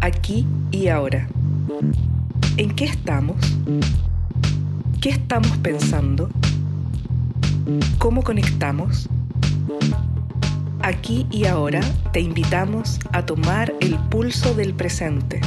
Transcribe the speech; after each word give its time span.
aquí 0.00 0.46
y 0.70 0.88
ahora. 0.88 1.28
¿En 2.56 2.74
qué 2.74 2.84
estamos? 2.84 3.36
¿Qué 5.00 5.10
estamos 5.10 5.56
pensando? 5.58 6.28
¿Cómo 7.98 8.22
conectamos? 8.22 9.08
Aquí 10.80 11.26
y 11.30 11.46
ahora 11.46 11.80
te 12.12 12.20
invitamos 12.20 12.98
a 13.12 13.24
tomar 13.24 13.72
el 13.80 13.96
pulso 14.10 14.54
del 14.54 14.74
presente 14.74 15.40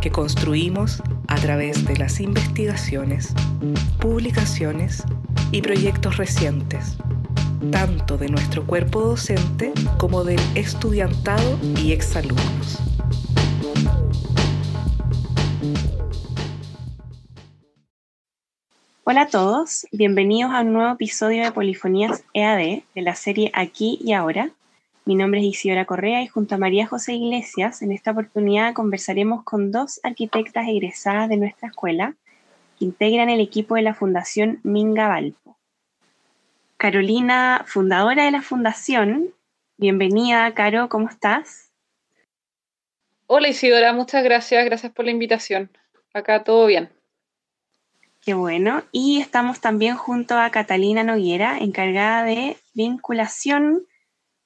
que 0.00 0.10
construimos 0.10 1.02
a 1.28 1.36
través 1.36 1.84
de 1.86 1.96
las 1.96 2.20
investigaciones, 2.20 3.32
publicaciones 4.00 5.02
y 5.50 5.62
proyectos 5.62 6.18
recientes, 6.18 6.98
tanto 7.70 8.18
de 8.18 8.28
nuestro 8.28 8.66
cuerpo 8.66 9.00
docente 9.00 9.72
como 9.98 10.24
del 10.24 10.40
estudiantado 10.54 11.58
y 11.82 11.92
exalumnos. 11.92 12.78
Hola 19.08 19.20
a 19.20 19.28
todos, 19.28 19.86
bienvenidos 19.92 20.50
a 20.52 20.62
un 20.62 20.72
nuevo 20.72 20.92
episodio 20.94 21.44
de 21.44 21.52
Polifonías 21.52 22.24
EAD 22.34 22.82
de 22.92 23.02
la 23.02 23.14
serie 23.14 23.52
Aquí 23.54 24.00
y 24.02 24.14
Ahora. 24.14 24.50
Mi 25.04 25.14
nombre 25.14 25.38
es 25.38 25.46
Isidora 25.46 25.84
Correa 25.84 26.22
y 26.22 26.26
junto 26.26 26.56
a 26.56 26.58
María 26.58 26.88
José 26.88 27.12
Iglesias, 27.12 27.82
en 27.82 27.92
esta 27.92 28.10
oportunidad 28.10 28.74
conversaremos 28.74 29.44
con 29.44 29.70
dos 29.70 30.00
arquitectas 30.02 30.66
egresadas 30.66 31.28
de 31.28 31.36
nuestra 31.36 31.68
escuela 31.68 32.16
que 32.80 32.84
integran 32.84 33.30
el 33.30 33.38
equipo 33.38 33.76
de 33.76 33.82
la 33.82 33.94
Fundación 33.94 34.58
Minga 34.64 35.06
Valpo. 35.06 35.56
Carolina, 36.76 37.62
fundadora 37.64 38.24
de 38.24 38.32
la 38.32 38.42
Fundación, 38.42 39.32
bienvenida, 39.76 40.52
Caro, 40.52 40.88
¿cómo 40.88 41.08
estás? 41.08 41.70
Hola 43.28 43.46
Isidora, 43.46 43.92
muchas 43.92 44.24
gracias, 44.24 44.64
gracias 44.64 44.90
por 44.90 45.04
la 45.04 45.12
invitación. 45.12 45.70
Acá 46.12 46.42
todo 46.42 46.66
bien. 46.66 46.95
Qué 48.26 48.34
bueno. 48.34 48.82
Y 48.90 49.20
estamos 49.20 49.60
también 49.60 49.96
junto 49.96 50.36
a 50.36 50.50
Catalina 50.50 51.04
Noguera, 51.04 51.58
encargada 51.58 52.24
de 52.24 52.56
vinculación 52.74 53.86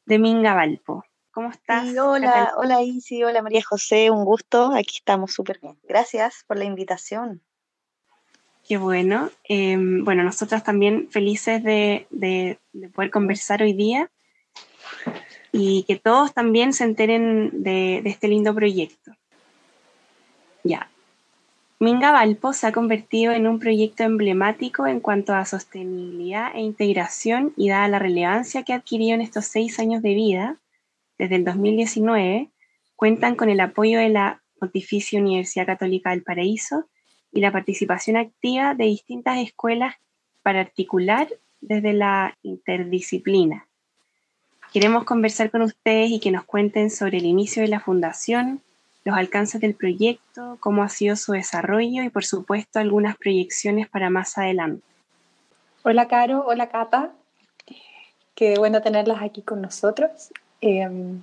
de 0.04 0.18
Minga 0.18 0.52
Valpo. 0.52 1.02
¿Cómo 1.30 1.48
estás? 1.48 1.88
hola, 1.96 2.52
hola 2.58 2.82
Isi, 2.82 3.24
hola 3.24 3.40
María 3.40 3.62
José, 3.66 4.10
un 4.10 4.26
gusto. 4.26 4.74
Aquí 4.74 4.96
estamos 4.98 5.32
súper 5.32 5.60
bien. 5.62 5.78
Gracias 5.84 6.44
por 6.46 6.58
la 6.58 6.64
invitación. 6.64 7.40
Qué 8.68 8.76
bueno. 8.76 9.30
Em, 9.44 10.04
bueno, 10.04 10.24
nosotras 10.24 10.62
también 10.62 11.08
felices 11.10 11.64
de, 11.64 12.06
de, 12.10 12.58
poder 12.94 13.10
conversar 13.10 13.62
hoy 13.62 13.72
día 13.72 14.10
y 15.52 15.84
que 15.84 15.96
todos 15.96 16.34
también 16.34 16.74
se 16.74 16.84
enteren 16.84 17.62
de, 17.62 18.02
de 18.04 18.10
este 18.10 18.28
lindo 18.28 18.54
proyecto. 18.54 19.12
Ya, 20.64 20.90
Minga 21.82 22.12
Valpo 22.12 22.52
se 22.52 22.66
ha 22.66 22.72
convertido 22.72 23.32
en 23.32 23.46
un 23.46 23.58
proyecto 23.58 24.02
emblemático 24.02 24.86
en 24.86 25.00
cuanto 25.00 25.32
a 25.32 25.46
sostenibilidad 25.46 26.54
e 26.54 26.60
integración 26.60 27.54
y 27.56 27.70
dada 27.70 27.88
la 27.88 27.98
relevancia 27.98 28.64
que 28.64 28.74
ha 28.74 28.76
adquirido 28.76 29.14
en 29.14 29.22
estos 29.22 29.46
seis 29.46 29.78
años 29.78 30.02
de 30.02 30.12
vida, 30.12 30.58
desde 31.16 31.36
el 31.36 31.44
2019, 31.46 32.50
cuentan 32.96 33.34
con 33.34 33.48
el 33.48 33.60
apoyo 33.60 33.98
de 33.98 34.10
la 34.10 34.42
Pontificia 34.58 35.18
Universidad 35.18 35.64
Católica 35.64 36.10
del 36.10 36.22
Paraíso 36.22 36.84
y 37.32 37.40
la 37.40 37.50
participación 37.50 38.18
activa 38.18 38.74
de 38.74 38.84
distintas 38.84 39.38
escuelas 39.38 39.94
para 40.42 40.60
articular 40.60 41.28
desde 41.62 41.94
la 41.94 42.36
interdisciplina. 42.42 43.66
Queremos 44.74 45.04
conversar 45.04 45.50
con 45.50 45.62
ustedes 45.62 46.10
y 46.10 46.20
que 46.20 46.30
nos 46.30 46.44
cuenten 46.44 46.90
sobre 46.90 47.16
el 47.16 47.24
inicio 47.24 47.62
de 47.62 47.68
la 47.68 47.80
fundación, 47.80 48.60
los 49.04 49.16
alcances 49.16 49.60
del 49.60 49.74
proyecto, 49.74 50.58
cómo 50.60 50.82
ha 50.82 50.88
sido 50.88 51.16
su 51.16 51.32
desarrollo 51.32 52.02
y 52.02 52.10
por 52.10 52.24
supuesto 52.24 52.78
algunas 52.78 53.16
proyecciones 53.16 53.88
para 53.88 54.10
más 54.10 54.36
adelante. 54.36 54.82
Hola 55.82 56.08
Caro, 56.08 56.44
hola 56.46 56.68
Cata, 56.68 57.10
qué 58.34 58.58
bueno 58.58 58.82
tenerlas 58.82 59.22
aquí 59.22 59.42
con 59.42 59.62
nosotros. 59.62 60.10
Em, 60.60 61.20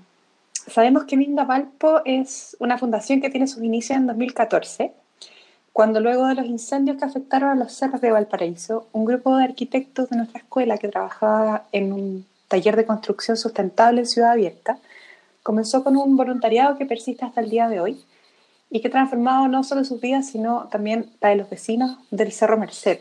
sabemos 0.53 1.03
que 1.03 1.17
Minda 1.17 1.43
Valpo 1.43 2.01
es 2.05 2.57
una 2.59 2.77
fundación 2.77 3.21
que 3.21 3.29
tiene 3.29 3.47
sus 3.47 3.63
inicios 3.63 3.97
en 3.97 4.07
2014, 4.07 4.93
cuando 5.71 5.99
luego 5.99 6.25
de 6.25 6.33
los 6.33 6.47
incendios 6.47 6.97
que 6.97 7.05
afectaron 7.05 7.51
a 7.51 7.55
los 7.55 7.71
cerros 7.73 8.01
de 8.01 8.09
Valparaíso, 8.09 8.87
un 8.93 9.05
grupo 9.05 9.37
de 9.37 9.43
arquitectos 9.43 10.09
de 10.09 10.17
nuestra 10.17 10.39
escuela 10.39 10.79
que 10.79 10.87
trabajaba 10.87 11.66
en 11.71 11.93
un 11.93 12.25
taller 12.47 12.75
de 12.75 12.85
construcción 12.85 13.37
sustentable 13.37 13.99
en 13.99 14.07
Ciudad 14.07 14.31
Abierta, 14.31 14.79
comenzó 15.47 15.81
con 15.81 15.96
un 15.96 16.18
voluntariado 16.18 16.78
que 16.78 16.85
persiste 16.85 17.24
hasta 17.24 17.40
el 17.40 17.50
día 17.50 17.69
de 17.69 17.80
hoy 17.80 18.03
y 18.69 18.81
que 18.81 18.90
ha 18.90 18.91
transformado 18.91 19.47
no 19.47 19.63
solo 19.63 19.85
sus 19.85 20.02
vidas, 20.02 20.30
sino 20.30 20.68
también 20.69 21.09
la 21.22 21.30
de 21.30 21.38
los 21.38 21.50
vecinos 21.50 22.00
del 22.12 22.34
Cerro 22.34 22.58
Merced. 22.58 23.00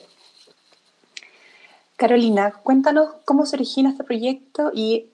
Carolina, 1.97 2.53
cuéntanos 2.63 3.17
cómo 3.25 3.47
se 3.47 3.57
origina 3.57 3.91
este 3.91 4.05
proyecto 4.05 4.71
y 4.73 5.07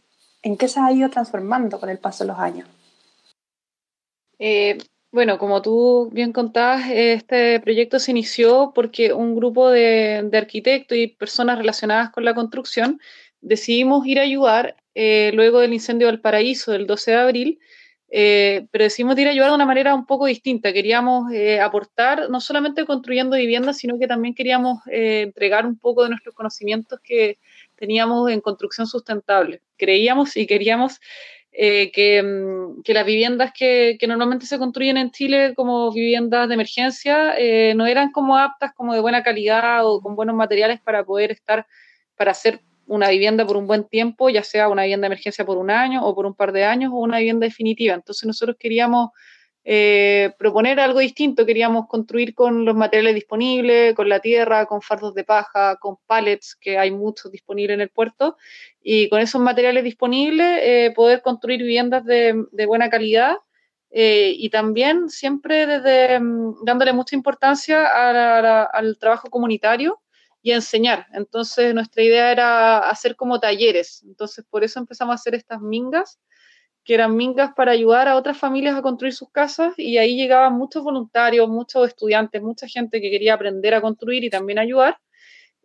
en 0.43 0.59
qué 0.59 0.69
se 0.69 0.79
ha 0.79 0.93
ido 0.93 1.09
transformando 1.09 1.81
con 1.81 1.89
el 1.89 1.97
paso 1.97 2.25
de 2.25 2.29
los 2.29 2.39
años. 2.39 2.69
Eh, 4.39 4.77
bueno, 5.11 5.39
como 5.39 5.63
tú 5.63 6.11
bien 6.13 6.35
contabas, 6.35 6.83
este 6.91 7.61
proyecto 7.61 7.99
se 7.99 8.11
inició 8.11 8.73
porque 8.75 9.15
un 9.15 9.35
grupo 9.37 9.71
de, 9.71 10.29
de 10.31 10.37
arquitectos 10.37 10.99
y 10.99 11.07
personas 11.07 11.57
relacionadas 11.57 12.11
con 12.11 12.27
la 12.27 12.35
construcción 12.35 13.01
decidimos 13.41 14.07
ir 14.07 14.19
a 14.19 14.23
ayudar 14.25 14.77
eh, 14.95 15.31
luego 15.35 15.61
del 15.61 15.73
incendio 15.73 16.09
del 16.09 16.21
paraíso 16.21 16.73
del 16.73 16.87
12 16.87 17.11
de 17.13 17.17
abril, 17.17 17.59
eh, 18.11 18.67
pero 18.71 18.85
decidimos 18.85 19.19
ir 19.19 19.27
a 19.27 19.31
ayudar 19.31 19.49
de 19.49 19.55
una 19.55 19.65
manera 19.65 19.95
un 19.95 20.05
poco 20.05 20.27
distinta. 20.27 20.73
Queríamos 20.73 21.33
eh, 21.33 21.61
aportar, 21.61 22.29
no 22.29 22.41
solamente 22.41 22.85
construyendo 22.85 23.37
viviendas, 23.37 23.79
sino 23.79 23.99
que 23.99 24.07
también 24.07 24.35
queríamos 24.35 24.81
entregar 24.87 25.65
un 25.67 25.79
poco 25.79 26.03
de 26.03 26.11
nuestros 26.11 26.35
conocimientos 26.35 27.01
que 27.03 27.39
teníamos 27.77 28.31
en 28.31 28.43
construcción 28.43 28.87
sustentable. 28.87 29.63
Creíamos 29.79 30.37
y 30.37 30.47
queríamos 30.47 31.01
que, 31.51 32.23
mm, 32.23 32.83
que, 32.83 32.95
las 32.95 33.07
viviendas 33.07 33.53
que, 33.57 33.97
que, 33.99 34.07
normalmente 34.07 34.47
se 34.47 34.59
construyen 34.59 34.97
en 34.97 35.11
Chile 35.11 35.55
como 35.55 35.91
viviendas 35.93 36.49
de 36.49 36.55
emergencia 36.55 37.35
no 37.75 37.87
eran 37.87 38.11
como 38.13 38.37
aptas, 38.39 38.73
como 38.75 38.95
de 38.95 39.01
buena 39.01 39.23
calidad 39.23 39.87
o 39.87 40.01
con 40.01 40.17
buenos 40.17 40.35
materiales 40.35 40.81
para 40.81 41.05
poder 41.05 41.31
estar, 41.31 41.67
para 42.17 42.33
hacer 42.33 42.61
una 42.93 43.09
vivienda 43.09 43.47
por 43.47 43.57
un 43.57 43.67
buen 43.67 43.85
tiempo, 43.85 44.29
ya 44.29 44.43
sea 44.43 44.69
una 44.69 44.83
vivienda 44.83 45.07
de 45.07 45.15
emergencia 45.15 45.47
por 45.47 45.57
un 45.57 45.71
año 45.71 46.05
o 46.05 46.15
por 46.15 46.27
un 46.27 46.35
par 46.35 46.53
de 46.53 46.65
años 46.65 46.93
o 46.93 46.97
una 46.97 47.19
vivienda 47.19 47.47
definitiva. 47.47 47.95
Entonces 47.95 48.27
nosotros 48.27 48.57
queríamos 48.59 49.11
eh, 49.65 50.35
proponer 50.39 50.79
algo 50.79 50.99
distinto, 50.99 51.47
queríamos 51.47 51.87
construir 51.89 52.35
con 52.35 52.67
los 52.67 52.75
materiales 52.75 53.15
disponibles, 53.15 53.95
con 53.95 54.11
la 54.11 54.21
tierra, 54.21 54.67
con 54.67 54.83
fardos 54.83 55.15
de 55.15 55.25
paja, 55.25 55.77
con 55.77 55.97
pallets, 56.07 56.55
que 56.55 56.77
hay 56.77 56.91
muchos 56.91 57.33
disponibles 57.33 57.77
en 57.77 57.81
el 57.81 57.89
puerto, 57.89 58.37
y 58.83 59.09
con 59.09 59.21
esos 59.21 59.41
materiales 59.41 59.85
disponibles 59.85 60.59
eh, 60.61 60.93
poder 60.95 61.23
construir 61.23 61.61
viviendas 61.63 62.05
de, 62.05 62.67
buena 62.67 62.91
calidad. 62.91 63.37
Eh, 63.95 64.35
y 64.37 64.51
también 64.51 65.09
siempre 65.09 65.67
desde 65.67 66.21
mm, 66.21 66.65
dándole 66.65 66.93
mucha 66.93 67.17
importancia 67.17 68.67
al 68.67 68.99
trabajo 68.99 69.31
comunitario 69.31 70.03
y 70.43 70.53
enseñar. 70.53 71.07
Entonces 71.13 71.75
nuestra 71.75 72.03
idea 72.03 72.33
era 72.33 72.79
hacer 72.91 73.17
como 73.17 73.41
talleres. 73.41 74.03
Entonces 74.05 74.45
por 74.51 74.65
eso 74.65 74.81
empezamos 74.81 75.13
a 75.13 75.15
hacer 75.15 75.35
estas 75.35 75.61
mingas, 75.61 76.21
que 76.85 76.95
eran 76.95 77.17
mingas 77.17 77.53
para 77.55 77.73
ayudar 77.73 78.09
a 78.09 78.17
otras 78.17 78.37
familias 78.37 78.75
a 78.77 78.83
construir 78.83 79.15
sus 79.15 79.31
casas 79.31 79.73
y 79.79 79.99
ahí 79.99 80.17
llegaban 80.17 80.55
muchos 80.55 80.83
voluntarios, 80.83 81.49
muchos 81.49 81.87
estudiantes, 81.87 82.43
mucha 82.43 82.67
gente 82.67 83.01
que 83.01 83.11
quería 83.11 83.35
aprender 83.35 83.75
a 83.75 83.81
construir 83.81 84.25
y 84.25 84.31
también 84.31 84.59
ayudar. 84.59 84.99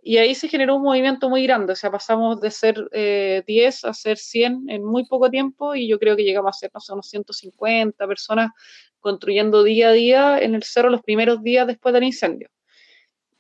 Y 0.04 0.18
ahí 0.20 0.36
se 0.36 0.48
generó 0.48 0.76
un 0.76 0.84
movimiento 0.84 1.30
muy 1.30 1.44
grande, 1.44 1.74
o 1.74 1.76
sea, 1.76 1.92
pasamos 1.92 2.40
de 2.40 2.52
ser 2.52 2.76
10 2.94 3.84
eh, 3.84 3.88
a 3.88 3.94
ser 3.94 4.18
100 4.18 4.70
en 4.70 4.86
muy 4.86 5.06
poco 5.06 5.30
tiempo 5.30 5.76
y 5.76 5.88
yo 5.88 6.00
creo 6.00 6.16
que 6.16 6.24
llegamos 6.24 6.56
a 6.56 6.60
ser, 6.60 6.72
no 6.74 6.80
sé, 6.80 6.94
unos 6.94 7.10
150 7.10 8.08
personas 8.08 8.52
construyendo 9.00 9.64
día 9.64 9.90
a 9.90 9.92
día 9.92 10.40
en 10.40 10.56
el 10.56 10.64
cerro 10.64 10.90
los 10.90 11.02
primeros 11.02 11.44
días 11.44 11.68
después 11.68 11.94
del 11.94 12.04
incendio. 12.04 12.50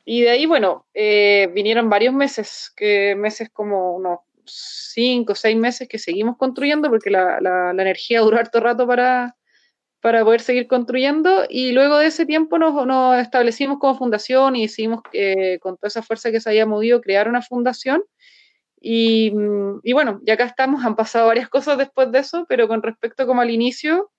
Y 0.10 0.22
de 0.22 0.30
ahí, 0.30 0.46
bueno, 0.46 0.88
eh, 0.94 1.50
vinieron 1.54 1.90
varios 1.90 2.14
meses, 2.14 2.72
que 2.78 3.14
meses 3.18 3.50
como 3.50 3.94
unos 3.94 4.20
cinco 4.46 5.34
o 5.34 5.36
seis 5.36 5.58
meses 5.58 5.90
que 5.90 6.00
seguimos 6.00 6.38
construyendo, 6.38 6.90
porque 6.90 7.10
la, 7.10 7.42
la, 7.42 7.72
energía 7.72 8.22
duró 8.22 8.38
harto 8.38 8.62
rato 8.62 8.88
para, 8.88 9.36
para 10.00 10.24
poder 10.24 10.40
seguir 10.40 10.68
construyendo. 10.68 11.44
Y 11.50 11.74
luego 11.74 11.98
de 11.98 12.06
ese 12.06 12.26
tiempo 12.26 12.58
nos, 12.58 12.88
nos 12.88 13.20
establecimos 13.20 13.80
como 13.80 13.98
fundación 13.98 14.56
y 14.56 14.62
decidimos, 14.68 15.02
eh, 15.12 15.60
con 15.60 15.76
toda 15.76 15.90
esa 15.90 16.02
fuerza 16.02 16.32
que 16.32 16.40
se 16.40 16.52
había 16.52 16.66
movido, 16.66 17.02
crear 17.02 17.28
una 17.28 17.42
fundación. 17.42 18.02
Y, 18.80 19.34
y, 19.84 19.92
bueno, 19.92 20.22
ya 20.24 20.36
acá 20.36 20.46
estamos, 20.46 20.86
han 20.86 20.96
pasado 20.96 21.28
varias 21.28 21.50
cosas 21.50 21.78
después 21.78 22.14
de 22.14 22.20
eso, 22.20 22.46
pero 22.48 22.70
con 22.70 22.82
respecto 22.82 23.28
como 23.28 23.42
al 23.42 23.50
inicio, 23.50 24.10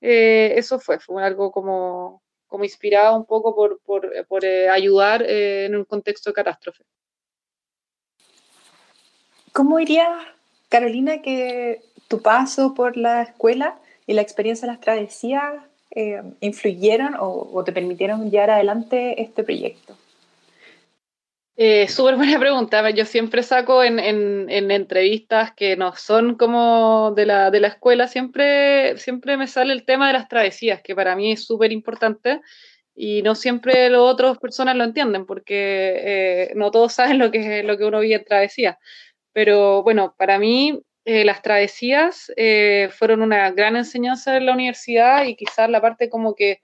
eh, 0.00 0.54
eso 0.56 0.80
fue, 0.80 1.00
fue 1.00 1.22
algo 1.22 1.52
como 1.52 2.23
como 2.54 2.62
inspirada 2.62 3.16
un 3.16 3.24
poco 3.24 3.52
por, 3.52 3.80
por, 3.80 4.12
por 4.28 4.44
eh, 4.44 4.68
ayudar 4.70 5.22
eh, 5.22 5.64
en 5.64 5.74
un 5.74 5.84
contexto 5.84 6.30
de 6.30 6.34
catástrofe. 6.34 6.84
¿Cómo 9.52 9.80
iría, 9.80 10.06
Carolina, 10.68 11.20
que 11.20 11.82
tu 12.06 12.22
paso 12.22 12.72
por 12.72 12.96
la 12.96 13.22
escuela 13.22 13.76
y 14.06 14.12
la 14.12 14.22
experiencia 14.22 14.68
de 14.68 14.72
las 14.72 14.80
travesías 14.80 15.64
eh, 15.96 16.22
influyeron 16.38 17.16
o, 17.18 17.64
te 17.64 17.72
permitieron 17.72 18.30
llevar 18.30 18.50
adelante 18.50 19.20
este 19.20 19.42
proyecto? 19.42 19.96
Eh, 21.56 21.86
Súper 21.88 22.16
buena 22.16 22.38
pregunta. 22.40 22.90
Yo 22.90 23.04
siempre 23.04 23.42
saco 23.44 23.84
en, 23.84 24.00
en, 24.00 24.70
entrevistas 24.70 25.52
que 25.52 25.76
no 25.76 25.94
son 25.94 26.36
como 26.36 27.12
de 27.14 27.26
la, 27.26 27.50
de 27.52 27.60
la 27.60 27.68
escuela, 27.68 28.08
siempre, 28.08 28.98
siempre 28.98 29.36
me 29.36 29.46
sale 29.46 29.72
el 29.72 29.84
tema 29.84 30.08
de 30.08 30.14
las 30.14 30.28
travesías, 30.28 30.82
que 30.82 30.96
para 30.96 31.14
mí 31.14 31.32
es 31.32 31.44
súper 31.44 31.70
importante 31.70 32.40
y 32.96 33.22
no 33.22 33.36
siempre 33.36 33.88
las 33.88 34.00
otras 34.00 34.38
personas 34.38 34.74
lo 34.76 34.84
entienden, 34.84 35.26
porque 35.26 35.94
eh, 36.48 36.52
no 36.56 36.72
todos 36.72 36.92
saben 36.92 37.18
lo 37.18 37.30
que, 37.30 37.62
lo 37.62 37.78
que 37.78 37.84
uno 37.84 38.00
vive 38.00 38.16
en 38.16 38.24
travesía. 38.24 38.78
Pero 39.32 39.84
bueno, 39.84 40.14
para 40.18 40.40
mí 40.40 40.80
eh, 41.04 41.24
las 41.24 41.40
travesías 41.42 42.32
eh, 42.36 42.88
fueron 42.90 43.22
una 43.22 43.52
gran 43.52 43.76
enseñanza 43.76 44.36
en 44.36 44.46
la 44.46 44.54
universidad 44.54 45.24
y 45.24 45.36
quizás 45.36 45.70
la 45.70 45.80
parte 45.80 46.08
como 46.10 46.34
que 46.34 46.60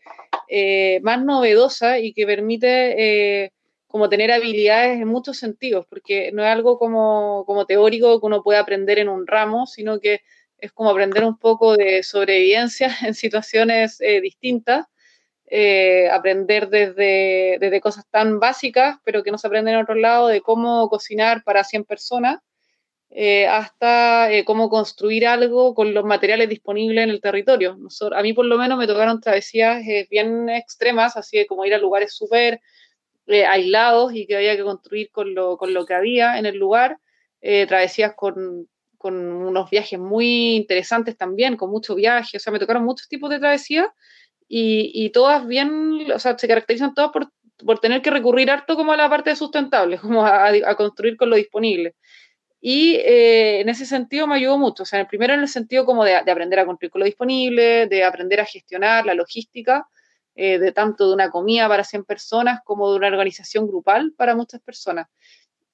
más 1.02 1.22
novedosa 1.22 2.00
y 2.00 2.12
que 2.12 2.26
permite 2.26 3.52
como 3.90 4.08
tener 4.08 4.30
habilidades 4.30 5.00
en 5.00 5.08
muchos 5.08 5.36
sentidos, 5.36 5.84
porque 5.88 6.30
no 6.32 6.44
es 6.44 6.48
algo 6.48 6.78
como, 6.78 7.44
como 7.44 7.66
teórico 7.66 8.20
que 8.20 8.26
uno 8.26 8.42
puede 8.44 8.60
aprender 8.60 9.00
en 9.00 9.08
un 9.08 9.26
ramo, 9.26 9.66
sino 9.66 9.98
que 9.98 10.20
es 10.58 10.70
como 10.70 10.90
aprender 10.90 11.24
un 11.24 11.36
poco 11.36 11.76
de 11.76 12.04
sobrevivencia 12.04 12.88
en 13.04 13.14
situaciones 13.14 14.00
eh, 14.00 14.20
distintas, 14.20 14.86
eh, 15.46 16.08
aprender 16.08 16.68
desde, 16.68 17.58
desde, 17.58 17.80
cosas 17.80 18.06
tan 18.08 18.38
básicas, 18.38 18.98
pero 19.04 19.24
que 19.24 19.32
no 19.32 19.38
se 19.38 19.48
aprenden 19.48 19.74
en 19.74 19.80
otro 19.80 19.96
lado, 19.96 20.28
de 20.28 20.40
cómo 20.40 20.88
cocinar 20.88 21.42
para 21.42 21.64
100 21.64 21.82
personas, 21.82 22.38
eh, 23.10 23.48
hasta 23.48 24.28
cómo 24.44 24.70
construir 24.70 25.26
algo 25.26 25.74
con 25.74 25.94
los 25.94 26.04
materiales 26.04 26.48
disponibles 26.48 27.02
en 27.02 27.10
el 27.10 27.20
territorio. 27.20 27.76
a 28.12 28.22
mí 28.22 28.32
por 28.34 28.44
lo 28.44 28.56
menos 28.56 28.78
me 28.78 28.86
tocaron 28.86 29.20
travesías 29.20 29.82
bien 30.08 30.48
extremas, 30.48 31.16
así 31.16 31.44
como 31.46 31.64
ir 31.64 31.74
a 31.74 31.78
lugares 31.78 32.14
súper 32.14 32.60
eh, 33.30 33.46
aislados 33.46 34.12
y 34.14 34.26
que 34.26 34.36
había 34.36 34.56
que 34.56 34.62
construir 34.62 35.10
con 35.10 35.34
lo, 35.34 35.56
con 35.56 35.72
lo 35.72 35.86
que 35.86 35.94
había 35.94 36.38
en 36.38 36.46
el 36.46 36.56
lugar, 36.56 36.98
eh, 37.40 37.66
travesías 37.66 38.14
con, 38.16 38.68
con, 38.98 39.14
unos 39.14 39.70
viajes 39.70 39.98
muy 39.98 40.56
interesantes 40.56 41.16
también, 41.16 41.56
con 41.56 41.70
mucho 41.70 41.94
viaje, 41.94 42.36
o 42.36 42.40
sea, 42.40 42.52
me 42.52 42.58
tocaron 42.58 42.84
muchos 42.84 43.08
tipos 43.08 43.30
de 43.30 43.38
travesías 43.38 43.86
y, 44.48 44.90
y 44.94 45.10
todas 45.10 45.46
bien, 45.46 46.10
o 46.12 46.18
sea, 46.18 46.36
se 46.36 46.48
caracterizan 46.48 46.92
todas 46.92 47.12
por, 47.12 47.30
por, 47.64 47.78
tener 47.78 48.02
que 48.02 48.10
recurrir 48.10 48.50
harto 48.50 48.74
como 48.76 48.92
a 48.92 48.96
la 48.96 49.08
parte 49.08 49.34
sustentable, 49.36 49.98
como 50.00 50.26
a, 50.26 50.48
a 50.48 50.74
construir 50.74 51.16
con 51.16 51.30
lo 51.30 51.36
disponible. 51.36 51.94
Y 52.60 52.96
eh, 52.96 53.60
en 53.60 53.68
ese 53.70 53.86
sentido 53.86 54.26
me 54.26 54.34
ayudó 54.34 54.58
mucho. 54.58 54.82
O 54.82 54.86
sea, 54.86 55.06
primero 55.08 55.32
en 55.32 55.40
el 55.40 55.48
sentido 55.48 55.86
como 55.86 56.04
de, 56.04 56.20
de, 56.24 56.30
aprender 56.30 56.58
a 56.58 56.66
construir 56.66 56.90
con 56.90 57.00
lo 57.00 57.06
disponible, 57.06 57.86
de 57.86 58.04
aprender 58.04 58.40
a 58.40 58.44
gestionar 58.44 59.06
la 59.06 59.14
logística, 59.14 59.88
eh, 60.34 60.58
de 60.58 60.72
tanto 60.72 61.08
de 61.08 61.14
una 61.14 61.30
comida 61.30 61.68
para 61.68 61.84
100 61.84 62.04
personas 62.04 62.60
como 62.64 62.90
de 62.90 62.96
una 62.96 63.08
organización 63.08 63.66
grupal 63.66 64.12
para 64.16 64.34
muchas 64.34 64.60
personas. 64.60 65.08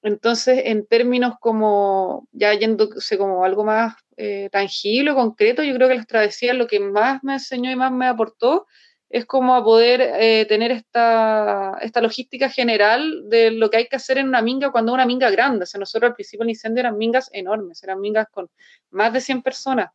Entonces, 0.03 0.62
en 0.67 0.87
términos 0.87 1.35
como, 1.41 2.29
ya 2.32 2.55
yéndose 2.55 3.19
como 3.19 3.44
algo 3.44 3.64
más 3.64 3.94
eh, 4.17 4.49
tangible, 4.53 5.14
concreto, 5.14 5.62
yo 5.62 5.75
creo 5.75 5.88
que 5.88 5.97
las 5.97 6.06
travesías 6.06 6.56
lo 6.56 6.67
que 6.67 6.81
más 6.81 7.25
me 7.25 7.35
enseñó 7.35 7.70
y 7.70 7.76
más 7.76 7.93
me 7.93 8.06
aportó 8.06 8.67
es 9.08 9.25
como 9.25 9.55
a 9.55 9.62
poder 9.62 10.00
eh, 10.00 10.47
tener 10.49 10.73
esta, 10.73 11.79
esta 11.81 12.00
logística 12.00 12.50
general 12.50 13.29
de 13.29 13.53
lo 13.53 13.70
que 13.70 13.76
hay 13.79 13.87
que 13.87 13.97
hacer 13.97 14.19
en 14.19 14.29
una 14.29 14.43
minga 14.43 14.73
cuando 14.73 14.93
una 14.93 15.06
minga 15.06 15.31
grande. 15.31 15.62
O 15.62 15.67
sea, 15.67 15.79
nosotros 15.79 16.11
al 16.11 16.14
principio 16.14 16.43
del 16.43 16.50
incendio 16.50 16.81
eran 16.81 16.99
mingas 16.99 17.31
enormes, 17.32 17.82
eran 17.85 18.00
mingas 18.00 18.26
con 18.31 18.50
más 18.91 19.12
de 19.12 19.20
100 19.20 19.43
personas. 19.43 19.91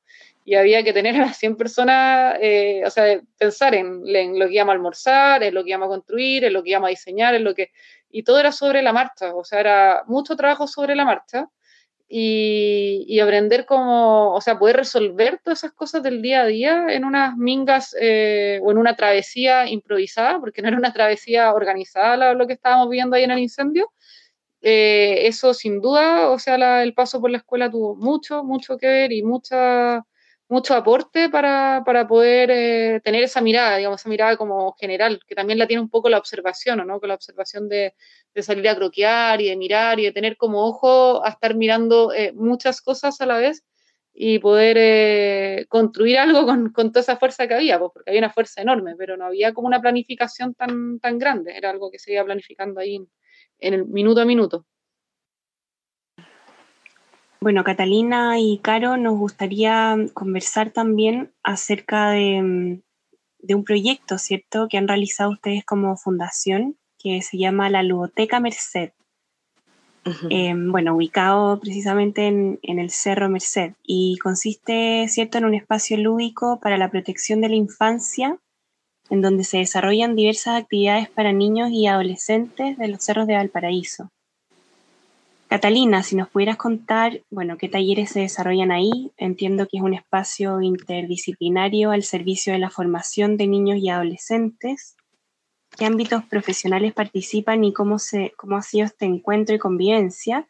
Y 0.45 0.55
había 0.55 0.83
que 0.83 0.93
tener 0.93 1.15
a 1.15 1.25
las 1.25 1.37
100 1.37 1.57
personas, 1.57 2.37
eh, 2.41 2.83
o 2.85 2.89
sea, 2.89 3.21
pensar 3.37 3.75
en, 3.75 4.01
lo 4.39 4.47
que 4.47 4.53
íbamos 4.53 4.71
a 4.71 4.75
almorzar, 4.75 5.43
en 5.43 5.53
lo 5.53 5.63
que 5.63 5.69
íbamos 5.71 5.87
a 5.87 5.89
construir, 5.89 6.45
en 6.45 6.53
lo 6.53 6.63
que 6.63 6.69
íbamos 6.69 6.87
a 6.87 6.91
diseñar, 6.91 7.35
en 7.35 7.43
lo 7.43 7.53
que... 7.53 7.71
Y 8.09 8.23
todo 8.23 8.39
era 8.39 8.51
sobre 8.51 8.81
la 8.81 8.93
marcha, 8.93 9.35
o 9.35 9.43
sea, 9.43 9.59
era 9.59 10.03
mucho 10.07 10.35
trabajo 10.35 10.67
sobre 10.67 10.95
la 10.95 11.05
marcha 11.05 11.49
y, 12.13 13.05
y 13.07 13.21
aprender 13.21 13.65
cómo, 13.65 14.33
o 14.33 14.41
sea, 14.41 14.59
poder 14.59 14.75
resolver 14.75 15.39
todas 15.41 15.59
esas 15.59 15.71
cosas 15.71 16.03
del 16.03 16.21
día 16.21 16.41
a 16.41 16.45
día 16.45 16.87
en 16.89 17.05
unas 17.05 17.37
mingas 17.37 17.95
eh, 18.01 18.59
o 18.63 18.71
en 18.71 18.77
una 18.77 18.97
travesía 18.97 19.69
improvisada, 19.69 20.37
porque 20.41 20.61
no 20.61 20.67
era 20.67 20.77
una 20.77 20.91
travesía 20.91 21.53
organizada 21.53 22.33
lo, 22.33 22.47
que 22.47 22.53
estábamos 22.53 22.89
viendo 22.89 23.15
ahí 23.15 23.23
en 23.23 23.31
el 23.31 23.39
incendio. 23.39 23.93
Eh, 24.61 25.27
eso 25.27 25.53
sin 25.53 25.79
duda, 25.79 26.29
o 26.29 26.37
sea, 26.37 26.83
el 26.83 26.93
paso 26.93 27.21
por 27.21 27.31
la 27.31 27.37
escuela 27.37 27.71
tuvo 27.71 27.95
mucho, 27.95 28.43
mucho 28.43 28.77
que 28.77 28.87
ver 28.87 29.13
y 29.13 29.23
mucha 29.23 30.05
mucho 30.51 30.75
aporte 30.75 31.29
para, 31.29 31.81
para 31.85 32.07
poder 32.07 32.51
eh, 32.51 33.01
tener 33.03 33.23
esa 33.23 33.39
mirada, 33.39 33.77
digamos, 33.77 34.01
esa 34.01 34.09
mirada 34.09 34.35
como 34.35 34.73
general, 34.73 35.21
que 35.25 35.33
también 35.33 35.57
la 35.57 35.65
tiene 35.65 35.81
un 35.81 35.89
poco 35.89 36.09
la 36.09 36.17
observación, 36.17 36.85
¿no? 36.85 36.99
Con 36.99 37.07
la 37.07 37.15
observación 37.15 37.69
de, 37.69 37.95
salir 38.41 38.67
a 38.67 38.75
croquear 38.75 39.39
y 39.39 39.47
de 39.47 39.55
mirar 39.55 39.99
y 40.01 40.03
de 40.03 40.11
tener 40.11 40.35
como 40.35 40.65
ojo 40.67 41.25
a 41.25 41.29
estar 41.29 41.55
mirando 41.55 42.13
eh, 42.13 42.33
muchas 42.33 42.81
cosas 42.81 43.21
a 43.21 43.25
la 43.25 43.37
vez 43.37 43.63
y 44.13 44.39
poder 44.39 44.77
eh, 44.77 45.65
construir 45.69 46.19
algo 46.19 46.45
con, 46.45 46.71
con, 46.73 46.91
toda 46.91 47.01
esa 47.01 47.17
fuerza 47.17 47.47
que 47.47 47.53
había, 47.53 47.79
pues, 47.79 47.91
porque 47.93 48.11
había 48.11 48.19
una 48.19 48.33
fuerza 48.33 48.61
enorme, 48.61 48.95
pero 48.97 49.15
no 49.15 49.25
había 49.25 49.53
como 49.53 49.67
una 49.67 49.81
planificación 49.81 50.53
tan, 50.53 50.99
tan 50.99 51.17
grande, 51.17 51.55
era 51.55 51.69
algo 51.69 51.89
que 51.89 51.99
se 51.99 52.11
iba 52.11 52.25
planificando 52.25 52.81
ahí 52.81 52.95
en, 52.97 53.09
en 53.59 53.73
el 53.73 53.85
minuto 53.85 54.19
a 54.19 54.25
minuto. 54.25 54.65
Bueno, 57.43 57.63
Catalina 57.63 58.39
y 58.39 58.59
Caro, 58.59 58.97
nos 58.97 59.17
gustaría 59.17 59.97
conversar 60.13 60.69
también 60.69 61.33
acerca 61.41 62.11
de, 62.11 62.83
un 63.49 63.63
proyecto, 63.63 64.19
¿cierto?, 64.19 64.67
que 64.69 64.77
han 64.77 64.87
realizado 64.87 65.31
ustedes 65.31 65.65
como 65.65 65.97
fundación, 65.97 66.77
que 66.99 67.23
se 67.23 67.39
llama 67.39 67.71
la 67.71 67.81
Ludoteca 67.81 68.39
Merced. 68.39 68.91
Em, 70.29 70.71
bueno, 70.71 70.95
ubicado 70.95 71.59
precisamente 71.59 72.27
en, 72.27 72.59
en, 72.61 72.77
el 72.77 72.91
Cerro 72.91 73.27
Merced 73.27 73.73
y 73.83 74.19
consiste, 74.19 75.07
¿cierto?, 75.07 75.39
en 75.39 75.45
un 75.45 75.55
espacio 75.55 75.97
lúdico 75.97 76.59
para 76.59 76.77
la 76.77 76.91
protección 76.91 77.41
de 77.41 77.49
la 77.49 77.55
infancia, 77.55 78.37
en 79.09 79.21
donde 79.23 79.45
se 79.45 79.57
desarrollan 79.57 80.15
diversas 80.15 80.61
actividades 80.61 81.09
para 81.09 81.33
niños 81.33 81.71
y 81.71 81.87
adolescentes 81.87 82.77
de 82.77 82.87
los 82.87 83.03
cerros 83.03 83.25
de 83.25 83.33
Valparaíso. 83.33 84.11
Catalina, 85.51 86.01
si 86.01 86.15
nos 86.15 86.29
pudieras 86.29 86.55
contar, 86.55 87.23
bueno, 87.29 87.57
qué 87.57 87.67
talleres 87.67 88.11
se 88.11 88.21
desarrollan 88.21 88.71
ahí. 88.71 89.11
Entiendo 89.17 89.67
que 89.67 89.79
es 89.79 89.83
un 89.83 89.93
espacio 89.93 90.61
interdisciplinario 90.61 91.91
al 91.91 92.03
servicio 92.03 92.53
de 92.53 92.59
la 92.59 92.69
formación 92.69 93.35
de 93.35 93.47
niños 93.47 93.79
y 93.79 93.89
adolescentes. 93.89 94.95
¿Qué 95.77 95.83
ámbitos 95.83 96.23
profesionales 96.23 96.93
participan 96.93 97.65
y 97.65 97.73
cómo, 97.73 97.99
se, 97.99 98.31
cómo 98.37 98.55
ha 98.55 98.61
sido 98.61 98.85
este 98.85 99.03
encuentro 99.03 99.53
y 99.53 99.59
convivencia? 99.59 100.47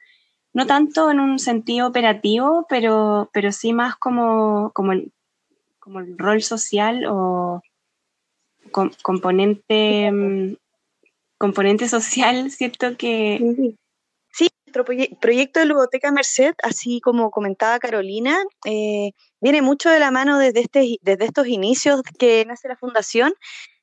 No 0.53 0.67
tanto 0.67 1.10
en 1.10 1.20
un 1.20 1.39
sentido 1.39 1.88
operativo, 1.88 2.67
pero, 2.70 3.31
pero 3.34 3.51
sí 3.51 3.74
más 3.74 3.96
como, 3.96 4.70
como, 4.75 4.91
el, 4.91 5.12
como 5.79 6.00
el 6.00 6.15
rol 6.15 6.43
social 6.43 7.05
o 7.10 7.63
componente, 9.01 10.12
mm, 10.12 10.58
componente 11.39 11.88
social, 11.88 12.51
¿cierto? 12.51 12.96
Que, 12.98 13.74
nuestro 14.72 14.86
proyecto 15.20 15.60
de 15.60 15.66
Ludoteca 15.66 16.12
Merced, 16.12 16.54
así 16.63 17.01
como 17.01 17.30
comentaba 17.30 17.80
Carolina, 17.80 18.38
eh, 18.66 19.12
viene 19.42 19.62
mucho 19.62 19.90
de 19.90 20.00
la 20.00 20.12
mano 20.12 20.40
desde, 20.40 20.62
este, 20.62 20.98
desde 21.01 21.25
estos 21.25 21.48
inicios 21.48 22.01
que 22.18 22.46
nace 22.46 22.70
la 22.70 22.78
fundación 22.78 23.34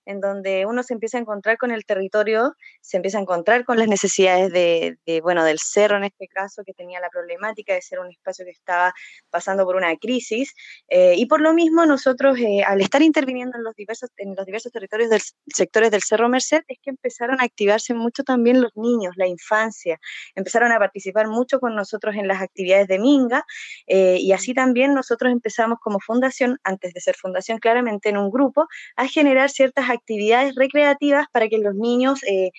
en 0.08 0.20
donde 0.20 0.64
uno 0.64 0.82
se 0.82 0.94
empieza 0.94 1.18
a 1.18 1.20
encontrar 1.20 1.58
con 1.58 1.70
el 1.70 1.84
territorio, 1.84 2.56
se 2.80 2.96
empieza 2.96 3.18
a 3.18 3.20
encontrar 3.20 3.66
con 3.66 3.78
las 3.78 3.88
necesidades 3.88 4.50
de, 4.50 5.20
bueno, 5.22 5.44
del 5.44 5.58
cerro 5.58 5.98
en 5.98 6.04
este 6.04 6.26
caso, 6.28 6.62
que 6.64 6.72
tenía 6.72 6.98
la 6.98 7.10
problemática 7.10 7.74
de 7.74 7.82
ser 7.82 7.98
un 8.00 8.10
espacio 8.10 8.46
que 8.46 8.50
estaba 8.50 8.94
pasando 9.28 9.66
por 9.66 9.76
una 9.76 9.94
crisis. 9.96 10.54
Eh, 10.88 11.14
y 11.16 11.26
por 11.26 11.42
lo 11.42 11.52
mismo 11.52 11.84
nosotros, 11.84 12.38
eh, 12.38 12.62
al 12.66 12.80
estar 12.80 13.02
interviniendo 13.02 13.58
en 13.58 13.64
los, 13.64 13.74
diversos, 13.74 14.08
en 14.16 14.34
los 14.34 14.46
diversos 14.46 14.72
territorios 14.72 15.10
del 15.10 15.20
sectores 15.54 15.90
del 15.90 16.02
Cerro 16.02 16.30
Merced, 16.30 16.62
es 16.68 16.78
que 16.82 16.88
empezaron 16.88 17.38
a 17.42 17.44
activarse 17.44 17.92
mucho 17.92 18.22
también 18.22 18.62
los 18.62 18.72
niños, 18.76 19.12
la 19.16 19.26
infancia, 19.26 20.00
empezaron 20.34 20.72
a 20.72 20.78
participar 20.78 21.28
mucho 21.28 21.60
con 21.60 21.74
nosotros 21.74 22.14
en 22.14 22.28
las 22.28 22.40
actividades 22.40 22.88
de 22.88 22.98
Minga, 22.98 23.44
eh, 23.86 24.16
y 24.18 24.32
así 24.32 24.54
también 24.54 24.94
nosotros 24.94 25.30
empezamos 25.32 25.78
como 25.80 26.00
fundación, 26.00 26.58
antes 26.64 26.94
de 26.94 27.00
ser 27.02 27.14
fundación 27.14 27.58
claramente 27.58 28.08
en 28.08 28.16
un 28.16 28.30
grupo, 28.30 28.66
a 28.96 29.06
generar 29.06 29.50
ciertas 29.50 29.84
actividades 29.84 29.97
actividades 29.98 30.54
recreativas 30.54 31.26
para 31.32 31.48
que 31.48 31.58
los 31.58 31.74
niños 31.74 32.22
eh, 32.24 32.50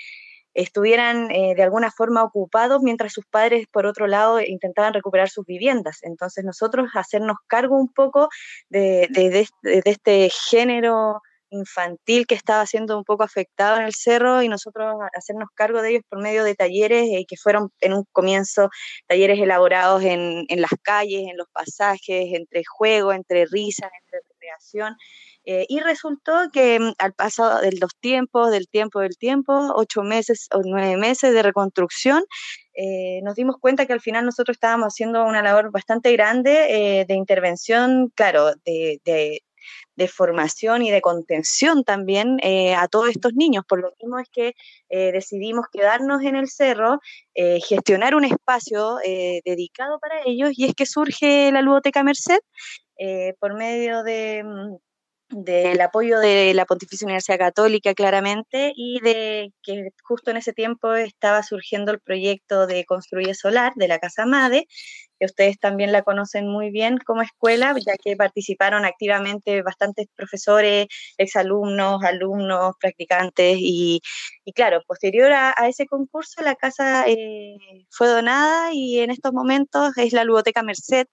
estuvieran 0.54 1.32
eh, 1.32 1.54
de 1.56 1.64
alguna 1.64 1.92
forma 1.92 2.24
ocupados 2.24 2.82
mientras 2.82 3.14
sus 3.14 3.26
padres, 3.26 3.68
por 3.72 3.86
otro 3.86 4.08
lado, 4.08 4.42
intentaban 4.42 4.94
recuperar 4.94 5.30
sus 5.30 5.46
viviendas. 5.46 6.00
Entonces 6.02 6.44
nosotros 6.44 6.90
hacernos 6.94 7.38
cargo 7.48 7.78
un 7.78 7.92
poco 7.92 8.30
de, 8.70 9.08
este 9.64 10.30
género 10.50 11.22
infantil 11.52 12.28
que 12.28 12.36
estaba 12.36 12.66
siendo 12.68 12.96
un 12.96 13.04
poco 13.04 13.24
afectado 13.24 13.78
en 13.78 13.84
el 13.84 13.94
cerro 13.94 14.44
y 14.44 14.50
nosotros 14.50 14.96
hacernos 15.16 15.50
cargo 15.56 15.82
de 15.82 15.92
ellos 15.92 16.04
por 16.08 16.22
medio 16.22 16.44
de 16.44 16.54
talleres 16.54 17.08
eh, 17.12 17.26
que 17.28 17.38
fueron 17.38 17.72
en 17.82 17.94
un 17.94 18.06
comienzo 18.12 18.70
talleres 19.08 19.40
elaborados 19.40 20.04
en, 20.04 20.46
en, 20.48 20.62
las 20.62 20.72
calles, 20.84 21.24
en 21.28 21.38
los 21.38 21.48
pasajes, 21.52 22.34
entre 22.34 22.64
juego, 22.66 23.14
entre 23.14 23.46
risas, 23.46 23.90
entre 24.00 24.20
investigación. 24.20 24.96
Eh, 25.46 25.66
y 25.70 25.80
resultó 25.80 26.50
que 26.52 26.80
mm, 26.80 26.94
al 27.00 27.14
paso 27.14 27.60
de 27.60 27.72
los 27.80 27.96
tiempos, 28.00 28.52
del 28.52 28.68
tiempo 28.68 29.00
del 29.00 29.18
tiempo, 29.18 29.74
ocho 29.76 30.04
meses 30.04 30.48
o 30.54 30.62
nueve 30.64 30.98
meses 30.98 31.34
de 31.34 31.44
reconstrucción, 31.44 32.24
eh, 32.74 33.22
nos 33.24 33.36
dimos 33.36 33.58
cuenta 33.60 33.86
que 33.86 33.94
al 33.94 34.02
final 34.02 34.26
nosotros 34.26 34.56
estábamos 34.56 34.94
haciendo 34.94 35.26
una 35.26 35.42
labor 35.42 35.72
bastante 35.72 36.12
grande 36.14 37.06
de 37.08 37.14
intervención, 37.16 38.10
claro, 38.16 38.54
de, 38.66 39.02
de 40.00 40.08
formación 40.08 40.82
y 40.82 40.92
de 40.92 41.02
contención 41.02 41.84
también 41.84 42.38
eh, 42.42 42.74
a 42.74 42.88
todos 42.88 43.10
estos 43.10 43.34
niños. 43.34 43.66
Por 43.68 43.82
lo 43.82 43.92
mismo 44.00 44.18
es 44.20 44.30
que 44.32 44.54
eh, 44.90 45.12
decidimos 45.12 45.66
quedarnos 45.72 46.24
en 46.24 46.36
el 46.36 46.48
cerro, 46.48 47.00
eh, 47.36 47.60
gestionar 47.62 48.16
un 48.16 48.26
espacio 48.26 48.98
dedicado 49.46 50.00
para 50.00 50.22
ellos 50.26 50.52
y 50.56 50.66
es 50.66 50.74
que 50.74 50.86
surge 50.86 51.52
la 51.52 51.62
Ludoteca 51.62 52.04
Merced 52.04 52.40
por 53.40 53.56
medio 53.56 54.04
de 54.04 54.44
mm, 54.44 54.76
del 55.30 55.80
apoyo 55.82 56.20
de 56.20 56.54
la 56.54 56.66
Pontificia 56.66 57.06
Universidad 57.06 57.38
Católica 57.38 57.94
claramente 57.94 58.74
y 58.76 59.00
de 59.02 59.54
que 59.62 59.90
justo 60.04 60.32
en 60.32 60.38
ese 60.38 60.54
tiempo 60.54 60.94
estaba 60.94 61.44
surgiendo 61.44 61.92
el 61.92 62.00
proyecto 62.00 62.66
de 62.66 62.86
Construye 62.86 63.34
Solar 63.36 63.74
de 63.76 63.88
la 63.88 64.00
Casa 64.00 64.26
Made, 64.26 64.66
que 65.20 65.26
ustedes 65.26 65.60
también 65.60 65.92
la 65.92 66.02
conocen 66.02 66.48
muy 66.48 66.72
bien 66.72 66.98
como 66.98 67.22
escuela, 67.22 67.76
ya 67.86 67.94
que 68.04 68.16
participaron 68.16 68.86
activamente 68.86 69.62
bastantes 69.62 70.08
profesores, 70.16 70.88
exalumnos, 71.18 72.04
alumnos, 72.04 72.74
practicantes 72.80 73.58
y, 73.60 74.02
claro, 74.56 74.82
posterior 74.88 75.32
a, 75.32 75.54
ese 75.68 75.86
concurso 75.86 76.42
la 76.42 76.56
casa 76.56 77.08
eh, 77.08 77.56
fue 77.90 78.08
donada 78.08 78.74
y 78.74 79.00
en 79.00 79.12
estos 79.12 79.34
momentos 79.34 79.96
es 79.98 80.14
la 80.14 80.24
Ludoteca 80.24 80.64
Merced 80.64 81.06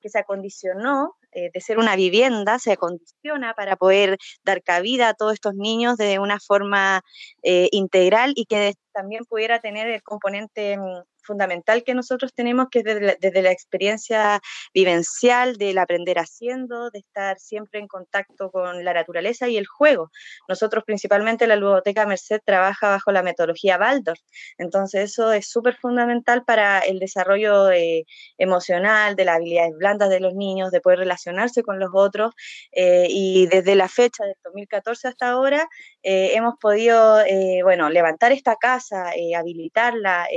que 0.00 0.08
se 0.10 0.18
acondicionó 0.18 1.16
eh, 1.34 1.50
de 1.52 1.60
ser 1.60 1.78
una 1.78 1.96
vivienda, 1.96 2.58
se 2.58 2.72
acondiciona 2.72 3.54
para 3.54 3.76
poder 3.76 4.18
dar 4.44 4.62
cabida 4.62 5.08
a 5.10 5.14
todos 5.14 5.34
estos 5.34 5.54
niños 5.54 5.96
de 5.96 6.18
una 6.18 6.38
forma 6.40 7.02
eh, 7.42 7.68
integral 7.72 8.32
y 8.36 8.46
que 8.46 8.74
también 8.92 9.24
pudiera 9.24 9.60
tener 9.60 9.88
el 9.88 10.02
componente 10.02 10.78
mm, 10.78 11.02
fundamental 11.24 11.82
que 11.84 11.94
nosotros 11.94 12.32
tenemos, 12.34 12.68
que 12.70 12.80
es 12.80 12.84
desde 12.84 13.42
la, 13.42 13.50
experiencia 13.50 14.40
vivencial, 14.72 15.56
del 15.56 15.78
aprender 15.78 16.18
haciendo, 16.18 16.90
de 16.90 17.00
estar 17.00 17.38
siempre 17.38 17.80
en 17.80 17.88
contacto 17.88 18.50
con 18.50 18.84
la 18.84 18.94
naturaleza 18.94 19.48
y 19.48 19.56
el 19.56 19.66
juego. 19.66 20.10
Nosotros 20.48 20.84
principalmente 20.84 21.46
la 21.46 21.56
Ludoteca 21.56 22.06
Merced 22.06 22.40
trabaja 22.44 22.90
bajo 22.90 23.12
la 23.12 23.22
metodología 23.22 23.78
Baldor, 23.78 24.18
entonces 24.58 25.10
eso 25.12 25.32
es 25.32 25.48
súper 25.48 25.76
fundamental 25.76 26.44
para 26.44 26.80
el 26.80 26.98
desarrollo 26.98 27.70
eh, 27.70 28.04
emocional, 28.38 29.16
de 29.16 29.24
las 29.24 29.36
habilidades 29.36 29.72
blandas 29.76 30.10
de 30.10 30.20
los 30.20 30.34
niños, 30.34 30.70
de 30.70 30.80
poder 30.80 31.00
relacionarse 31.00 31.62
con 31.62 31.78
los 31.78 31.90
otros 31.92 32.32
eh, 32.72 33.06
y 33.08 33.46
desde 33.46 33.74
la 33.74 33.88
fecha 33.88 34.24
del 34.24 34.34
2014 34.44 35.08
hasta 35.08 35.30
ahora 35.30 35.68
eh, 36.02 36.32
hemos 36.34 36.54
podido, 36.60 37.22
bueno, 37.62 37.90
levantar 37.90 38.32
esta 38.32 38.56
casa, 38.56 39.12
habilitarla, 39.36 40.28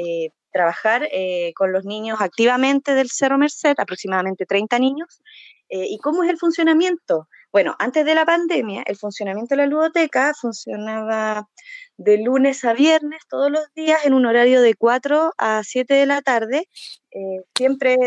trabajar 0.57 1.07
eh, 1.11 1.53
con 1.55 1.71
los 1.71 1.85
niños 1.85 2.17
activamente 2.19 2.95
del 2.95 3.11
Cerro 3.11 3.37
Merced, 3.37 3.75
aproximadamente 3.77 4.47
30 4.47 4.79
niños. 4.79 5.21
Eh, 5.69 5.85
¿Y 5.87 5.99
cómo 5.99 6.23
es 6.23 6.31
el 6.31 6.39
funcionamiento? 6.39 7.27
Bueno, 7.51 7.75
antes 7.77 8.03
de 8.05 8.15
la 8.15 8.25
pandemia, 8.25 8.81
el 8.87 8.97
funcionamiento 8.97 9.53
de 9.53 9.61
la 9.61 9.67
ludoteca 9.67 10.33
funcionaba 10.33 11.47
de 11.97 12.17
lunes 12.17 12.65
a 12.65 12.73
viernes 12.73 13.21
todos 13.29 13.51
los 13.51 13.65
días 13.75 14.03
en 14.03 14.13
un 14.13 14.25
horario 14.25 14.61
de 14.61 14.73
4 14.73 15.33
a 15.37 15.61
7 15.63 15.93
de 15.93 16.05
la 16.07 16.21
tarde, 16.21 16.67
eh, 17.11 17.43
siempre 17.55 17.97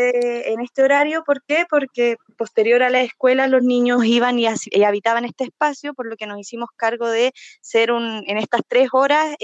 en 0.51 0.59
este 0.59 0.83
horario. 0.83 1.23
¿Por 1.25 1.43
qué? 1.43 1.65
Porque 1.69 2.17
posterior 2.37 2.83
a 2.83 2.89
la 2.89 3.01
escuela 3.01 3.47
los 3.47 3.63
niños 3.63 4.03
iban 4.03 4.39
y, 4.39 4.47
habitaban 4.83 5.23
este 5.23 5.45
espacio, 5.45 5.93
por 5.93 6.05
lo 6.07 6.17
que 6.17 6.27
nos 6.27 6.37
hicimos 6.37 6.69
cargo 6.75 7.09
de 7.09 7.31
ser 7.61 7.93
un, 7.93 8.23
en 8.27 8.37
estas 8.37 8.61
tres 8.67 8.89
horas 8.91 9.35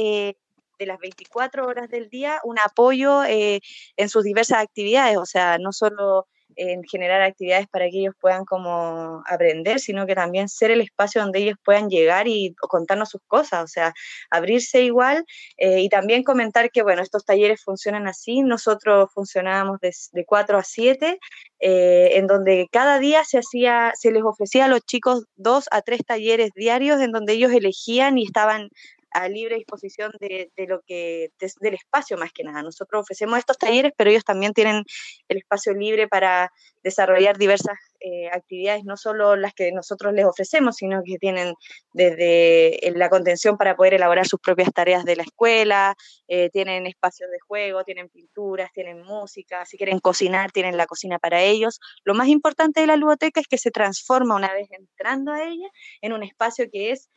de 0.78 0.86
las 0.86 1.00
24 1.00 1.66
horas 1.66 1.90
del 1.90 2.10
día 2.10 2.40
un 2.44 2.60
apoyo 2.60 3.24
eh, 3.24 3.60
en 3.96 4.10
sus 4.10 4.24
diversas 4.24 4.60
actividades, 4.60 5.18
o 5.18 5.26
sea, 5.26 5.58
no 5.58 5.72
solo 5.72 6.28
en 6.58 6.84
generar 6.84 7.22
actividades 7.22 7.68
para 7.68 7.86
que 7.90 8.00
ellos 8.00 8.16
puedan 8.20 8.44
como 8.44 9.24
aprender, 9.28 9.80
sino 9.80 10.06
que 10.06 10.16
también 10.16 10.50
ser 10.50 10.72
el 10.72 10.82
espacio 10.82 11.22
donde 11.22 11.40
ellos 11.40 11.58
puedan 11.64 11.90
llegar 11.90 12.28
y 12.28 12.54
contarnos 12.60 13.10
sus 13.10 13.22
cosas, 13.28 13.64
o 13.64 13.68
sea, 13.68 13.94
abrirse 14.30 14.82
igual 14.82 15.26
eh, 15.58 15.82
y 15.82 15.90
también 15.90 16.24
comentar 16.24 16.72
que, 16.72 16.82
bueno, 16.82 17.02
estos 17.02 17.26
talleres 17.26 17.64
funcionan 17.64 18.08
así, 18.08 18.42
nosotros 18.42 19.10
funcionábamos 19.14 19.80
de, 19.80 19.94
de 20.12 20.26
4 20.26 20.58
a 20.58 20.64
7, 20.64 21.20
eh, 21.60 22.10
en 22.14 22.28
donde 22.28 22.68
cada 22.72 23.00
día 23.00 23.24
se 23.24 23.40
hacía, 23.40 23.92
se 23.96 24.12
les 24.12 24.24
ofrecía 24.24 24.66
a 24.66 24.68
los 24.70 24.82
chicos 24.82 25.26
dos 25.36 25.68
a 25.72 25.82
tres 25.82 26.02
talleres 26.06 26.52
diarios 26.56 27.02
en 27.02 27.12
donde 27.12 27.34
ellos 27.34 27.52
elegían 27.52 28.18
y 28.18 28.26
estaban 28.26 28.70
a 29.18 29.28
libre 29.30 29.56
disposición 29.56 30.12
de, 30.20 30.52
lo 30.68 30.82
que 30.86 31.32
del 31.60 31.74
espacio 31.74 32.18
más 32.18 32.32
que 32.32 32.44
nada. 32.44 32.62
Nosotros 32.62 33.02
ofrecemos 33.02 33.40
estos 33.40 33.58
talleres, 33.58 33.94
pero 33.98 34.10
ellos 34.10 34.24
también 34.24 34.54
tienen 34.54 34.84
el 35.28 35.38
espacio 35.38 35.74
libre 35.74 36.08
para 36.08 36.52
desarrollar 36.84 37.38
diversas 37.38 37.78
eh, 38.00 38.30
actividades, 38.32 38.84
no 38.86 38.96
solo 38.96 39.36
las 39.36 39.54
que 39.54 39.72
nosotros 39.72 40.14
les 40.14 40.26
ofrecemos, 40.26 40.76
sino 40.76 41.02
que 41.04 41.18
tienen 41.18 41.56
desde 41.94 42.80
la 42.96 43.10
contención 43.10 43.58
para 43.58 43.76
poder 43.76 43.96
elaborar 43.96 44.28
sus 44.28 44.40
propias 44.40 44.72
tareas 44.72 45.04
de 45.04 45.16
la 45.16 45.24
escuela, 45.24 45.96
eh, 46.28 46.50
tienen 46.52 46.86
espacios 46.86 47.30
de 47.32 47.40
juego, 47.40 47.84
tienen 47.84 48.10
pinturas, 48.10 48.72
tienen 48.72 49.02
música, 49.02 49.66
si 49.66 49.78
quieren 49.78 50.00
cocinar, 50.00 50.52
tienen 50.52 50.78
la 50.78 50.86
cocina 50.86 51.18
para 51.18 51.42
ellos. 51.42 51.80
Lo 52.04 52.14
más 52.14 52.28
importante 52.28 52.82
de 52.82 52.88
la 52.88 52.96
ludoteca 52.96 53.42
es 53.42 53.48
que 53.48 53.58
se 53.58 53.72
transforma 53.72 54.36
una 54.36 54.54
vez 54.54 54.68
entrando 54.72 55.32
a 55.32 55.44
ella 55.44 55.68
en 56.02 56.14
un 56.14 56.24
espacio 56.24 56.68
que 56.72 56.92
es 56.92 57.10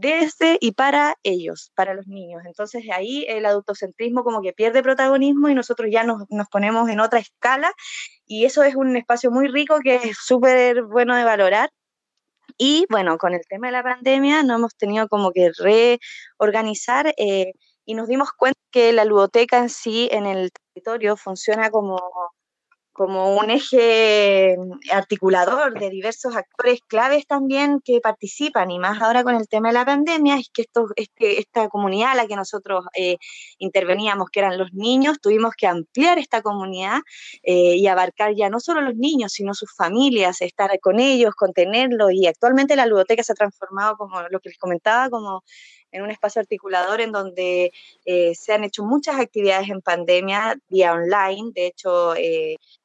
desde 0.00 0.58
y 0.60 0.72
para 0.72 1.16
ellos, 1.22 1.70
para 1.74 1.94
los 1.94 2.06
niños. 2.06 2.42
Entonces 2.46 2.84
ahí 2.92 3.24
el 3.28 3.46
adultocentrismo 3.46 4.24
como 4.24 4.42
que 4.42 4.52
pierde 4.52 4.82
protagonismo 4.82 5.48
y 5.48 5.54
nosotros 5.54 5.88
ya 5.92 6.04
nos, 6.04 6.24
ponemos 6.50 6.88
en 6.90 7.00
otra 7.00 7.20
escala 7.20 7.72
y 8.26 8.44
eso 8.44 8.62
es 8.62 8.74
un 8.74 8.96
espacio 8.96 9.30
muy 9.30 9.48
rico 9.48 9.78
que 9.82 9.96
es 9.96 10.18
súper 10.18 10.82
bueno 10.84 11.16
de 11.16 11.24
valorar. 11.24 11.70
Y 12.58 12.86
bueno, 12.90 13.18
con 13.18 13.34
el 13.34 13.42
tema 13.48 13.68
de 13.68 13.72
la 13.72 13.82
pandemia 13.82 14.42
nos 14.42 14.58
hemos 14.58 14.76
tenido 14.76 15.08
como 15.08 15.32
que 15.32 15.50
reorganizar 15.58 17.14
eh, 17.16 17.52
y 17.84 17.94
nos 17.94 18.08
dimos 18.08 18.30
cuenta 18.32 18.58
que 18.70 18.92
la 18.92 19.04
ludoteca 19.04 19.58
en 19.58 19.70
sí 19.70 20.08
en 20.12 20.26
el 20.26 20.50
territorio 20.52 21.16
funciona 21.16 21.70
como 21.70 21.98
como 22.94 23.36
un 23.36 23.50
eje 23.50 24.56
articulador 24.92 25.78
de 25.78 25.90
diversos 25.90 26.36
actores 26.36 26.80
claves 26.86 27.26
también 27.26 27.80
que 27.84 28.00
participan, 28.00 28.70
y 28.70 28.78
más 28.78 29.02
ahora 29.02 29.24
con 29.24 29.34
el 29.34 29.48
tema 29.48 29.68
de 29.68 29.74
la 29.74 29.84
pandemia, 29.84 30.36
es 30.36 30.48
que 30.54 30.62
esto, 30.62 30.86
este, 30.94 31.40
esta 31.40 31.68
comunidad 31.68 32.12
a 32.12 32.14
la 32.14 32.26
que 32.26 32.36
nosotros 32.36 32.86
eh, 32.94 33.16
interveníamos, 33.58 34.30
que 34.30 34.38
eran 34.40 34.56
los 34.58 34.72
niños, 34.72 35.18
tuvimos 35.20 35.54
que 35.58 35.66
ampliar 35.66 36.18
esta 36.18 36.40
comunidad 36.40 37.00
eh, 37.42 37.74
y 37.76 37.86
abarcar 37.88 38.34
ya 38.36 38.48
no 38.48 38.60
solo 38.60 38.80
los 38.80 38.94
niños, 38.94 39.32
sino 39.32 39.54
sus 39.54 39.74
familias, 39.74 40.40
estar 40.40 40.70
con 40.80 41.00
ellos, 41.00 41.34
contenerlos, 41.34 42.12
y 42.12 42.28
actualmente 42.28 42.76
la 42.76 42.86
ludoteca 42.86 43.24
se 43.24 43.32
ha 43.32 43.34
transformado, 43.34 43.96
como 43.96 44.22
lo 44.22 44.38
que 44.38 44.50
les 44.50 44.58
comentaba, 44.58 45.10
como 45.10 45.42
en 45.94 46.02
un 46.02 46.10
espacio 46.10 46.40
articulador 46.40 47.00
en 47.00 47.12
donde 47.12 47.72
eh, 48.04 48.34
se 48.34 48.52
han 48.52 48.64
hecho 48.64 48.84
muchas 48.84 49.18
actividades 49.18 49.70
en 49.70 49.80
pandemia 49.80 50.56
vía 50.68 50.92
online. 50.92 51.52
De 51.54 51.66
hecho, 51.66 52.14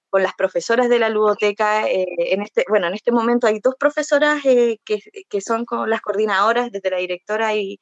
con 0.09 0.23
las 0.23 0.33
profesoras 0.33 0.89
de 0.89 0.99
la 0.99 1.09
ludoteca. 1.09 1.87
Eh, 1.87 2.05
en 2.17 2.41
este, 2.41 2.65
bueno, 2.67 2.87
en 2.87 2.93
este 2.93 3.11
momento 3.11 3.47
hay 3.47 3.59
dos 3.59 3.75
profesoras 3.79 4.43
eh, 4.45 4.79
que, 4.83 4.99
que, 5.29 5.41
son 5.41 5.65
con 5.65 5.89
las 5.89 6.01
coordinadoras, 6.01 6.71
desde 6.71 6.89
la 6.89 6.97
directora 6.97 7.55
y, 7.55 7.79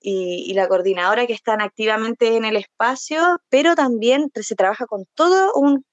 y, 0.00 0.54
la 0.54 0.68
coordinadora 0.68 1.26
que 1.26 1.32
están 1.32 1.60
activamente 1.60 2.36
en 2.36 2.44
el 2.44 2.56
espacio, 2.56 3.40
pero 3.48 3.74
también 3.74 4.30
se 4.34 4.54
trabaja 4.54 4.86
con 4.86 5.06
todo 5.14 5.52
un, 5.54 5.84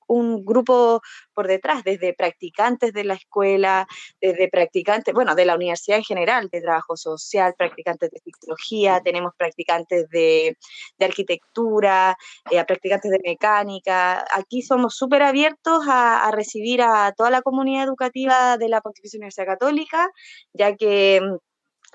grupo 0.46 1.02
por 1.34 1.48
detrás, 1.48 1.84
desde 1.84 2.14
practicantes 2.14 2.94
de 2.94 3.04
la 3.04 3.16
escuela, 3.16 3.88
desde 4.22 4.50
practicantes, 4.50 5.14
bueno, 5.16 5.34
de 5.34 5.46
la 5.46 5.56
universidad 5.56 5.98
en 5.98 6.04
general, 6.04 6.48
de 6.52 6.62
trabajo 6.62 6.96
social, 6.96 7.56
practicantes 7.58 8.12
de 8.12 8.20
psicología, 8.20 9.02
tenemos 9.04 9.34
practicantes 9.36 10.08
de, 10.10 10.58
arquitectura, 11.00 12.16
eh, 12.52 12.64
practicantes 12.66 13.10
de 13.10 13.20
mecánica. 13.24 14.24
Aquí 14.32 14.62
somos 14.62 14.96
súper 14.96 15.24
abiertos 15.24 15.88
a, 15.88 16.28
a 16.28 16.32
recibir 16.32 16.84
a 16.84 17.12
toda 17.18 17.32
la 17.32 17.42
comunidad 17.42 17.86
educativa 17.86 18.58
de 18.58 18.70
la 18.70 18.82
Pontificia 18.82 19.18
Universidad 19.18 19.48
Católica, 19.48 20.12
ya 20.54 20.76
que 20.76 21.20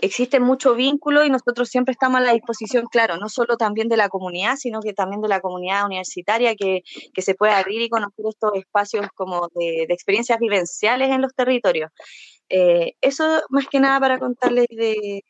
existe 0.01 0.41
mucho 0.41 0.75
vínculo 0.75 1.25
y 1.25 1.31
nosotros 1.31 1.69
siempre 1.69 1.93
estamos 1.93 2.21
a 2.21 2.25
la 2.25 2.33
disposición, 2.33 2.87
claro, 2.91 3.17
no 3.17 3.29
solo 3.29 3.57
también 3.57 3.89
de 3.89 3.97
la 3.97 4.09
comunidad, 4.09 4.57
sino 4.57 4.81
que 4.81 4.93
también 4.93 5.21
de 5.21 5.29
la 5.29 5.41
comunidad 5.41 5.87
universitaria 5.87 6.55
que, 6.55 6.83
se 7.17 7.35
puede 7.35 7.53
abrir 7.53 7.83
y 7.83 7.89
conocer 7.89 8.25
estos 8.29 8.53
espacios 8.55 9.07
como 9.15 9.49
de, 9.55 9.85
experiencias 9.91 10.39
vivenciales 10.39 11.11
en 11.11 11.23
los 11.23 11.35
territorios. 11.35 11.91
Eh, 12.49 12.95
eso 13.01 13.43
más 13.51 13.69
que 13.69 13.81
nada 13.81 14.01
para 14.01 14.19
contarles 14.19 14.67
de, 14.71 15.23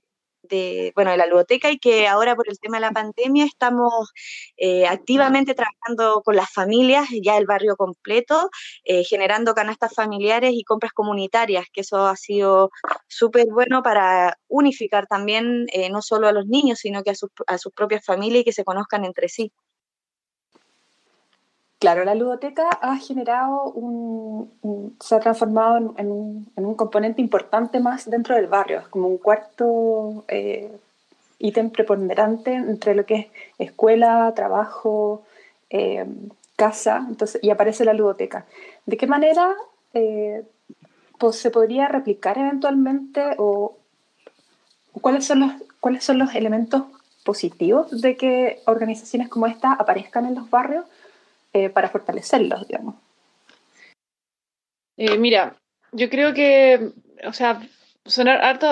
de, 0.51 0.93
bueno, 0.95 1.13
de 1.13 1.17
la 1.17 1.27
ludoteca 1.27 1.71
y 1.71 1.79
que 1.79 2.09
ahora 2.09 2.37
por 2.37 2.49
el 2.49 2.59
tema 2.59 2.77
de 2.77 2.83
la 2.83 2.93
pandemia 2.93 3.45
estamos 3.45 4.13
eh, 4.57 4.87
activamente 4.87 5.55
trabajando 5.55 6.23
con 6.25 6.37
las 6.37 6.51
familias, 6.53 7.09
ya 7.23 7.39
el 7.39 7.47
barrio 7.47 7.77
completo, 7.77 8.51
eh, 8.85 9.05
generando 9.05 9.55
canastas 9.55 9.95
familiares 9.95 10.53
y 10.55 10.65
compras 10.65 10.93
comunitarias, 10.93 11.67
que 11.73 11.83
eso 11.83 12.07
ha 12.07 12.17
sido 12.17 12.71
súper 13.09 13.47
bueno 13.51 13.83
para 13.83 14.39
unificar 14.49 15.07
también 15.07 15.67
no 15.91 16.03
solo 16.03 16.29
a 16.29 16.33
los 16.33 16.47
niños, 16.47 16.81
sino 16.81 17.03
que 17.03 17.11
a 17.11 17.15
a 17.47 17.59
sus 17.59 17.73
propias 17.73 18.05
familias 18.05 18.43
y 18.43 18.45
que 18.45 18.53
se 18.53 18.65
conozcan 18.65 19.05
entre 19.05 19.29
sí. 19.29 19.53
Claro, 21.81 22.05
la 22.05 22.15
ludoteca 22.15 22.69
ha 22.83 22.99
generado 22.99 23.65
un, 23.73 24.95
se 25.01 25.15
ha 25.15 25.21
transformado 25.21 25.95
en, 25.97 26.11
un, 26.11 26.75
componente 26.75 27.23
importante 27.23 27.81
más 27.81 28.09
dentro 28.09 28.35
del 28.35 28.49
barrio, 28.49 28.81
es 28.81 28.89
como 28.89 29.09
un 29.09 29.17
cuarto 29.17 30.27
eh, 30.29 30.71
ítem 31.39 31.71
preponderante 31.71 32.53
entre 32.53 32.95
lo 32.95 33.07
que 33.07 33.15
es 33.15 33.27
escuela, 33.71 34.31
trabajo, 34.37 35.23
eh, 35.71 36.05
casa, 36.55 37.07
entonces, 37.09 37.43
y 37.43 37.49
aparece 37.49 37.87
la 37.87 37.95
ludoteca. 37.95 38.45
¿De 38.85 38.99
qué 38.99 39.07
manera 39.07 39.55
eh, 39.95 40.45
se 41.33 41.51
podría 41.51 41.89
replicar 41.89 42.37
eventualmente 42.37 43.23
o 43.39 43.79
cuáles 45.01 45.25
son 45.25 45.41
los, 45.41 45.53
cuáles 45.81 46.05
son 46.05 46.19
los 46.19 46.35
elementos 46.35 46.83
positivos 47.25 48.03
de 48.03 48.19
que 48.19 48.61
organizaciones 48.67 49.31
como 49.31 49.47
esta 49.47 49.73
aparezcan 49.73 50.27
en 50.27 50.35
los 50.35 50.51
barrios? 50.51 50.85
Eh, 51.53 51.69
para 51.69 51.89
fortalecerlos, 51.89 52.67
digamos. 52.69 52.95
Eh, 54.97 55.19
mira, 55.19 55.57
yo 55.93 56.09
creo 56.09 56.33
que, 56.33 56.93
o 57.27 57.33
sea, 57.33 57.61
son 58.05 58.29
hartos, 58.29 58.71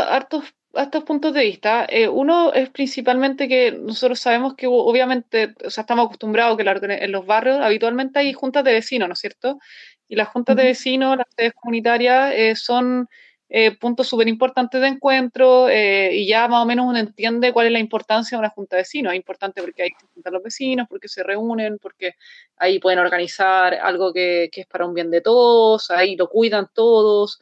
hartos, 0.74 1.04
puntos 1.04 1.34
de 1.34 1.42
vista. 1.42 1.86
Eh, 1.88 2.06
uno 2.06 2.52
es 2.52 2.70
principalmente 2.70 3.48
que 3.48 3.72
nosotros 3.72 4.20
sabemos 4.20 4.54
que 4.54 4.68
obviamente, 4.68 5.54
o 5.64 5.70
sea, 5.70 5.82
estamos 5.82 6.06
acostumbrados 6.06 6.56
que 6.56 6.62
en 6.64 7.12
los 7.12 7.26
barrios 7.26 7.58
habitualmente 7.60 8.20
hay 8.20 8.32
juntas 8.32 8.62
de 8.62 8.74
vecinos, 8.74 9.08
¿no 9.08 9.14
es 9.14 9.20
cierto? 9.20 9.58
Y 10.06 10.14
las 10.14 10.28
juntas 10.28 10.54
de 10.54 10.64
vecinos, 10.64 11.16
las 11.16 11.26
sedes 11.36 11.54
comunitarias, 11.54 12.60
son 12.60 13.08
eh, 13.50 13.74
puntos 13.78 14.06
súper 14.06 14.28
importantes 14.28 14.78
de 14.78 14.88
encuentro 14.88 15.70
eh, 15.70 16.10
y 16.14 16.26
ya 16.26 16.48
más 16.48 16.62
o 16.62 16.66
menos 16.66 16.84
uno 16.86 16.98
entiende 16.98 17.50
cuál 17.50 17.66
es 17.66 17.72
la 17.72 17.78
importancia 17.78 18.36
de 18.36 18.40
una 18.40 18.50
junta 18.50 18.76
de 18.76 18.82
vecinos. 18.82 19.12
Es 19.12 19.16
importante 19.16 19.62
porque 19.62 19.84
hay 19.84 19.90
que 19.90 20.06
juntar 20.12 20.34
los 20.34 20.42
vecinos, 20.42 20.86
porque 20.88 21.08
se 21.08 21.22
reúnen, 21.22 21.78
porque 21.78 22.16
ahí 22.58 22.78
pueden 22.78 22.98
organizar 22.98 23.72
algo 23.74 24.12
que, 24.12 24.50
es 24.52 24.66
para 24.66 24.84
un 24.84 24.92
bien 24.92 25.10
de 25.10 25.22
todos, 25.22 25.90
ahí 25.90 26.14
lo 26.14 26.28
cuidan 26.28 26.68
todos, 26.74 27.40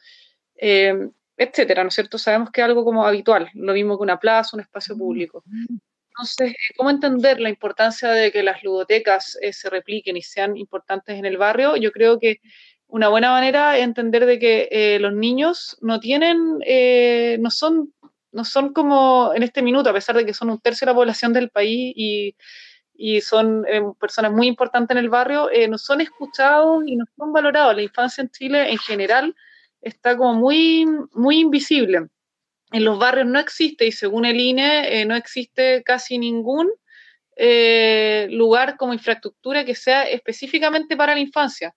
eh, 0.55 1.09
etcétera, 1.35 1.83
¿no 1.83 1.89
es 1.89 1.95
cierto? 1.95 2.17
Sabemos 2.17 2.51
que 2.51 2.61
es 2.61 2.65
algo 2.65 2.85
como 2.85 3.05
habitual, 3.05 3.49
lo 3.53 3.73
mismo 3.73 3.97
que 3.97 4.03
una 4.03 4.19
plaza, 4.19 4.55
un 4.55 4.61
espacio 4.61 4.95
mm. 4.95 4.99
público. 4.99 5.43
Entonces, 6.09 6.55
¿cómo 6.77 6.89
entender 6.89 7.41
la 7.41 7.49
importancia 7.49 8.09
de 8.09 8.31
que 8.31 8.43
las 8.43 8.63
ludotecas 8.63 9.37
se 9.51 9.69
repliquen 9.69 10.17
y 10.17 10.21
sean 10.21 10.55
importantes 10.57 11.19
en 11.19 11.25
el 11.25 11.37
barrio? 11.37 11.75
Yo 11.75 11.91
creo 11.91 12.17
que 12.17 12.39
una 12.89 13.09
buena 13.09 13.31
manera 13.31 13.77
es 13.77 13.83
entender 13.83 14.25
de 14.25 14.39
que 14.39 14.69
eh, 14.71 14.99
los 14.99 15.13
niños 15.13 15.77
no 15.81 15.99
tienen, 15.99 16.59
eh, 16.65 17.37
no 17.39 17.51
son, 17.51 17.93
no 18.31 18.45
son 18.45 18.73
como 18.73 19.33
en 19.35 19.43
este 19.43 19.61
minuto, 19.61 19.89
a 19.89 19.93
pesar 19.93 20.15
de 20.15 20.25
que 20.25 20.33
son 20.33 20.49
un 20.49 20.59
tercio 20.59 20.85
de 20.85 20.91
la 20.91 20.95
población 20.95 21.33
del 21.33 21.49
país 21.49 21.93
y, 21.95 22.35
y 22.95 23.21
son 23.21 23.65
eh, 23.67 23.81
personas 23.99 24.31
muy 24.31 24.47
importantes 24.47 24.95
en 24.95 25.03
el 25.03 25.09
barrio, 25.09 25.49
no 25.69 25.77
son 25.77 26.01
escuchados 26.01 26.83
y 26.87 26.95
no 26.95 27.05
son 27.17 27.33
valorados. 27.33 27.75
La 27.75 27.81
infancia 27.81 28.21
en 28.21 28.29
Chile 28.29 28.71
en 28.71 28.77
general 28.77 29.35
está 29.81 30.15
como 30.15 30.33
muy, 30.35 30.85
muy 31.13 31.39
invisible. 31.39 32.07
En 32.71 32.83
los 32.83 32.99
barrios 32.99 33.27
no 33.27 33.39
existe, 33.39 33.85
y 33.85 33.91
según 33.91 34.25
el 34.25 34.39
INE, 34.39 35.05
no 35.05 35.15
existe 35.15 35.83
casi 35.83 36.17
ningún 36.17 36.69
lugar 38.29 38.77
como 38.77 38.93
infraestructura 38.93 39.63
que 39.63 39.75
sea 39.75 40.03
específicamente 40.03 40.97
para 40.97 41.13
la 41.13 41.19
infancia. 41.19 41.75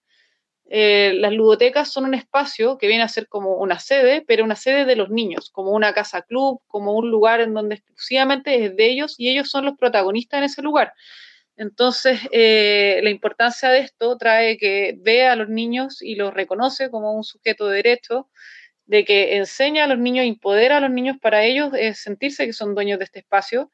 Eh, 0.72 1.14
las 1.16 1.32
ludotecas 1.32 1.92
son 1.92 2.04
un 2.04 2.14
espacio 2.14 2.78
que 2.78 2.86
viene 2.86 3.02
a 3.02 3.08
ser 3.08 3.26
como 3.26 3.56
una 3.56 3.80
sede, 3.80 4.22
pero 4.24 4.44
una 4.44 4.54
sede 4.54 4.84
de 4.84 4.94
los 4.94 5.10
niños, 5.10 5.50
como 5.50 5.72
una 5.72 5.92
casa 5.92 6.22
club, 6.22 6.62
como 6.68 6.94
un 6.94 7.10
lugar 7.10 7.40
en 7.40 7.54
donde 7.54 7.74
exclusivamente 7.74 8.64
es 8.64 8.76
de 8.76 8.86
ellos 8.88 9.16
y 9.18 9.30
ellos 9.30 9.50
son 9.50 9.64
los 9.64 9.76
protagonistas 9.76 10.38
en 10.38 10.44
ese 10.44 10.62
lugar. 10.62 10.94
Entonces, 11.56 12.20
eh, 12.32 13.00
la 13.02 13.10
importancia 13.10 13.68
de 13.68 13.80
esto 13.80 14.16
trae 14.16 14.56
que 14.58 14.94
vea 14.98 15.32
a 15.32 15.36
los 15.36 15.48
niños 15.48 16.00
y 16.02 16.14
los 16.14 16.32
reconoce 16.32 16.88
como 16.88 17.14
un 17.14 17.24
sujeto 17.24 17.68
de 17.68 17.76
derecho, 17.76 18.28
de 18.86 19.04
que 19.04 19.36
enseña 19.38 19.84
a 19.84 19.88
los 19.88 19.98
niños, 19.98 20.24
empodera 20.24 20.76
a 20.78 20.80
los 20.80 20.90
niños 20.90 21.16
para 21.20 21.44
ellos 21.44 21.72
eh, 21.74 21.94
sentirse 21.94 22.46
que 22.46 22.52
son 22.52 22.76
dueños 22.76 22.98
de 22.98 23.06
este 23.06 23.18
espacio 23.20 23.72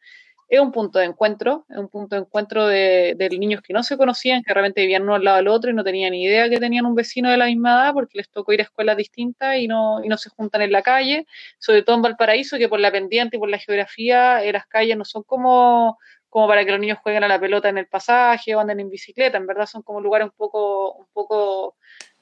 es 0.48 0.60
un 0.60 0.70
punto 0.70 0.98
de 0.98 1.06
encuentro, 1.06 1.66
es 1.68 1.76
un 1.76 1.88
punto 1.88 2.14
de 2.14 2.22
encuentro 2.22 2.66
de, 2.66 3.28
niños 3.38 3.62
que 3.62 3.72
no 3.72 3.82
se 3.82 3.96
conocían, 3.96 4.42
que 4.44 4.54
realmente 4.54 4.80
vivían 4.80 5.02
uno 5.02 5.16
al 5.16 5.24
lado 5.24 5.38
del 5.38 5.48
otro 5.48 5.70
y 5.70 5.74
no 5.74 5.82
tenían 5.82 6.12
ni 6.12 6.24
idea 6.24 6.48
que 6.48 6.58
tenían 6.58 6.86
un 6.86 6.94
vecino 6.94 7.30
de 7.30 7.36
la 7.36 7.46
misma 7.46 7.72
edad 7.72 7.92
porque 7.92 8.18
les 8.18 8.30
tocó 8.30 8.52
ir 8.52 8.60
a 8.60 8.64
escuelas 8.64 8.96
distintas 8.96 9.56
y 9.58 9.66
no, 9.66 10.04
y 10.04 10.08
no 10.08 10.16
se 10.16 10.30
juntan 10.30 10.62
en 10.62 10.72
la 10.72 10.82
calle, 10.82 11.26
sobre 11.58 11.82
todo 11.82 11.96
en 11.96 12.02
Valparaíso, 12.02 12.58
que 12.58 12.68
por 12.68 12.78
la 12.78 12.92
pendiente 12.92 13.36
y 13.36 13.40
por 13.40 13.48
la 13.48 13.58
geografía, 13.58 14.42
eh, 14.44 14.52
las 14.52 14.66
calles 14.66 14.96
no 14.96 15.04
son 15.04 15.24
como, 15.24 15.98
para 16.30 16.64
que 16.64 16.70
los 16.70 16.80
niños 16.80 16.98
jueguen 17.02 17.24
a 17.24 17.28
la 17.28 17.40
pelota 17.40 17.68
en 17.68 17.78
el 17.78 17.86
pasaje 17.88 18.54
o 18.54 18.60
anden 18.60 18.80
en 18.80 18.90
bicicleta, 18.90 19.38
en 19.38 19.46
verdad 19.46 19.66
son 19.66 19.82
como 19.82 20.00
lugares 20.00 20.26
un 20.28 20.34
poco, 20.36 20.92
un 20.92 21.06
poco 21.12 21.76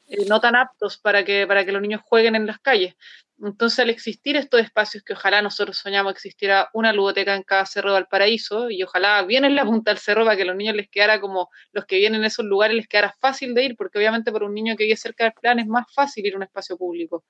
eh, 0.09 0.25
no 0.29 0.41
tan 0.41 0.57
aptos 0.57 0.97
para 0.99 1.25
que 1.25 1.47
los 1.47 1.83
niños 1.83 2.01
jueguen 2.05 2.37
en 2.37 2.47
las 2.47 2.59
calles. 2.59 2.95
Entonces, 3.43 3.81
al 3.81 3.91
existir 3.91 4.37
estos 4.37 4.61
espacios 4.61 5.03
que 5.03 5.13
ojalá 5.13 5.43
nosotros 5.43 5.77
soñamos 5.77 6.13
existiera 6.13 6.71
una 6.73 6.93
ludoteca 6.93 7.35
en 7.35 7.43
cada 7.43 7.67
cerro 7.67 7.91
de 7.91 7.95
Valparaíso, 7.95 8.71
y 8.71 8.83
ojalá 8.83 9.23
bien 9.25 9.45
en 9.45 9.57
la 9.57 9.65
punta 9.65 9.91
del 9.91 9.99
cerro 9.99 10.25
para 10.25 10.37
que 10.37 10.45
los 10.45 10.55
niños 10.55 10.77
les 10.77 10.89
quedara 10.89 11.21
como 11.21 11.51
los 11.73 11.85
que 11.85 11.97
vienen 11.97 12.21
en 12.21 12.27
esos 12.27 12.45
lugares 12.45 12.77
les 12.77 12.87
quedara 12.87 13.15
fácil 13.21 13.55
de 13.55 13.65
ir, 13.65 13.77
porque 13.77 13.99
obviamente 13.99 14.31
para 14.31 14.47
un 14.47 14.55
niño 14.55 14.77
que 14.77 14.85
vive 14.85 14.97
cerca 14.97 15.25
del 15.25 15.33
plan 15.33 15.59
es 15.59 15.67
más 15.67 15.85
fácil 15.93 16.25
ir 16.27 16.35
a 16.35 16.37
un 16.37 16.45
espacio 16.45 16.77
público. 16.77 17.25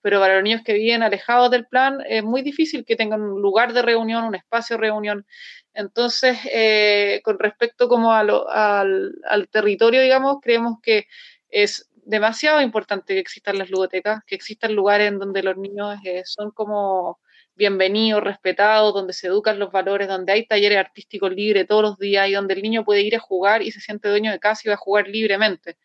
Pero 0.00 0.18
para 0.18 0.34
los 0.36 0.42
niños 0.44 0.62
que 0.64 0.72
viven 0.72 1.02
alejados 1.02 1.50
del 1.50 1.66
plan 1.66 1.98
es 2.08 2.24
muy 2.24 2.42
difícil 2.42 2.84
que 2.86 2.96
tengan 2.96 3.20
un 3.20 3.42
lugar 3.42 3.74
de 3.74 3.82
reunión, 3.82 4.24
un 4.24 4.34
espacio 4.34 4.76
de 4.76 4.80
reunión. 4.80 5.26
Entonces, 5.74 6.38
eh, 6.52 7.20
con 7.22 7.38
respecto 7.38 7.88
como 7.88 8.12
al, 8.12 8.32
al 9.28 9.48
territorio, 9.50 10.00
digamos, 10.00 10.38
creemos 10.40 10.78
que 10.82 11.06
es 11.50 11.89
demasiado 12.04 12.60
importante 12.60 13.14
que 13.14 13.20
existan 13.20 13.58
las 13.58 13.70
ludotecas, 13.70 14.22
que 14.26 14.34
existan 14.34 14.74
lugares 14.74 15.08
en 15.08 15.18
donde 15.18 15.42
los 15.42 15.56
niños 15.56 15.98
eh, 16.04 16.22
son 16.24 16.50
como 16.50 17.18
bienvenidos, 17.54 18.22
respetados, 18.22 18.94
donde 18.94 19.12
se 19.12 19.26
educan 19.26 19.58
los 19.58 19.70
valores, 19.70 20.08
donde 20.08 20.32
hay 20.32 20.46
talleres 20.46 20.78
artísticos 20.78 21.32
libres 21.32 21.66
todos 21.66 21.82
los 21.82 21.98
días 21.98 22.28
y 22.28 22.32
donde 22.32 22.54
el 22.54 22.62
niño 22.62 22.84
puede 22.84 23.02
ir 23.02 23.16
a 23.16 23.18
jugar 23.18 23.62
y 23.62 23.70
se 23.70 23.80
siente 23.80 24.08
dueño 24.08 24.30
de 24.30 24.38
casa 24.38 24.62
y 24.64 24.68
va 24.68 24.74
a 24.74 24.78
jugar 24.78 25.08
libremente. 25.08 25.76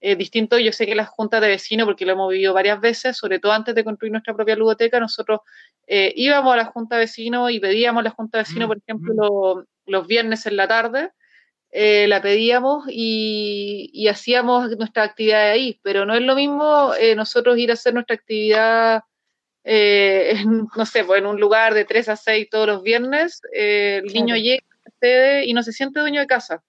Eh, 0.00 0.16
distinto, 0.16 0.58
yo 0.58 0.72
sé 0.72 0.86
que 0.86 0.94
las 0.94 1.08
juntas 1.08 1.40
de 1.40 1.48
vecinos, 1.48 1.86
porque 1.86 2.06
lo 2.06 2.12
hemos 2.12 2.30
vivido 2.30 2.54
varias 2.54 2.80
veces, 2.80 3.16
sobre 3.16 3.40
todo 3.40 3.52
antes 3.52 3.74
de 3.74 3.84
construir 3.84 4.12
nuestra 4.12 4.34
propia 4.34 4.54
ludoteca, 4.54 5.00
nosotros 5.00 5.40
eh, 5.86 6.12
íbamos 6.16 6.54
a 6.54 6.56
la 6.56 6.64
junta 6.66 6.96
de 6.96 7.00
vecinos 7.00 7.50
y 7.50 7.58
pedíamos 7.60 8.00
a 8.00 8.04
la 8.04 8.10
junta 8.10 8.38
de 8.38 8.44
vecinos, 8.44 8.66
mm, 8.66 8.68
por 8.68 8.78
ejemplo, 8.78 9.56
mm. 9.56 9.90
los 9.90 10.06
viernes 10.06 10.46
en 10.46 10.56
la 10.56 10.68
tarde, 10.68 11.10
eh, 11.70 12.06
la 12.08 12.22
pedíamos 12.22 12.84
y, 12.88 14.06
hacíamos 14.08 14.70
nuestra 14.78 15.02
actividad 15.02 15.50
ahí, 15.50 15.78
pero 15.82 16.06
no 16.06 16.14
es 16.14 16.22
lo 16.22 16.34
mismo 16.34 16.94
eh, 16.98 17.14
nosotros 17.14 17.58
ir 17.58 17.70
a 17.70 17.74
hacer 17.74 17.92
nuestra 17.92 18.14
actividad, 18.16 19.02
eh, 19.64 20.34
no 20.76 20.86
sé, 20.86 21.04
pues 21.04 21.20
en 21.20 21.26
un 21.26 21.38
lugar 21.38 21.74
de 21.74 21.84
3 21.84 22.08
a 22.08 22.16
6 22.16 22.48
todos 22.50 22.66
los 22.66 22.82
viernes, 22.82 23.42
el 23.52 24.04
niño 24.04 24.36
llega 24.36 24.62
y 25.44 25.52
no 25.52 25.62
se 25.62 25.72
siente 25.72 26.00
dueño 26.00 26.20
de 26.20 26.26
casa. 26.26 26.62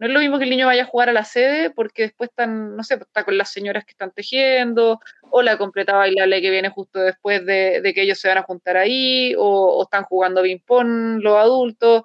No 0.00 0.06
es 0.06 0.12
lo 0.12 0.20
mismo 0.20 0.38
que 0.38 0.44
el 0.44 0.50
niño 0.50 0.66
vaya 0.66 0.84
a 0.84 0.86
jugar 0.86 1.10
a 1.10 1.12
la 1.12 1.24
sede 1.24 1.70
porque 1.70 2.02
después 2.02 2.30
están, 2.30 2.74
no 2.74 2.82
sé, 2.82 2.94
está 2.94 3.22
con 3.22 3.36
las 3.36 3.52
señoras 3.52 3.84
que 3.84 3.92
están 3.92 4.10
tejiendo, 4.12 4.98
o 5.30 5.42
la 5.42 5.58
completa 5.58 5.92
bailable 5.92 6.40
que 6.40 6.50
viene 6.50 6.70
justo 6.70 7.00
después 7.00 7.44
de, 7.44 7.82
que 7.94 8.02
ellos 8.02 8.18
se 8.18 8.28
van 8.28 8.38
a 8.38 8.42
juntar 8.42 8.78
ahí, 8.78 9.34
o, 9.36 9.44
o 9.44 9.82
están 9.82 10.04
jugando 10.04 10.42
ping-pong 10.42 11.20
los 11.22 11.36
adultos. 11.36 12.02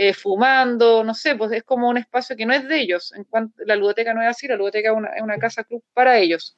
Eh, 0.00 0.14
fumando, 0.14 1.02
no 1.02 1.12
sé, 1.12 1.34
pues 1.34 1.50
es 1.50 1.64
como 1.64 1.88
un 1.88 1.96
espacio 1.96 2.36
que 2.36 2.46
no 2.46 2.52
es 2.52 2.68
de 2.68 2.78
ellos. 2.80 3.12
En 3.16 3.24
cuanto, 3.24 3.64
la 3.66 3.74
ludoteca 3.74 4.14
no 4.14 4.22
es 4.22 4.28
así, 4.28 4.46
la 4.46 4.54
ludoteca 4.54 4.90
es 4.90 5.22
una, 5.22 5.38
casa 5.38 5.64
club 5.64 5.82
para 5.92 6.18
ellos. 6.18 6.56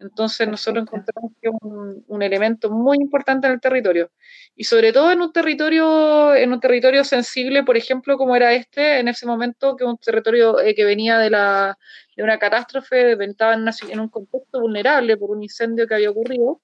Entonces 0.00 0.46
nosotros 0.48 0.82
encontramos 0.82 1.32
que 1.40 1.48
es 1.48 1.54
un, 1.60 2.22
elemento 2.22 2.70
muy 2.70 2.98
importante 2.98 3.46
en 3.46 3.54
el 3.54 3.60
territorio. 3.60 4.10
Y 4.54 4.64
sobre 4.64 4.92
todo 4.92 5.10
en 5.10 5.20
un 5.20 5.32
territorio, 5.32 6.34
en 6.34 6.52
un 6.52 6.60
territorio 6.60 7.04
sensible, 7.04 7.64
por 7.64 7.76
ejemplo, 7.76 8.16
como 8.16 8.36
era 8.36 8.52
este, 8.52 9.00
en 9.00 9.08
ese 9.08 9.26
momento, 9.26 9.76
que 9.76 9.84
un 9.84 9.98
territorio 9.98 10.60
eh, 10.60 10.74
que 10.74 10.84
venía 10.84 11.18
de, 11.18 11.30
la, 11.30 11.78
de 12.16 12.22
una 12.22 12.38
catástrofe, 12.38 13.12
estaba 13.24 13.54
en, 13.54 13.66
en, 13.90 14.00
un 14.00 14.08
contexto 14.08 14.60
vulnerable 14.60 15.16
por 15.16 15.30
un 15.30 15.42
incendio 15.42 15.86
que 15.86 15.94
había 15.94 16.10
ocurrido. 16.10 16.60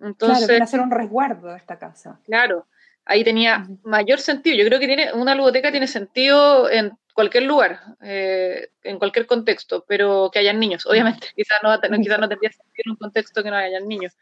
Entonces, 0.00 0.46
claro, 0.46 0.64
hacer 0.64 0.80
un 0.80 0.90
resguardo 0.90 1.48
de 1.48 1.56
esta 1.56 1.78
casa. 1.78 2.20
Claro, 2.24 2.66
ahí 3.04 3.24
tenía 3.24 3.66
mayor 3.82 4.20
sentido. 4.20 4.56
Yo 4.56 4.66
creo 4.66 4.80
que 4.80 4.86
tiene, 4.86 5.12
una 5.12 5.34
ludoteca 5.34 5.70
tiene 5.70 5.86
sentido 5.86 6.70
en 6.70 6.92
cualquier 7.14 7.44
lugar, 7.44 7.80
eh, 8.02 8.68
en 8.82 8.98
cualquier 8.98 9.26
contexto, 9.26 9.84
pero 9.86 10.30
que 10.32 10.38
hayan 10.38 10.58
niños, 10.60 10.86
obviamente. 10.86 11.28
Quizás 11.36 11.58
no, 11.62 11.70
no, 11.70 12.18
no 12.18 12.28
tendría 12.28 12.50
sentido 12.52 12.82
en 12.86 12.90
un 12.92 12.96
contexto 12.96 13.42
que 13.42 13.50
no 13.50 13.56
hayan 13.56 13.86
niños. 13.88 14.16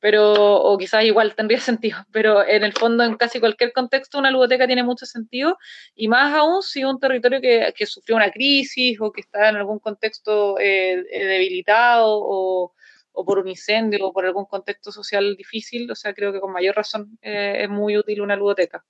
pero, 0.00 0.34
o 0.34 0.78
quizás 0.78 1.04
igual 1.04 1.34
tendría 1.34 1.60
sentido, 1.60 1.98
pero 2.12 2.46
en 2.46 2.64
el 2.64 2.72
fondo 2.74 3.04
en 3.04 3.16
casi 3.16 3.40
cualquier 3.40 3.72
contexto 3.72 4.18
una 4.18 4.30
ludoteca 4.30 4.66
tiene 4.66 4.84
mucho 4.84 5.06
sentido, 5.06 5.58
y 5.94 6.08
más 6.08 6.34
aún 6.34 6.62
si 6.62 6.84
un 6.84 7.00
territorio 7.00 7.40
que, 7.40 7.72
que 7.76 7.86
sufrió 7.86 8.16
una 8.16 8.30
crisis 8.30 8.98
o 9.00 9.10
que 9.12 9.22
está 9.22 9.48
en 9.48 9.56
algún 9.56 9.78
contexto 9.80 10.58
eh, 10.60 11.04
debilitado 11.10 12.06
o, 12.08 12.72
o, 13.16 13.24
por 13.24 13.38
un 13.38 13.48
incendio 13.48 14.06
o 14.06 14.12
por 14.12 14.26
algún 14.26 14.44
contexto 14.44 14.92
social 14.92 15.36
difícil, 15.36 15.90
o 15.90 15.94
sea, 15.94 16.14
creo 16.14 16.32
que 16.32 16.40
con 16.40 16.52
mayor 16.52 16.76
razón 16.76 17.18
eh, 17.22 17.58
es 17.62 17.68
muy 17.68 17.96
útil 17.96 18.20
una 18.20 18.36
ludoteca. 18.36 18.84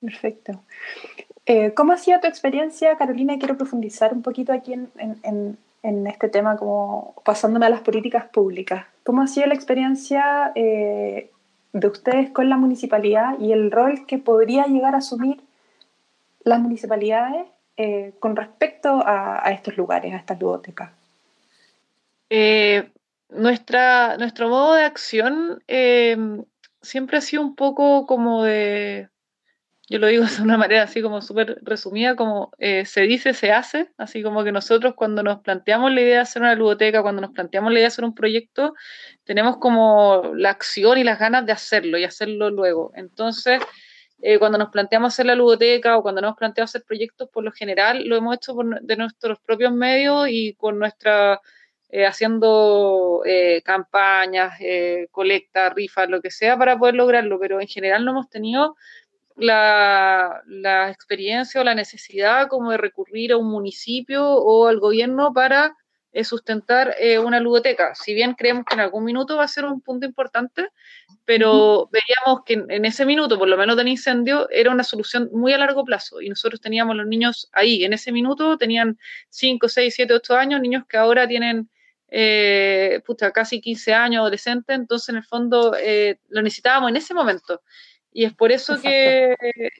Perfecto. 0.00 0.64
Eh, 1.46 1.74
¿Cómo 1.74 1.92
ha 1.92 1.98
sido 1.98 2.20
tu 2.20 2.26
experiencia, 2.26 2.96
Carolina? 2.96 3.38
Quiero 3.38 3.56
profundizar 3.56 4.12
un 4.12 4.22
poquito 4.22 4.52
aquí 4.52 4.72
en, 4.72 4.90
en, 4.98 5.58
en, 5.82 6.06
este 6.06 6.28
tema, 6.28 6.56
como 6.56 7.14
pasándome 7.24 7.66
a 7.66 7.70
las 7.70 7.80
políticas 7.80 8.26
públicas. 8.26 8.86
¿Cómo 9.04 9.22
ha 9.22 9.26
sido 9.26 9.46
la 9.46 9.54
experiencia 9.54 10.52
eh, 10.54 11.30
de 11.72 11.86
ustedes 11.86 12.30
con 12.30 12.48
la 12.48 12.56
municipalidad 12.56 13.38
y 13.38 13.52
el 13.52 13.70
rol 13.70 14.06
que 14.06 14.18
podría 14.18 14.64
llegar 14.66 14.94
a 14.94 14.98
asumir 14.98 15.42
las 16.44 16.60
municipalidades 16.60 17.46
eh, 17.76 18.14
con 18.20 18.36
respecto 18.36 18.88
a, 18.88 19.46
a, 19.46 19.52
estos 19.52 19.76
lugares, 19.76 20.14
a 20.14 20.16
estas 20.16 20.38
bibliotecas? 20.38 20.90
Nuestra, 23.28 24.16
nuestro 24.18 24.48
modo 24.48 24.74
de 24.74 24.84
acción 24.84 25.62
siempre 26.82 27.18
ha 27.18 27.20
sido 27.20 27.42
un 27.42 27.56
poco 27.56 28.06
como 28.06 28.44
de 28.44 29.08
yo 29.88 29.98
lo 29.98 30.06
digo 30.06 30.24
de 30.24 30.42
una 30.42 30.56
manera 30.56 30.82
así 30.82 31.02
como 31.02 31.20
súper 31.20 31.58
resumida, 31.62 32.16
como 32.16 32.50
eh, 32.58 32.86
se 32.86 33.02
dice, 33.02 33.34
se 33.34 33.52
hace, 33.52 33.90
así 33.98 34.22
como 34.22 34.42
que 34.42 34.52
nosotros 34.52 34.94
cuando 34.94 35.22
nos 35.22 35.40
planteamos 35.40 35.92
la 35.92 36.00
idea 36.00 36.14
de 36.16 36.20
hacer 36.22 36.42
una 36.42 36.54
ludoteca, 36.54 37.02
cuando 37.02 37.20
nos 37.20 37.32
planteamos 37.32 37.70
la 37.72 37.78
idea 37.78 37.84
de 37.84 37.92
hacer 37.92 38.04
un 38.04 38.14
proyecto, 38.14 38.74
tenemos 39.24 39.58
como 39.58 40.32
la 40.34 40.50
acción 40.50 40.98
y 40.98 41.04
las 41.04 41.18
ganas 41.18 41.44
de 41.44 41.52
hacerlo 41.52 41.98
y 41.98 42.04
hacerlo 42.04 42.50
luego. 42.50 42.92
Entonces, 42.94 43.60
eh, 44.22 44.38
cuando 44.38 44.56
nos 44.56 44.70
planteamos 44.70 45.12
hacer 45.12 45.26
la 45.26 45.34
ludoteca 45.34 45.98
o 45.98 46.02
cuando 46.02 46.22
nos 46.22 46.36
planteamos 46.36 46.70
hacer 46.70 46.84
proyectos, 46.86 47.28
por 47.30 47.44
lo 47.44 47.52
general 47.52 48.04
lo 48.08 48.16
hemos 48.16 48.36
hecho 48.36 48.56
de 48.80 48.96
nuestros 48.96 49.38
propios 49.40 49.72
medios 49.72 50.28
y 50.30 50.54
con 50.54 50.78
nuestra... 50.78 51.40
Eh, 51.96 52.06
haciendo 52.06 53.22
campañas, 53.64 54.58
colectas, 55.12 55.72
rifas, 55.74 56.08
lo 56.08 56.20
que 56.20 56.32
sea 56.32 56.58
para 56.58 56.76
poder 56.76 56.96
lograrlo, 56.96 57.38
pero 57.38 57.60
en 57.60 57.68
general 57.68 58.04
no 58.04 58.10
hemos 58.10 58.28
tenido 58.28 58.74
la, 59.36 60.42
la, 60.46 60.90
experiencia 60.90 61.60
o 61.60 61.64
la 61.64 61.76
necesidad 61.76 62.48
como 62.48 62.72
de 62.72 62.78
recurrir 62.78 63.32
a 63.32 63.36
un 63.36 63.48
municipio 63.48 64.26
o 64.26 64.66
al 64.66 64.80
gobierno 64.80 65.32
para 65.32 65.76
eh, 66.14 66.22
sustentar 66.22 66.94
eh, 67.00 67.18
una 67.18 67.40
ludoteca. 67.40 67.92
Si 67.96 68.14
bien 68.14 68.34
creemos 68.34 68.64
que 68.64 68.74
en 68.74 68.80
algún 68.80 69.02
minuto 69.02 69.36
va 69.36 69.42
a 69.44 69.48
ser 69.48 69.64
un 69.64 69.80
punto 69.80 70.06
importante, 70.06 70.68
pero 71.24 71.90
veíamos 71.90 72.44
que 72.44 72.52
en, 72.68 72.84
ese 72.84 73.04
minuto, 73.04 73.36
por 73.36 73.48
lo 73.48 73.56
menos 73.56 73.76
del 73.76 73.88
incendio, 73.88 74.48
era 74.50 74.70
una 74.70 74.84
solución 74.84 75.28
muy 75.32 75.52
a 75.52 75.58
largo 75.58 75.84
plazo 75.84 76.20
y 76.20 76.28
nosotros 76.28 76.60
teníamos 76.60 76.94
los 76.94 77.08
niños 77.08 77.48
ahí. 77.52 77.84
En 77.84 77.92
ese 77.92 78.12
minuto 78.12 78.56
tenían 78.56 78.96
5, 79.30 79.68
6, 79.68 79.92
7, 79.92 80.14
8 80.14 80.36
años, 80.36 80.60
niños 80.60 80.84
que 80.88 80.98
ahora 80.98 81.26
tienen 81.26 81.68
eh, 82.16 83.02
casi 83.34 83.60
15 83.60 83.92
años, 83.92 84.20
adolescentes, 84.20 84.76
entonces 84.76 85.08
en 85.08 85.16
el 85.16 85.24
fondo 85.24 85.74
eh, 85.76 86.20
lo 86.28 86.42
necesitábamos 86.42 86.90
en 86.90 86.96
ese 86.96 87.12
momento. 87.12 87.60
Y 88.12 88.24
es 88.24 88.32
por 88.32 88.52
eso 88.52 88.80
que, 88.80 89.34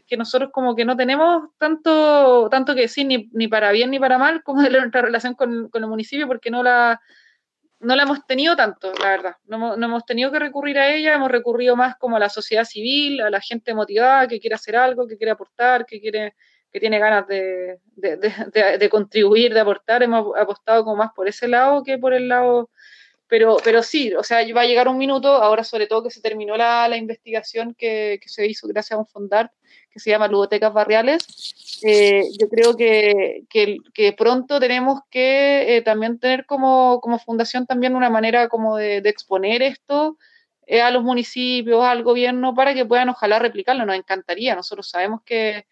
que, 0.08 0.16
nosotros 0.16 0.50
como 0.52 0.74
que 0.74 0.84
no 0.84 0.96
tenemos 0.96 1.50
tanto, 1.58 2.48
tanto 2.50 2.74
que 2.74 2.80
decir 2.80 3.06
ni, 3.06 3.30
ni 3.32 3.46
para 3.46 3.70
bien 3.70 3.92
ni 3.92 4.00
para 4.00 4.18
mal 4.18 4.42
como 4.42 4.62
de 4.62 4.70
nuestra 4.70 5.02
relación 5.02 5.34
con, 5.34 5.68
con, 5.68 5.84
el 5.84 5.88
municipio, 5.88 6.26
porque 6.26 6.50
no 6.50 6.64
la, 6.64 7.00
no 7.78 7.94
la 7.94 8.02
hemos 8.02 8.26
tenido 8.26 8.56
tanto, 8.56 8.92
la 9.00 9.10
verdad. 9.10 9.36
No, 9.44 9.76
no, 9.76 9.86
hemos 9.86 10.04
tenido 10.04 10.32
que 10.32 10.40
recurrir 10.40 10.76
a 10.80 10.92
ella, 10.92 11.14
hemos 11.14 11.30
recurrido 11.30 11.76
más 11.76 11.94
como 11.96 12.16
a 12.16 12.18
la 12.18 12.28
sociedad 12.28 12.64
civil, 12.64 13.20
a 13.20 13.30
la 13.30 13.40
gente 13.40 13.72
motivada 13.74 14.26
que 14.26 14.40
quiere 14.40 14.56
hacer 14.56 14.74
algo, 14.74 15.06
que 15.06 15.16
quiere 15.16 15.30
aportar, 15.30 15.86
que 15.86 16.00
quiere 16.00 16.34
que 16.74 16.80
tiene 16.80 16.98
ganas 16.98 17.28
de, 17.28 17.78
de, 17.94 18.16
de, 18.16 18.78
de 18.78 18.88
contribuir, 18.90 19.54
de 19.54 19.60
aportar. 19.60 20.02
Hemos 20.02 20.36
apostado 20.36 20.82
como 20.82 20.96
más 20.96 21.12
por 21.14 21.28
ese 21.28 21.46
lado 21.46 21.84
que 21.84 21.98
por 21.98 22.12
el 22.12 22.26
lado 22.26 22.68
pero, 23.26 23.56
pero 23.64 23.82
sí, 23.82 24.12
o 24.14 24.22
sea, 24.22 24.40
va 24.54 24.60
a 24.62 24.66
llegar 24.66 24.86
un 24.86 24.98
minuto, 24.98 25.28
ahora 25.28 25.64
sobre 25.64 25.86
todo 25.86 26.02
que 26.02 26.10
se 26.10 26.20
terminó 26.20 26.56
la, 26.56 26.86
la 26.88 26.96
investigación 26.96 27.74
que, 27.74 28.18
que, 28.22 28.28
se 28.28 28.46
hizo 28.46 28.68
gracias 28.68 28.96
a 28.96 29.00
un 29.00 29.06
fondar 29.06 29.50
que 29.90 29.98
se 29.98 30.10
llama 30.10 30.28
Ludotecas 30.28 30.72
Barriales. 30.72 31.80
Eh, 31.82 32.22
yo 32.38 32.48
creo 32.48 32.76
que, 32.76 33.44
que, 33.48 33.78
que, 33.94 34.12
pronto 34.12 34.60
tenemos 34.60 35.00
que 35.10 35.76
eh, 35.76 35.82
también 35.82 36.18
tener 36.18 36.44
como, 36.44 37.00
como, 37.00 37.18
fundación 37.18 37.66
también 37.66 37.96
una 37.96 38.10
manera 38.10 38.48
como 38.48 38.76
de, 38.76 39.00
de 39.00 39.08
exponer 39.10 39.62
esto 39.62 40.18
eh, 40.66 40.82
a 40.82 40.90
los 40.90 41.02
municipios, 41.02 41.82
al 41.82 42.02
gobierno, 42.02 42.54
para 42.54 42.74
que 42.74 42.84
puedan 42.84 43.08
ojalá 43.08 43.38
replicarlo. 43.38 43.86
Nos 43.86 43.96
encantaría, 43.96 44.54
nosotros 44.54 44.88
sabemos 44.88 45.22
que, 45.24 45.66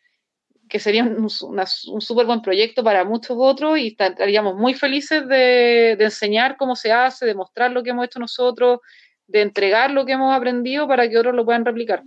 que 0.72 0.78
sería 0.78 1.04
un, 1.04 1.16
un 1.18 2.00
súper 2.00 2.24
buen 2.24 2.40
proyecto 2.40 2.82
para 2.82 3.04
muchos 3.04 3.36
otros 3.38 3.78
y 3.78 3.88
estaríamos 3.88 4.56
muy 4.56 4.72
felices 4.72 5.28
de, 5.28 5.96
de, 5.98 6.04
enseñar 6.04 6.56
cómo 6.56 6.76
se 6.76 6.90
hace, 6.90 7.26
de 7.26 7.34
mostrar 7.34 7.72
lo 7.72 7.82
que 7.82 7.90
hemos 7.90 8.06
hecho 8.06 8.18
nosotros, 8.18 8.80
de 9.26 9.42
entregar 9.42 9.90
lo 9.90 10.06
que 10.06 10.12
hemos 10.12 10.34
aprendido 10.34 10.88
para 10.88 11.10
que 11.10 11.18
otros 11.18 11.34
lo 11.34 11.44
puedan 11.44 11.66
replicar. 11.66 12.04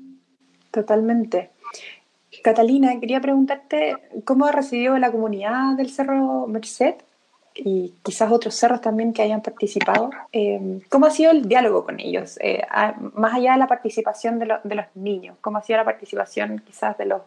Totalmente. 0.72 1.52
Catalina, 2.44 3.00
quería 3.00 3.22
preguntarte 3.22 3.98
cómo 4.24 4.48
ha 4.48 4.52
recibido 4.52 4.98
la 4.98 5.12
comunidad 5.12 5.76
del 5.78 5.92
Cerro 5.92 6.48
Merced 6.48 6.96
y 7.54 7.94
quizás 8.02 8.32
otros 8.32 8.56
cerros 8.56 8.82
también 8.82 9.14
que 9.14 9.22
hayan 9.22 9.44
participado. 9.44 10.10
Eh, 10.32 10.82
¿Cómo 10.90 11.06
ha 11.06 11.12
sido 11.12 11.30
el 11.30 11.48
diálogo 11.48 11.86
con 11.86 12.00
ellos? 12.00 12.40
Eh, 12.42 12.64
más 13.14 13.36
allá 13.36 13.54
de 13.54 13.60
la 13.60 13.68
participación 13.68 14.40
de, 14.40 14.48
lo, 14.48 14.60
de 14.64 14.74
los 14.74 14.86
niños, 14.96 15.38
¿cómo 15.40 15.60
ha 15.60 15.62
sido 15.62 15.78
la 15.78 15.86
participación 15.86 16.64
quizás 16.66 16.98
de 16.98 17.06
los 17.06 17.22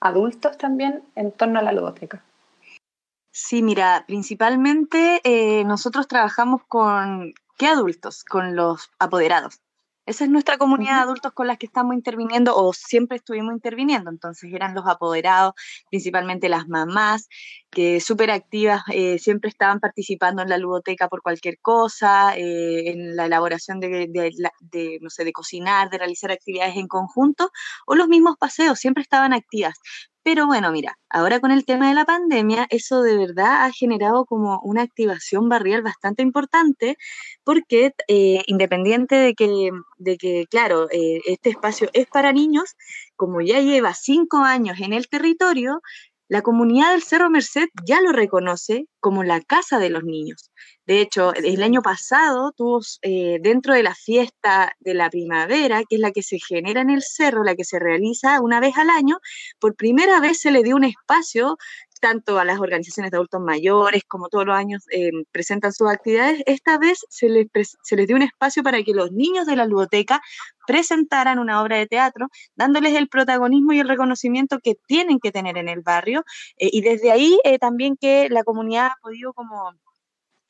adultos 0.00 0.58
también 0.58 1.02
en 1.14 1.32
torno 1.32 1.58
a 1.58 1.62
la 1.62 1.72
ludoteca? 1.72 2.22
Sí, 3.32 3.62
mira, 3.62 4.04
principalmente 4.06 5.20
eh, 5.22 5.64
nosotros 5.64 6.08
trabajamos 6.08 6.62
con, 6.66 7.32
¿qué 7.56 7.66
adultos? 7.68 8.24
Con 8.24 8.56
los 8.56 8.90
apoderados. 8.98 9.60
Esa 10.06 10.24
es 10.24 10.30
nuestra 10.30 10.58
comunidad 10.58 10.96
de 10.96 11.02
adultos 11.02 11.32
con 11.32 11.46
las 11.46 11.58
que 11.58 11.66
estamos 11.66 11.94
interviniendo 11.94 12.56
o 12.56 12.72
siempre 12.72 13.18
estuvimos 13.18 13.52
interviniendo. 13.54 14.10
Entonces 14.10 14.52
eran 14.52 14.74
los 14.74 14.88
apoderados, 14.88 15.54
principalmente 15.88 16.48
las 16.48 16.66
mamás, 16.66 17.28
que 17.70 18.00
súper 18.00 18.30
activas, 18.30 18.82
eh, 18.92 19.18
siempre 19.18 19.48
estaban 19.48 19.80
participando 19.80 20.42
en 20.42 20.48
la 20.48 20.58
ludoteca 20.58 21.08
por 21.08 21.22
cualquier 21.22 21.58
cosa, 21.60 22.36
eh, 22.36 22.90
en 22.90 23.16
la 23.16 23.26
elaboración 23.26 23.78
de, 23.80 24.08
de, 24.08 24.98
no 25.00 25.10
sé, 25.10 25.24
de 25.24 25.32
cocinar, 25.32 25.88
de 25.90 25.98
realizar 25.98 26.32
actividades 26.32 26.76
en 26.76 26.88
conjunto, 26.88 27.50
o 27.86 27.94
los 27.94 28.08
mismos 28.08 28.36
paseos, 28.38 28.78
siempre 28.78 29.02
estaban 29.02 29.32
activas. 29.32 29.74
Pero 30.22 30.46
bueno, 30.46 30.70
mira, 30.70 30.98
ahora 31.08 31.40
con 31.40 31.50
el 31.50 31.64
tema 31.64 31.88
de 31.88 31.94
la 31.94 32.04
pandemia, 32.04 32.66
eso 32.68 33.02
de 33.02 33.16
verdad 33.16 33.64
ha 33.64 33.72
generado 33.72 34.26
como 34.26 34.60
una 34.62 34.82
activación 34.82 35.48
barrial 35.48 35.82
bastante 35.82 36.22
importante, 36.22 36.98
porque 37.42 37.94
eh, 38.06 38.42
independiente 38.46 39.14
de 39.14 39.34
que, 39.34 39.70
de 39.96 40.18
que 40.18 40.44
claro, 40.50 40.88
este 40.90 41.50
espacio 41.50 41.88
es 41.94 42.06
para 42.08 42.32
niños, 42.32 42.76
como 43.16 43.40
ya 43.40 43.60
lleva 43.60 43.94
cinco 43.94 44.38
años 44.38 44.78
en 44.80 44.92
el 44.92 45.08
territorio, 45.08 45.80
la 46.30 46.42
comunidad 46.42 46.92
del 46.92 47.02
Cerro 47.02 47.28
Merced 47.28 47.66
ya 47.84 48.00
lo 48.00 48.12
reconoce 48.12 48.86
como 49.00 49.24
la 49.24 49.40
casa 49.40 49.80
de 49.80 49.90
los 49.90 50.04
niños. 50.04 50.52
De 50.86 51.00
hecho, 51.00 51.34
el 51.34 51.60
año 51.60 51.82
pasado 51.82 52.52
tuvo 52.56 52.80
eh, 53.02 53.38
dentro 53.42 53.74
de 53.74 53.82
la 53.82 53.96
fiesta 53.96 54.72
de 54.78 54.94
la 54.94 55.10
primavera, 55.10 55.82
que 55.88 55.96
es 55.96 56.00
la 56.00 56.12
que 56.12 56.22
se 56.22 56.38
genera 56.38 56.82
en 56.82 56.90
el 56.90 57.02
cerro, 57.02 57.42
la 57.42 57.56
que 57.56 57.64
se 57.64 57.80
realiza 57.80 58.40
una 58.40 58.60
vez 58.60 58.76
al 58.76 58.90
año, 58.90 59.18
por 59.58 59.74
primera 59.74 60.20
vez 60.20 60.40
se 60.40 60.52
le 60.52 60.62
dio 60.62 60.76
un 60.76 60.84
espacio 60.84 61.58
tanto 62.00 62.38
a 62.38 62.44
las 62.44 62.58
organizaciones 62.58 63.10
de 63.10 63.16
adultos 63.18 63.40
mayores 63.40 64.02
como 64.06 64.28
todos 64.28 64.46
los 64.46 64.56
años 64.56 64.84
eh, 64.90 65.10
presentan 65.30 65.72
sus 65.72 65.88
actividades, 65.88 66.42
esta 66.46 66.78
vez 66.78 67.04
se 67.08 67.28
les, 67.28 67.46
se 67.82 67.96
les 67.96 68.06
dio 68.06 68.16
un 68.16 68.22
espacio 68.22 68.62
para 68.62 68.82
que 68.82 68.92
los 68.92 69.12
niños 69.12 69.46
de 69.46 69.56
la 69.56 69.66
ludoteca 69.66 70.20
presentaran 70.66 71.38
una 71.38 71.62
obra 71.62 71.76
de 71.76 71.86
teatro, 71.86 72.28
dándoles 72.54 72.94
el 72.94 73.08
protagonismo 73.08 73.72
y 73.72 73.80
el 73.80 73.88
reconocimiento 73.88 74.58
que 74.62 74.76
tienen 74.86 75.18
que 75.20 75.32
tener 75.32 75.58
en 75.58 75.68
el 75.68 75.80
barrio. 75.80 76.24
Eh, 76.56 76.70
y 76.72 76.80
desde 76.82 77.10
ahí 77.10 77.38
eh, 77.44 77.58
también 77.58 77.96
que 77.96 78.28
la 78.30 78.44
comunidad 78.44 78.86
ha 78.86 78.96
podido 79.02 79.32
como 79.32 79.72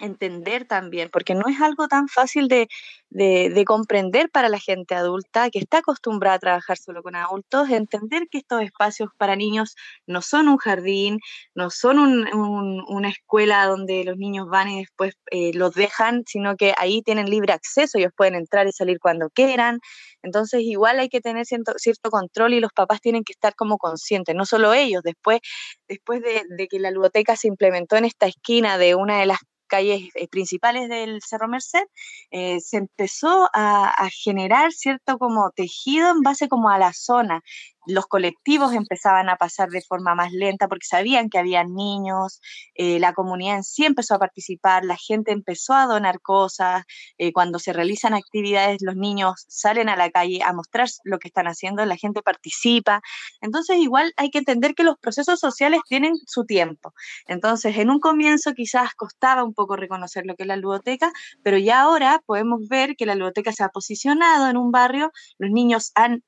entender 0.00 0.66
también, 0.66 1.08
porque 1.10 1.34
no 1.34 1.46
es 1.48 1.60
algo 1.60 1.88
tan 1.88 2.08
fácil 2.08 2.48
de, 2.48 2.68
de, 3.10 3.50
de, 3.50 3.64
comprender 3.64 4.30
para 4.30 4.48
la 4.48 4.58
gente 4.58 4.94
adulta 4.94 5.50
que 5.50 5.58
está 5.58 5.78
acostumbrada 5.78 6.36
a 6.36 6.38
trabajar 6.38 6.76
solo 6.78 7.02
con 7.02 7.16
adultos, 7.16 7.70
entender 7.70 8.28
que 8.30 8.38
estos 8.38 8.62
espacios 8.62 9.10
para 9.16 9.36
niños 9.36 9.76
no 10.06 10.22
son 10.22 10.48
un 10.48 10.56
jardín, 10.58 11.18
no 11.54 11.70
son 11.70 11.98
un, 11.98 12.34
un, 12.34 12.84
una 12.88 13.08
escuela 13.08 13.66
donde 13.66 14.04
los 14.04 14.16
niños 14.16 14.48
van 14.48 14.68
y 14.68 14.80
después 14.80 15.14
eh, 15.30 15.52
los 15.54 15.74
dejan, 15.74 16.24
sino 16.26 16.56
que 16.56 16.74
ahí 16.78 17.02
tienen 17.02 17.28
libre 17.28 17.52
acceso, 17.52 17.98
ellos 17.98 18.12
pueden 18.16 18.34
entrar 18.34 18.66
y 18.66 18.72
salir 18.72 18.98
cuando 19.00 19.30
quieran. 19.30 19.80
Entonces 20.22 20.62
igual 20.62 20.98
hay 21.00 21.08
que 21.08 21.20
tener 21.20 21.46
cierto, 21.46 21.72
cierto 21.76 22.10
control 22.10 22.54
y 22.54 22.60
los 22.60 22.72
papás 22.72 23.00
tienen 23.00 23.24
que 23.24 23.32
estar 23.32 23.54
como 23.54 23.78
conscientes, 23.78 24.34
no 24.34 24.46
solo 24.46 24.72
ellos, 24.74 25.02
después, 25.02 25.40
después 25.88 26.22
de, 26.22 26.42
de 26.48 26.68
que 26.68 26.78
la 26.78 26.90
ludoteca 26.90 27.36
se 27.36 27.48
implementó 27.48 27.96
en 27.96 28.04
esta 28.04 28.26
esquina 28.26 28.78
de 28.78 28.94
una 28.94 29.20
de 29.20 29.26
las 29.26 29.38
calles 29.70 30.10
eh, 30.14 30.28
principales 30.28 30.88
del 30.88 31.22
Cerro 31.22 31.48
Merced, 31.48 31.86
eh, 32.30 32.60
se 32.60 32.76
empezó 32.76 33.48
a, 33.54 33.88
a, 33.88 34.10
generar 34.10 34.72
cierto 34.72 35.18
como 35.18 35.50
tejido 35.52 36.10
en 36.10 36.22
base 36.22 36.48
como 36.48 36.68
a 36.68 36.78
la 36.78 36.92
zona 36.92 37.42
los 37.90 38.06
colectivos 38.06 38.72
empezaban 38.72 39.28
a 39.28 39.36
pasar 39.36 39.68
de 39.68 39.82
forma 39.82 40.14
más 40.14 40.32
lenta 40.32 40.68
porque 40.68 40.86
sabían 40.86 41.28
que 41.28 41.38
había 41.38 41.64
niños, 41.64 42.40
eh, 42.74 42.98
la 42.98 43.12
comunidad 43.12 43.56
en 43.56 43.64
sí 43.64 43.84
empezó 43.84 44.14
a 44.14 44.18
participar, 44.18 44.84
la 44.84 44.96
gente 44.96 45.32
empezó 45.32 45.74
a 45.74 45.86
donar 45.86 46.20
cosas, 46.20 46.84
eh, 47.18 47.32
cuando 47.32 47.58
se 47.58 47.72
realizan 47.72 48.14
actividades 48.14 48.78
los 48.80 48.96
niños 48.96 49.44
salen 49.48 49.88
a 49.88 49.96
la 49.96 50.10
calle 50.10 50.40
a 50.44 50.52
mostrar 50.52 50.88
lo 51.04 51.18
que 51.18 51.28
están 51.28 51.46
haciendo, 51.46 51.84
la 51.84 51.96
gente 51.96 52.22
participa, 52.22 53.02
entonces 53.40 53.78
igual 53.78 54.12
hay 54.16 54.30
que 54.30 54.38
entender 54.38 54.74
que 54.74 54.84
los 54.84 54.96
procesos 54.98 55.38
sociales 55.40 55.80
tienen 55.88 56.14
su 56.26 56.44
tiempo, 56.44 56.94
entonces 57.26 57.76
en 57.76 57.90
un 57.90 58.00
comienzo 58.00 58.52
quizás 58.54 58.94
costaba 58.94 59.44
un 59.44 59.54
poco 59.54 59.76
reconocer 59.76 60.24
lo 60.26 60.34
que 60.36 60.44
es 60.44 60.48
la 60.48 60.56
ludoteca, 60.56 61.12
pero 61.42 61.58
ya 61.58 61.82
ahora 61.82 62.22
podemos 62.26 62.68
ver 62.68 62.96
que 62.96 63.06
la 63.06 63.14
ludoteca 63.14 63.52
se 63.52 63.64
ha 63.64 63.68
posicionado 63.68 64.48
en 64.48 64.56
un 64.56 64.70
barrio, 64.70 65.12
los 65.38 65.50
niños 65.50 65.92
han 65.94 66.22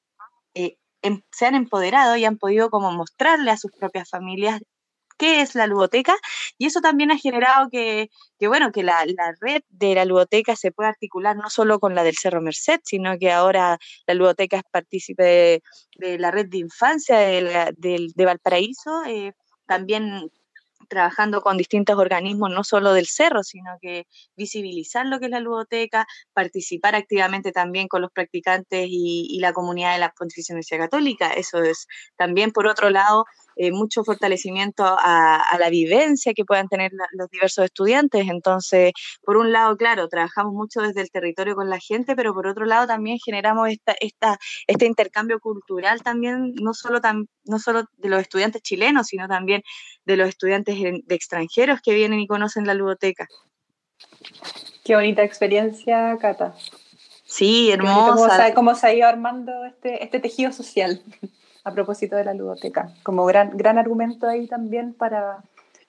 eh, 0.54 0.76
Em, 1.02 1.22
se 1.32 1.46
han 1.46 1.54
empoderado 1.54 2.16
y 2.16 2.24
han 2.24 2.38
podido 2.38 2.70
como 2.70 2.92
mostrarle 2.92 3.50
a 3.50 3.56
sus 3.56 3.72
propias 3.72 4.08
familias 4.08 4.60
qué 5.18 5.40
es 5.42 5.54
la 5.54 5.66
ludoteca 5.66 6.14
y 6.58 6.66
eso 6.66 6.80
también 6.80 7.10
ha 7.10 7.18
generado 7.18 7.68
que, 7.70 8.08
que 8.38 8.48
bueno, 8.48 8.72
que 8.72 8.82
la, 8.82 9.04
la, 9.06 9.34
red 9.40 9.62
de 9.68 9.94
la 9.94 10.04
ludoteca 10.04 10.56
se 10.56 10.72
pueda 10.72 10.90
articular 10.90 11.36
no 11.36 11.50
solo 11.50 11.80
con 11.80 11.94
la 11.94 12.02
del 12.04 12.16
Cerro 12.16 12.40
Merced, 12.40 12.80
sino 12.84 13.18
que 13.18 13.30
ahora 13.30 13.78
la 14.06 14.14
ludoteca 14.14 14.56
es 14.58 14.64
partícipe 14.70 15.22
de, 15.22 15.62
de 15.96 16.18
la 16.18 16.30
red 16.30 16.46
de 16.48 16.58
infancia 16.58 17.18
de, 17.18 17.72
de, 17.76 18.08
de 18.14 18.24
Valparaíso, 18.24 19.04
eh, 19.06 19.32
también 19.66 20.30
trabajando 20.92 21.40
con 21.40 21.56
distintos 21.56 21.96
organismos, 21.96 22.50
no 22.50 22.64
solo 22.64 22.92
del 22.92 23.06
cerro, 23.06 23.42
sino 23.42 23.78
que 23.80 24.06
visibilizar 24.36 25.06
lo 25.06 25.18
que 25.18 25.26
es 25.26 25.30
la 25.30 25.40
ludoteca, 25.40 26.06
participar 26.34 26.94
activamente 26.94 27.50
también 27.50 27.88
con 27.88 28.02
los 28.02 28.12
practicantes 28.12 28.86
y, 28.90 29.26
y 29.30 29.40
la 29.40 29.54
comunidad 29.54 29.94
de 29.94 30.00
la 30.00 30.12
Pontificia 30.12 30.52
Universidad 30.52 30.80
Católica. 30.80 31.32
Eso 31.32 31.62
es 31.62 31.86
también, 32.16 32.50
por 32.50 32.66
otro 32.66 32.90
lado, 32.90 33.24
eh, 33.56 33.72
mucho 33.72 34.04
fortalecimiento 34.04 34.84
a, 34.84 35.36
a, 35.36 35.58
la 35.58 35.70
vivencia 35.70 36.34
que 36.34 36.44
puedan 36.44 36.68
tener 36.68 36.92
la, 36.92 37.06
los 37.12 37.28
diversos 37.30 37.64
estudiantes. 37.64 38.28
Entonces, 38.28 38.92
por 39.24 39.36
un 39.36 39.52
lado, 39.52 39.76
claro, 39.76 40.08
trabajamos 40.08 40.52
mucho 40.52 40.80
desde 40.80 41.00
el 41.00 41.10
territorio 41.10 41.54
con 41.54 41.68
la 41.70 41.78
gente, 41.78 42.16
pero 42.16 42.34
por 42.34 42.46
otro 42.46 42.64
lado 42.64 42.86
también 42.86 43.18
generamos 43.24 43.68
esta, 43.68 43.94
esta, 44.00 44.38
este 44.66 44.86
intercambio 44.86 45.40
cultural 45.40 46.02
también, 46.02 46.54
no 46.54 46.74
solo, 46.74 47.00
tam, 47.00 47.26
no 47.44 47.58
solo 47.58 47.84
de 47.96 48.08
los 48.08 48.20
estudiantes 48.20 48.62
chilenos, 48.62 49.08
sino 49.08 49.28
también 49.28 49.62
de 50.04 50.16
los 50.16 50.28
estudiantes 50.28 50.76
de 50.80 51.14
extranjeros 51.14 51.80
que 51.82 51.94
vienen 51.94 52.20
y 52.20 52.26
conocen 52.26 52.66
la 52.66 52.74
ludoteca. 52.74 53.26
Qué 54.84 54.94
bonita 54.94 55.22
experiencia, 55.22 56.16
Cata. 56.20 56.54
Sí, 57.24 57.70
hermosa. 57.70 58.14
Cómo 58.14 58.30
se, 58.30 58.54
cómo 58.54 58.74
se 58.74 58.86
ha 58.86 58.94
ido 58.94 59.08
armando 59.08 59.64
este, 59.64 60.04
este 60.04 60.20
tejido 60.20 60.52
social 60.52 61.02
a 61.64 61.72
propósito 61.72 62.16
de 62.16 62.24
la 62.24 62.34
ludoteca, 62.34 62.92
como 63.02 63.24
gran, 63.24 63.56
gran 63.56 63.78
argumento 63.78 64.28
ahí 64.28 64.46
también 64.46 64.94
para, 64.94 65.42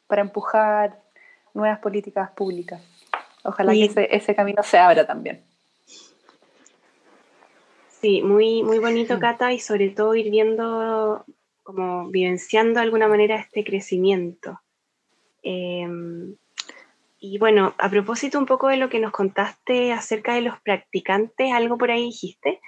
para 0.07 0.21
empujar 0.21 0.99
nuevas 1.53 1.79
políticas 1.79 2.31
públicas. 2.31 2.81
Ojalá 3.43 3.73
sí. 3.73 3.79
que 3.79 3.85
ese, 3.85 4.15
ese, 4.15 4.35
camino 4.35 4.63
se 4.63 4.77
abra 4.77 5.05
también. 5.05 5.43
Sí, 8.01 8.21
muy, 8.21 8.63
muy 8.63 8.79
bonito, 8.79 9.19
Cata, 9.19 9.53
y 9.53 9.59
sobre 9.59 9.89
todo 9.89 10.15
ir 10.15 10.29
viendo, 10.29 11.25
como 11.63 12.09
vivenciando 12.09 12.79
de 12.79 12.85
alguna 12.85 13.07
manera 13.07 13.35
este 13.35 13.63
crecimiento. 13.63 14.59
Eh, 15.41 15.87
y 17.25 17.37
bueno, 17.37 17.73
a 17.77 17.89
propósito 17.89 18.37
un 18.37 18.45
poco 18.45 18.67
de 18.67 18.75
lo 18.75 18.89
que 18.89 18.99
nos 18.99 19.13
contaste 19.13 19.93
acerca 19.93 20.35
de 20.35 20.41
los 20.41 20.59
practicantes, 20.59 21.53
algo 21.53 21.77
por 21.77 21.89
ahí 21.89 22.03
dijiste, 22.03 22.59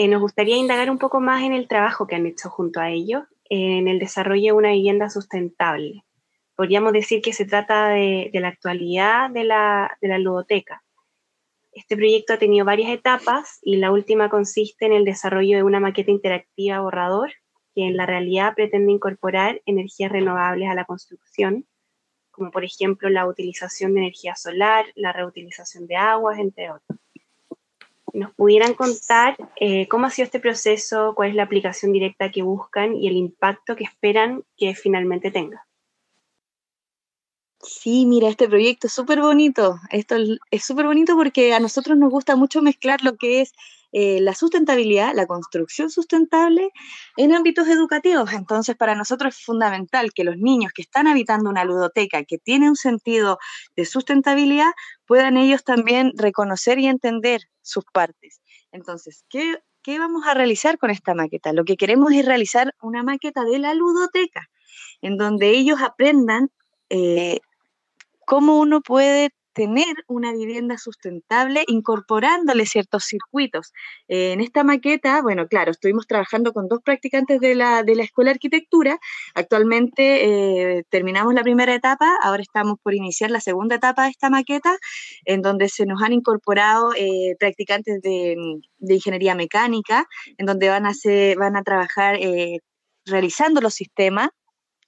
eh, 0.00 0.06
nos 0.06 0.20
gustaría 0.20 0.56
indagar 0.56 0.92
un 0.92 0.98
poco 0.98 1.18
más 1.18 1.42
en 1.42 1.52
el 1.52 1.66
trabajo 1.66 2.06
que 2.06 2.14
han 2.14 2.24
hecho 2.24 2.50
junto 2.50 2.78
a 2.78 2.88
ellos 2.88 3.24
en 3.50 3.88
el 3.88 3.98
desarrollo 3.98 4.52
de 4.52 4.58
una 4.58 4.70
vivienda 4.70 5.10
sustentable. 5.10 6.04
Podríamos 6.54 6.92
decir 6.92 7.20
que 7.20 7.32
se 7.32 7.44
trata 7.44 7.88
de, 7.88 8.30
la 8.32 8.46
actualidad 8.46 9.28
de 9.28 9.42
la, 9.42 9.98
de 10.00 10.06
la 10.06 10.18
ludoteca. 10.20 10.84
Este 11.72 11.96
proyecto 11.96 12.34
ha 12.34 12.38
tenido 12.38 12.64
varias 12.64 12.92
etapas 12.92 13.58
y 13.60 13.78
la 13.78 13.90
última 13.90 14.30
consiste 14.30 14.86
en 14.86 14.92
el 14.92 15.04
desarrollo 15.04 15.56
de 15.56 15.64
una 15.64 15.80
maqueta 15.80 16.12
interactiva 16.12 16.78
borrador 16.78 17.32
que 17.74 17.88
en 17.88 17.96
la 17.96 18.06
realidad 18.06 18.54
pretende 18.54 18.92
incorporar 18.92 19.62
energías 19.66 20.12
renovables 20.12 20.68
a 20.68 20.76
la 20.76 20.84
construcción, 20.84 21.66
como 22.30 22.52
por 22.52 22.64
ejemplo 22.64 23.10
la 23.10 23.26
utilización 23.26 23.94
de 23.94 24.02
energía 24.02 24.36
solar, 24.36 24.86
la 24.94 25.12
reutilización 25.12 25.88
de 25.88 25.96
aguas, 25.96 26.38
entre 26.38 26.70
otros 26.70 27.00
nos 28.12 28.34
pudieran 28.34 28.74
contar 28.74 29.36
eh, 29.60 29.88
cómo 29.88 30.06
ha 30.06 30.10
sido 30.10 30.26
este 30.26 30.40
proceso, 30.40 31.12
cuál 31.14 31.30
es 31.30 31.34
la 31.34 31.44
aplicación 31.44 31.92
directa 31.92 32.30
que 32.30 32.42
buscan 32.42 32.96
y 32.96 33.08
el 33.08 33.16
impacto 33.16 33.76
que 33.76 33.84
esperan 33.84 34.44
que 34.56 34.74
finalmente 34.74 35.30
tenga. 35.30 35.66
Sí, 37.60 38.06
mira, 38.06 38.28
este 38.28 38.48
proyecto 38.48 38.86
es 38.86 38.92
súper 38.92 39.20
bonito. 39.20 39.78
Esto 39.90 40.16
es 40.50 40.64
súper 40.64 40.86
bonito 40.86 41.16
porque 41.16 41.52
a 41.54 41.60
nosotros 41.60 41.98
nos 41.98 42.10
gusta 42.10 42.36
mucho 42.36 42.62
mezclar 42.62 43.02
lo 43.02 43.16
que 43.16 43.40
es 43.40 43.52
eh, 43.90 44.20
la 44.20 44.34
sustentabilidad, 44.34 45.14
la 45.14 45.26
construcción 45.26 45.90
sustentable 45.90 46.70
en 47.16 47.34
ámbitos 47.34 47.66
educativos. 47.68 48.32
Entonces, 48.32 48.76
para 48.76 48.94
nosotros 48.94 49.34
es 49.36 49.44
fundamental 49.44 50.12
que 50.12 50.24
los 50.24 50.36
niños 50.36 50.72
que 50.74 50.82
están 50.82 51.06
habitando 51.06 51.48
una 51.48 51.64
ludoteca 51.64 52.22
que 52.24 52.38
tiene 52.38 52.68
un 52.68 52.76
sentido 52.76 53.38
de 53.76 53.86
sustentabilidad 53.86 54.72
puedan 55.06 55.38
ellos 55.38 55.64
también 55.64 56.12
reconocer 56.16 56.78
y 56.78 56.86
entender 56.86 57.40
sus 57.68 57.84
partes. 57.92 58.40
Entonces, 58.72 59.24
¿qué, 59.28 59.58
¿qué 59.82 59.98
vamos 59.98 60.26
a 60.26 60.34
realizar 60.34 60.78
con 60.78 60.90
esta 60.90 61.14
maqueta? 61.14 61.52
Lo 61.52 61.64
que 61.64 61.76
queremos 61.76 62.12
es 62.12 62.24
realizar 62.24 62.74
una 62.82 63.02
maqueta 63.02 63.44
de 63.44 63.58
la 63.58 63.74
ludoteca, 63.74 64.48
en 65.00 65.16
donde 65.16 65.50
ellos 65.50 65.80
aprendan 65.80 66.50
eh, 66.90 67.40
cómo 68.26 68.58
uno 68.58 68.80
puede 68.80 69.30
tener 69.58 69.96
una 70.06 70.32
vivienda 70.32 70.78
sustentable 70.78 71.64
incorporándole 71.66 72.64
ciertos 72.64 73.04
circuitos. 73.04 73.72
Eh, 74.06 74.32
en 74.32 74.40
esta 74.40 74.62
maqueta, 74.62 75.20
bueno, 75.20 75.48
claro, 75.48 75.72
estuvimos 75.72 76.06
trabajando 76.06 76.52
con 76.52 76.68
dos 76.68 76.78
practicantes 76.84 77.40
de 77.40 77.56
la, 77.56 77.82
de 77.82 77.96
la 77.96 78.04
Escuela 78.04 78.30
de 78.30 78.36
Arquitectura. 78.36 78.98
Actualmente 79.34 80.78
eh, 80.78 80.84
terminamos 80.90 81.34
la 81.34 81.42
primera 81.42 81.74
etapa, 81.74 82.08
ahora 82.22 82.42
estamos 82.42 82.76
por 82.82 82.94
iniciar 82.94 83.32
la 83.32 83.40
segunda 83.40 83.76
etapa 83.76 84.04
de 84.04 84.10
esta 84.10 84.30
maqueta, 84.30 84.76
en 85.24 85.42
donde 85.42 85.68
se 85.68 85.86
nos 85.86 86.00
han 86.02 86.12
incorporado 86.12 86.92
eh, 86.96 87.34
practicantes 87.38 88.00
de, 88.00 88.36
de, 88.78 88.94
Ingeniería 88.94 89.34
Mecánica, 89.34 90.06
en 90.36 90.46
donde 90.46 90.68
van 90.68 90.86
a, 90.86 90.90
hacer, 90.90 91.36
van 91.36 91.56
a 91.56 91.62
trabajar 91.62 92.14
eh, 92.20 92.60
realizando 93.04 93.60
los 93.60 93.74
sistemas 93.74 94.30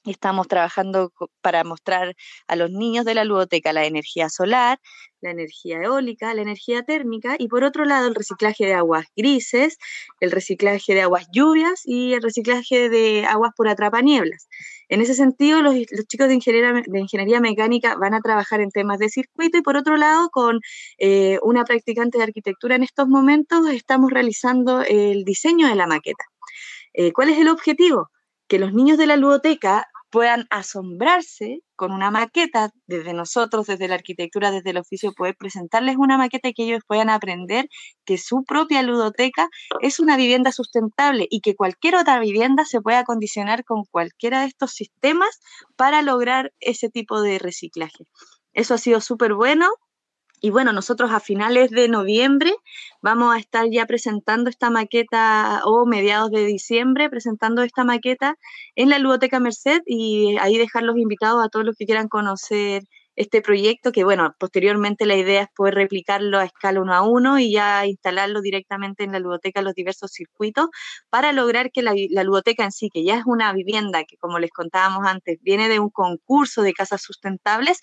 Estamos 0.06 0.48
trabajando 0.48 1.12
para 1.42 1.62
mostrar 1.62 2.14
a 2.48 2.56
los 2.56 2.70
niños 2.70 3.04
de 3.04 3.14
la 3.14 3.24
ludoteca 3.24 3.74
la 3.74 3.84
energía 3.84 4.30
solar, 4.30 4.80
la 5.20 5.30
energía 5.30 5.82
eólica, 5.82 6.32
la 6.32 6.40
energía 6.40 6.82
térmica 6.82 7.36
y 7.38 7.48
por 7.48 7.64
otro 7.64 7.84
lado 7.84 8.08
el 8.08 8.14
reciclaje 8.14 8.64
de 8.64 8.72
aguas 8.72 9.04
grises, 9.14 9.76
el 10.20 10.30
reciclaje 10.30 10.94
de 10.94 11.02
aguas 11.02 11.26
lluvias 11.30 11.82
y 11.84 12.14
el 12.14 12.22
reciclaje 12.22 12.88
de 12.88 13.26
aguas 13.26 13.52
por 13.54 13.68
atrapanieblas. 13.68 14.48
En 14.88 15.02
ese 15.02 15.12
sentido, 15.12 15.60
los, 15.60 15.74
chicos 16.08 16.28
de 16.28 16.34
ingeniería, 16.34 16.82
de 16.86 17.00
ingeniería, 17.00 17.40
mecánica 17.40 17.94
van 17.96 18.14
a 18.14 18.22
trabajar 18.22 18.62
en 18.62 18.70
temas 18.70 18.98
de 18.98 19.10
circuito 19.10 19.58
y 19.58 19.62
por 19.62 19.76
otro 19.76 19.98
lado, 19.98 20.30
con 20.30 20.60
eh, 20.96 21.38
una 21.42 21.64
practicante 21.64 22.16
de 22.16 22.24
arquitectura 22.24 22.76
en 22.76 22.84
estos 22.84 23.06
momentos, 23.06 23.68
estamos 23.68 24.10
realizando 24.10 24.80
el 24.80 25.24
diseño 25.24 25.68
de 25.68 25.74
la 25.74 25.86
maqueta. 25.86 26.24
Eh, 26.94 27.12
¿Cuál 27.12 27.28
es 27.28 27.38
el 27.38 27.48
objetivo? 27.48 28.08
Que 28.50 28.58
los 28.58 28.72
niños 28.72 28.98
de 28.98 29.06
la 29.06 29.16
ludoteca 29.16 29.86
puedan 30.10 30.48
asombrarse 30.50 31.60
con 31.76 31.92
una 31.92 32.10
maqueta 32.10 32.70
desde 32.88 33.14
nosotros, 33.14 33.68
desde 33.68 33.86
la 33.86 33.94
arquitectura, 33.94 34.50
desde 34.50 34.70
el 34.70 34.78
oficio, 34.78 35.12
poder 35.12 35.36
presentarles 35.38 35.94
una 35.96 36.18
maqueta 36.18 36.48
y 36.48 36.52
que 36.52 36.64
ellos 36.64 36.82
puedan 36.84 37.10
aprender 37.10 37.68
que 38.04 38.18
su 38.18 38.42
propia 38.42 38.82
ludoteca 38.82 39.48
es 39.82 40.00
una 40.00 40.16
vivienda 40.16 40.50
sustentable 40.50 41.28
y 41.30 41.42
que 41.42 41.54
cualquier 41.54 41.94
otra 41.94 42.18
vivienda 42.18 42.64
se 42.64 42.80
puede 42.80 42.96
acondicionar 42.96 43.64
con 43.64 43.84
cualquiera 43.88 44.40
de 44.40 44.48
estos 44.48 44.72
sistemas 44.72 45.38
para 45.76 46.02
lograr 46.02 46.52
ese 46.58 46.90
tipo 46.90 47.22
de 47.22 47.38
reciclaje. 47.38 48.04
Eso 48.52 48.74
ha 48.74 48.78
sido 48.78 49.00
súper 49.00 49.34
bueno, 49.34 49.68
y 50.40 50.50
bueno, 50.50 50.72
nosotros 50.72 51.11
a 51.12 51.20
finales 51.20 51.70
de 51.70 51.88
noviembre 51.88 52.53
vamos 53.03 53.35
a 53.35 53.38
estar 53.38 53.66
ya 53.70 53.87
presentando 53.87 54.50
esta 54.50 54.70
maqueta 54.70 55.62
o 55.64 55.87
mediados 55.87 56.31
de 56.31 56.44
diciembre 56.46 57.11
presentando 57.11 57.62
esta 57.62 57.85
maqueta 57.85 58.37
en 58.74 58.88
la 58.90 58.98
Ludoteca 58.98 59.40
Merced 59.40 59.83
y 59.87 60.37
ahí 60.40 60.57
dejar 60.59 60.83
los 60.83 60.96
invitados 60.96 61.44
a 61.44 61.48
todos 61.48 61.66
los 61.66 61.76
que 61.76 61.87
quieran 61.87 62.09
conocer 62.09 62.83
este 63.16 63.42
proyecto, 63.42 63.92
que 63.92 64.05
bueno, 64.05 64.35
posteriormente 64.38 65.05
la 65.05 65.16
idea 65.16 65.42
es 65.42 65.48
poder 65.55 65.74
replicarlo 65.74 66.38
a 66.38 66.44
escala 66.44 66.81
uno 66.81 66.94
a 66.94 67.03
uno 67.03 67.38
y 67.38 67.53
ya 67.53 67.85
instalarlo 67.87 68.40
directamente 68.40 69.05
en 69.05 69.12
la 69.12 69.18
ludoteca, 69.18 69.61
los 69.61 69.74
diversos 69.74 70.12
circuitos, 70.12 70.68
para 71.11 71.33
lograr 71.33 71.70
que 71.70 71.83
la, 71.83 71.92
la 72.11 72.24
ludoteca 72.24 72.64
en 72.64 72.72
sí, 72.72 72.88
que 72.90 73.05
ya 73.05 73.16
es 73.18 73.24
una 73.26 73.53
vivienda 73.53 74.05
que 74.05 74.16
como 74.16 74.38
les 74.38 74.50
contábamos 74.50 75.07
antes, 75.07 75.38
viene 75.42 75.68
de 75.68 75.81
un 75.81 75.90
concurso 75.90 76.62
de 76.62 76.72
casas 76.72 77.03
sustentables, 77.03 77.81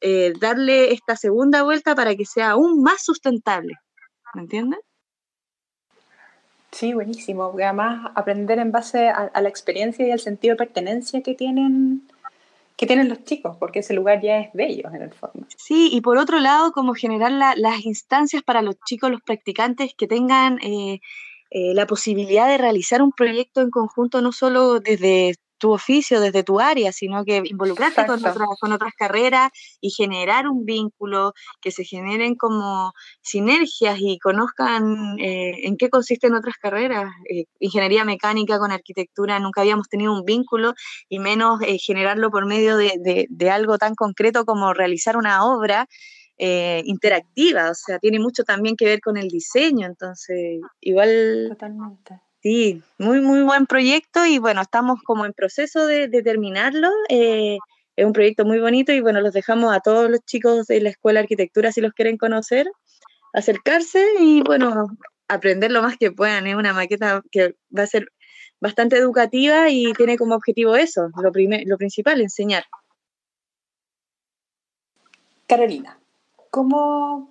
eh, 0.00 0.32
darle 0.38 0.92
esta 0.92 1.16
segunda 1.16 1.62
vuelta 1.62 1.94
para 1.94 2.14
que 2.14 2.24
sea 2.24 2.50
aún 2.50 2.82
más 2.82 3.04
sustentable. 3.04 3.74
¿Me 4.34 4.42
entiendes? 4.42 4.80
Sí, 6.72 6.94
buenísimo. 6.94 7.52
además 7.54 8.12
aprender 8.14 8.58
en 8.58 8.70
base 8.70 9.08
a, 9.08 9.40
la 9.40 9.48
experiencia 9.48 10.06
y 10.06 10.12
al 10.12 10.20
sentido 10.20 10.54
de 10.54 10.58
pertenencia 10.58 11.22
que 11.22 11.34
tienen 11.34 12.08
que 12.76 12.86
tienen 12.86 13.10
los 13.10 13.24
chicos, 13.24 13.58
porque 13.58 13.80
ese 13.80 13.92
lugar 13.92 14.22
ya 14.22 14.38
es 14.38 14.54
de 14.54 14.66
ellos 14.66 14.94
en 14.94 15.02
el 15.02 15.12
fondo. 15.12 15.46
Sí, 15.58 15.90
y 15.92 16.00
por 16.00 16.16
otro 16.16 16.40
lado, 16.40 16.72
como 16.72 16.94
generar 16.94 17.30
las 17.30 17.84
instancias 17.84 18.42
para 18.42 18.62
los 18.62 18.76
chicos, 18.86 19.10
los 19.10 19.20
practicantes 19.20 19.92
que 19.94 20.06
tengan 20.06 20.58
eh, 20.62 21.00
eh, 21.50 21.74
la 21.74 21.86
posibilidad 21.86 22.48
de 22.48 22.56
realizar 22.56 23.02
un 23.02 23.12
proyecto 23.12 23.60
en 23.60 23.70
conjunto, 23.70 24.22
no 24.22 24.32
solo 24.32 24.80
desde 24.80 25.34
tu 25.60 25.72
oficio, 25.72 26.20
desde 26.20 26.42
tu 26.42 26.58
área, 26.58 26.90
sino 26.90 27.24
que 27.24 27.42
involucrarte 27.44 28.06
con 28.06 28.18
otras, 28.18 28.36
con 28.60 28.72
otras 28.72 28.94
carreras 28.94 29.50
y 29.80 29.90
generar 29.90 30.48
un 30.48 30.64
vínculo, 30.64 31.34
que 31.60 31.70
se 31.70 31.84
generen 31.84 32.34
como 32.34 32.92
sinergias 33.20 33.98
y 34.00 34.18
conozcan 34.18 35.18
eh, 35.20 35.66
en 35.66 35.76
qué 35.76 35.90
consisten 35.90 36.34
otras 36.34 36.56
carreras. 36.56 37.12
Eh, 37.28 37.44
ingeniería 37.60 38.04
mecánica 38.04 38.58
con 38.58 38.72
arquitectura, 38.72 39.38
nunca 39.38 39.60
habíamos 39.60 39.88
tenido 39.88 40.12
un 40.12 40.24
vínculo 40.24 40.72
y 41.08 41.18
menos 41.18 41.60
eh, 41.62 41.78
generarlo 41.78 42.30
por 42.30 42.46
medio 42.46 42.76
de, 42.76 43.26
de, 43.28 43.50
algo 43.50 43.78
tan 43.78 43.94
concreto 43.94 44.44
como 44.44 44.72
realizar 44.72 45.16
una 45.16 45.44
obra. 45.44 45.86
interactiva, 46.84 47.70
o 47.70 47.74
sea, 47.74 47.98
tiene 47.98 48.18
mucho 48.18 48.44
también 48.44 48.74
que 48.74 48.86
ver 48.86 49.00
con 49.02 49.18
el 49.18 49.28
diseño, 49.28 49.86
entonces 49.86 50.60
igual 50.80 51.48
Totalmente. 51.50 52.29
Sí, 52.42 52.82
muy, 52.98 53.20
muy 53.20 53.42
buen 53.42 53.66
proyecto 53.66 54.24
y 54.24 54.38
bueno, 54.38 54.62
estamos 54.62 55.02
como 55.02 55.26
en 55.26 55.34
proceso 55.34 55.86
de, 55.86 56.08
terminarlo. 56.08 56.88
Eh, 57.10 57.58
es 57.96 58.06
un 58.06 58.14
proyecto 58.14 58.46
muy 58.46 58.58
bonito 58.60 58.92
y 58.92 59.00
bueno, 59.00 59.20
los 59.20 59.34
dejamos 59.34 59.74
a 59.74 59.80
todos 59.80 60.10
los 60.10 60.20
chicos 60.24 60.66
de 60.66 60.80
la 60.80 60.88
Escuela 60.88 61.20
de 61.20 61.24
Arquitectura 61.24 61.70
si 61.70 61.82
los 61.82 61.92
quieren 61.92 62.16
conocer, 62.16 62.66
acercarse 63.34 64.06
y 64.20 64.42
bueno, 64.42 64.86
aprender 65.28 65.70
lo 65.70 65.82
más 65.82 65.98
que 65.98 66.12
puedan. 66.12 66.46
Es 66.46 66.54
una 66.54 66.72
maqueta 66.72 67.22
que 67.30 67.56
va 67.76 67.82
a 67.82 67.86
ser 67.86 68.06
bastante 68.58 68.96
educativa 68.96 69.68
y 69.68 69.92
tiene 69.92 70.16
como 70.16 70.34
objetivo 70.34 70.76
eso, 70.76 71.10
lo, 71.22 71.30
lo 71.66 71.78
principal, 71.78 72.22
enseñar. 72.22 72.64
Carolina, 75.46 75.98
¿cómo, 76.50 77.29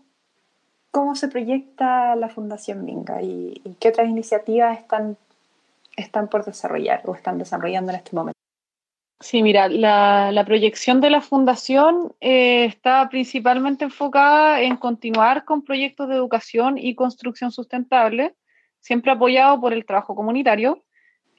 cómo 0.91 1.15
se 1.15 1.27
proyecta 1.27 2.15
la 2.15 2.29
Fundación 2.29 2.85
Minga 2.85 3.21
y, 3.21 3.61
qué 3.79 3.89
otras 3.89 4.07
iniciativas 4.07 4.79
están, 4.79 5.17
están 5.95 6.27
por 6.27 6.45
desarrollar 6.45 7.01
o 7.05 7.15
están 7.15 7.37
desarrollando 7.37 7.91
en 7.91 7.97
este 7.97 8.15
momento. 8.15 8.39
Sí, 9.21 9.43
mira, 9.43 9.67
la, 9.67 10.43
proyección 10.45 11.01
de 11.01 11.09
la 11.09 11.19
fundación 11.19 12.13
eh, 12.21 12.63
está 12.65 13.09
principalmente 13.09 13.83
enfocada 13.83 14.61
en 14.61 14.77
continuar 14.77 15.43
con 15.43 15.63
proyectos 15.63 16.07
de 16.07 16.15
educación 16.15 16.77
y 16.77 16.95
construcción 16.95 17.51
sustentable, 17.51 18.35
siempre 18.79 19.11
apoyado 19.11 19.59
por 19.59 19.73
el 19.73 19.85
trabajo 19.85 20.15
comunitario, 20.15 20.85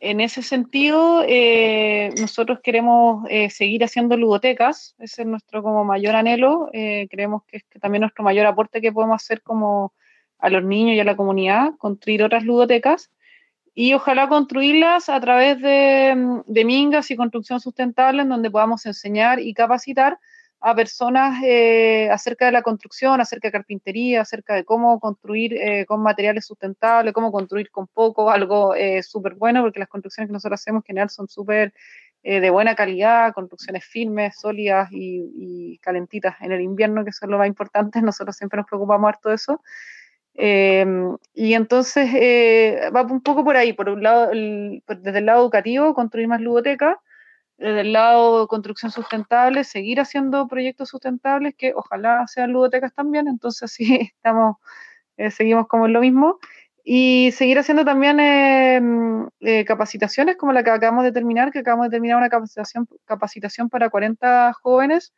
en 0.00 0.20
ese 0.22 0.42
sentido, 0.42 1.22
eh, 1.28 2.14
nosotros 2.18 2.60
queremos 2.62 3.26
eh, 3.28 3.50
seguir 3.50 3.84
haciendo 3.84 4.16
ludotecas, 4.16 4.94
ese 4.98 5.22
es 5.22 5.28
nuestro 5.28 5.62
como 5.62 5.84
mayor 5.84 6.16
anhelo, 6.16 6.70
eh, 6.72 7.06
creemos 7.10 7.42
que 7.44 7.58
es 7.58 7.64
también 7.80 8.00
nuestro 8.00 8.24
mayor 8.24 8.46
aporte 8.46 8.80
que 8.80 8.92
podemos 8.92 9.22
hacer 9.22 9.42
como 9.42 9.92
a 10.38 10.48
los 10.48 10.64
niños 10.64 10.96
y 10.96 11.00
a 11.00 11.04
la 11.04 11.16
comunidad, 11.16 11.76
construir 11.76 12.22
otras 12.22 12.44
ludotecas 12.44 13.10
y 13.74 13.92
ojalá 13.92 14.26
construirlas 14.28 15.10
a 15.10 15.20
través 15.20 15.60
de, 15.60 16.42
de 16.46 16.64
mingas 16.64 17.10
y 17.10 17.16
construcción 17.16 17.60
sustentable 17.60 18.22
en 18.22 18.30
donde 18.30 18.50
podamos 18.50 18.86
enseñar 18.86 19.38
y 19.38 19.52
capacitar 19.52 20.18
a 20.62 20.75
personas 20.75 21.42
eh, 21.42 22.11
acerca 22.11 22.44
de 22.46 22.53
la 22.53 22.62
construcción, 22.62 23.20
acerca 23.20 23.49
de 23.49 23.53
carpintería, 23.53 24.20
acerca 24.20 24.55
de 24.55 24.64
cómo 24.64 25.01
construir 25.01 25.55
eh, 25.55 25.87
con 25.87 26.03
materiales 26.03 26.44
sustentables, 26.44 27.14
cómo 27.14 27.33
construir 27.33 27.70
con 27.70 27.87
poco, 27.87 28.31
algo 28.31 28.75
eh, 28.75 29.03
súper 29.03 29.37
bueno, 29.37 29.62
porque 29.62 29.79
las 29.79 29.88
construcciones 29.88 30.29
que 30.29 30.35
nosotros 30.35 30.61
hacemos 30.61 30.83
en 30.83 30.87
general 30.87 31.11
son 31.11 31.29
súper 31.29 31.73
de 32.23 32.51
buena 32.51 32.75
calidad, 32.75 33.33
construcciones 33.33 33.83
firmes, 33.83 34.38
sólidas 34.38 34.90
y, 34.92 35.79
calentitas 35.79 36.37
en 36.42 36.53
el 36.53 36.61
invierno, 36.61 37.03
que 37.03 37.09
eso 37.09 37.25
es 37.25 37.31
lo 37.31 37.38
más 37.38 37.49
importante, 37.49 38.03
nosotros 38.03 38.37
siempre 38.37 38.59
nos 38.59 38.66
preocupamos 38.66 39.09
harto 39.09 39.31
de 39.31 39.37
eso. 39.37 39.62
Em, 40.35 41.16
y 41.33 41.55
entonces 41.55 42.11
va 42.94 43.03
un 43.05 43.23
poco 43.23 43.42
por 43.42 43.57
ahí, 43.57 43.73
por 43.73 43.88
un 43.88 44.03
lado, 44.03 44.29
desde 44.29 45.18
el 45.18 45.25
lado 45.25 45.40
educativo, 45.40 45.94
construir 45.94 46.29
más 46.29 46.42
ludotecas, 46.42 46.99
desde 47.61 47.83
el 47.83 47.92
lado 47.92 48.40
de 48.40 48.46
construcción 48.46 48.90
sustentable, 48.90 49.64
seguir 49.64 50.01
haciendo 50.01 50.49
proyectos 50.49 50.88
sustentables 50.88 51.55
que 51.55 51.75
ojalá 51.75 52.27
sean 52.27 52.53
ludotecas 52.53 52.94
también, 52.94 53.29
entonces 53.29 53.70
sí, 53.77 54.11
estamos, 54.16 54.57
eh, 55.18 55.31
seguimos 55.31 55.68
como 55.68 55.87
en 55.87 55.92
lo 55.92 56.01
mismo. 56.01 56.38
Y 56.83 57.31
seguir 57.33 57.59
haciendo 57.59 57.85
también 57.85 58.18
em, 58.20 59.29
eh, 59.40 59.66
capacitaciones 59.66 60.37
como 60.37 60.53
la 60.53 60.64
que 60.64 60.70
acabamos 60.70 61.05
de 61.05 61.12
terminar, 61.12 61.53
que 61.53 61.59
acabamos 61.59 61.87
de 61.87 61.90
terminar 61.90 62.16
una 62.16 62.31
capacitación, 62.31 62.88
capacitación 63.05 63.68
para 63.68 63.90
40 63.90 64.55
jóvenes 64.62 65.12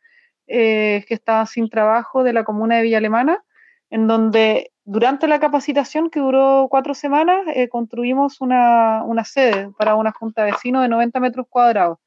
eh, 0.47 1.05
que 1.07 1.13
estaban 1.13 1.47
sin 1.47 1.69
trabajo 1.69 2.23
de 2.23 2.33
la 2.33 2.43
comuna 2.43 2.75
de 2.75 2.83
Villa 2.83 2.97
Alemana, 2.97 3.43
en 3.89 4.07
donde 4.07 4.71
durante 4.83 5.27
la 5.29 5.39
capacitación, 5.39 6.09
que 6.09 6.19
duró 6.19 6.67
cuatro 6.69 6.93
semanas, 6.93 7.39
construimos 7.71 8.41
una, 8.41 9.03
una 9.05 9.23
sede 9.23 9.69
para 9.77 9.95
una 9.95 10.11
junta 10.11 10.43
de 10.43 10.51
vecinos 10.51 10.81
de 10.81 10.89
90 10.89 11.19
metros 11.21 11.47
cuadrados 11.49 11.99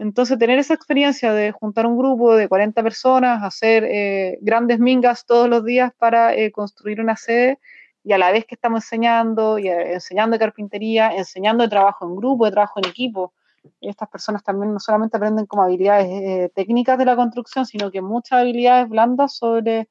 entonces, 0.00 0.38
tener 0.38 0.58
esa 0.58 0.72
experiencia 0.72 1.34
de 1.34 1.52
juntar 1.52 1.84
un 1.84 1.98
grupo 1.98 2.34
de 2.34 2.48
40 2.48 2.82
personas, 2.82 3.42
hacer 3.42 3.84
eh, 3.84 4.38
grandes 4.40 4.78
mingas 4.78 5.26
todos 5.26 5.46
los 5.46 5.62
días 5.62 5.92
para 5.98 6.34
eh, 6.34 6.50
construir 6.52 7.02
una 7.02 7.16
sede 7.16 7.58
y 8.02 8.12
a 8.12 8.18
la 8.18 8.32
vez 8.32 8.46
que 8.46 8.54
estamos 8.54 8.82
enseñando, 8.82 9.58
y, 9.58 9.68
eh, 9.68 9.92
enseñando 9.92 10.36
de 10.36 10.38
carpintería, 10.38 11.14
enseñando 11.14 11.64
de 11.64 11.68
trabajo 11.68 12.06
en 12.06 12.16
grupo, 12.16 12.46
de 12.46 12.52
trabajo 12.52 12.80
en 12.80 12.88
equipo. 12.88 13.34
Estas 13.82 14.08
personas 14.08 14.42
también 14.42 14.72
no 14.72 14.80
solamente 14.80 15.18
aprenden 15.18 15.44
como 15.44 15.64
habilidades 15.64 16.50
técnicas 16.54 16.96
de 16.96 17.04
la 17.04 17.14
construcción, 17.14 17.66
sino 17.66 17.90
que 17.90 18.00
muchas 18.00 18.40
habilidades 18.40 18.88
blandas 18.88 19.34
sobre 19.36 19.90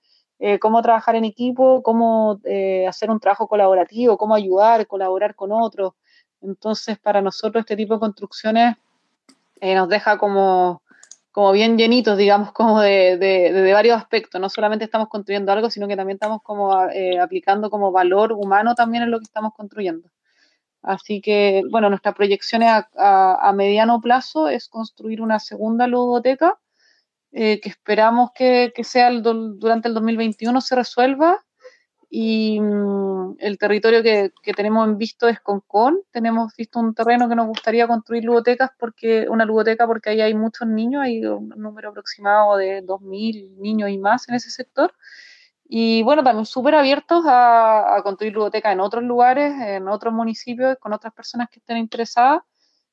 cómo 0.59 0.81
trabajar 0.81 1.17
en 1.17 1.25
equipo, 1.25 1.83
cómo 1.83 2.39
hacer 2.87 3.11
un 3.11 3.19
trabajo 3.19 3.47
colaborativo, 3.47 4.17
cómo 4.17 4.33
ayudar, 4.33 4.87
colaborar 4.87 5.35
con 5.35 5.51
otros. 5.51 5.93
Entonces, 6.41 6.97
para 6.97 7.21
nosotros 7.21 7.61
este 7.61 7.75
tipo 7.75 7.93
de 7.93 7.99
construcciones 7.99 8.75
eh, 9.61 9.75
nos 9.75 9.89
deja 9.89 10.17
como, 10.17 10.83
como 11.31 11.51
bien 11.51 11.77
llenitos, 11.77 12.17
digamos, 12.17 12.51
como 12.51 12.81
de, 12.81 13.17
de, 13.17 13.73
varios 13.73 13.97
aspectos. 13.97 14.39
No 14.41 14.49
solamente 14.49 14.85
estamos 14.85 15.09
construyendo 15.09 15.51
algo, 15.51 15.69
sino 15.69 15.87
que 15.87 15.95
también 15.95 16.15
estamos 16.15 16.41
como 16.43 16.83
eh, 16.89 17.19
aplicando 17.19 17.69
como 17.69 17.91
valor 17.91 18.33
humano 18.33 18.75
también 18.75 19.03
en 19.03 19.11
lo 19.11 19.19
que 19.19 19.25
estamos 19.25 19.53
construyendo. 19.55 20.09
Así 20.81 21.21
que, 21.21 21.63
bueno, 21.69 21.89
nuestra 21.89 22.13
proyección 22.13 22.63
a, 22.63 22.87
a, 22.95 23.51
mediano 23.53 23.99
plazo 23.99 24.47
es 24.47 24.69
construir 24.69 25.21
una 25.21 25.39
segunda 25.39 25.87
ludoteca 25.87 26.57
eh, 27.31 27.59
que 27.59 27.69
esperamos 27.69 28.31
que, 28.33 28.71
que 28.73 28.83
sea 28.83 29.11
durante 29.11 29.87
el 29.87 29.93
2021 29.93 30.61
se 30.61 30.75
resuelva 30.75 31.45
y 32.09 32.59
mm, 32.59 33.35
el 33.39 33.57
territorio 33.59 34.01
que, 34.01 34.31
que, 34.41 34.53
tenemos 34.53 34.87
en 34.87 34.97
visto 34.97 35.27
es 35.27 35.39
Concón. 35.39 36.01
Tenemos 36.11 36.55
visto 36.55 36.79
un 36.79 36.95
terreno 36.95 37.29
que 37.29 37.35
nos 37.35 37.47
gustaría 37.47 37.87
construir 37.87 38.23
ludotecas 38.23 38.71
porque 38.79 39.27
una 39.29 39.45
ludoteca 39.45 39.85
porque 39.85 40.09
ahí 40.09 40.21
hay 40.21 40.33
muchos 40.33 40.67
niños, 40.67 41.03
hay 41.03 41.23
un 41.25 41.49
número 41.49 41.89
aproximado 41.89 42.57
de 42.57 42.83
2.000 42.83 43.57
niños 43.57 43.89
y 43.91 43.99
más 43.99 44.27
en 44.27 44.35
ese 44.35 44.49
sector. 44.49 44.93
Y 45.67 46.01
bueno, 46.01 46.23
también 46.23 46.47
súper 46.47 46.73
abiertos 46.73 47.25
a, 47.27 47.95
a 47.95 48.01
construir 48.01 48.33
ludotecas 48.33 48.73
en 48.73 48.79
otros 48.79 49.03
lugares, 49.03 49.53
en 49.61 49.87
otros 49.87 50.11
municipios, 50.11 50.77
con 50.79 50.93
otras 50.93 51.13
personas 51.13 51.49
que 51.51 51.59
estén 51.59 51.77
interesadas. 51.77 52.41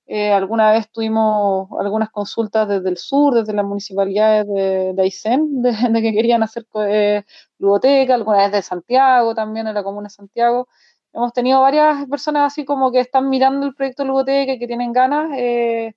Eh, 0.09 0.33
alguna 0.33 0.71
vez 0.71 0.89
tuvimos 0.93 1.69
algunas 1.81 2.11
consultas 2.11 2.69
desde 2.69 2.89
el 2.91 2.97
sur, 2.97 3.35
desde 3.35 3.53
las 3.53 3.65
municipalidades 3.65 4.47
de, 4.47 4.93
de 4.95 5.03
Aysén, 5.03 5.63
de, 5.63 6.03
que 6.03 6.13
querían 6.13 6.43
hacer 6.45 6.67
eh, 6.89 7.25
ludoteca, 7.59 8.15
alguna 8.15 8.39
vez 8.39 8.53
de 8.53 8.63
Santiago 8.63 9.35
también, 9.35 9.67
en 9.67 9.75
la 9.75 9.83
comuna 9.83 10.07
de 10.07 10.11
Santiago. 10.11 10.69
Hemos 11.13 11.33
tenido 11.33 11.61
varias 11.61 12.07
personas 12.09 12.53
así 12.53 12.65
como 12.65 12.93
que 12.93 13.01
están 13.01 13.29
mirando 13.31 13.67
el 13.67 13.75
proyecto 13.75 14.05
ludoteca 14.05 14.53
y 14.53 14.59
que 14.59 14.67
tienen 14.69 14.93
ganas. 14.93 15.31
Eh, 15.37 15.95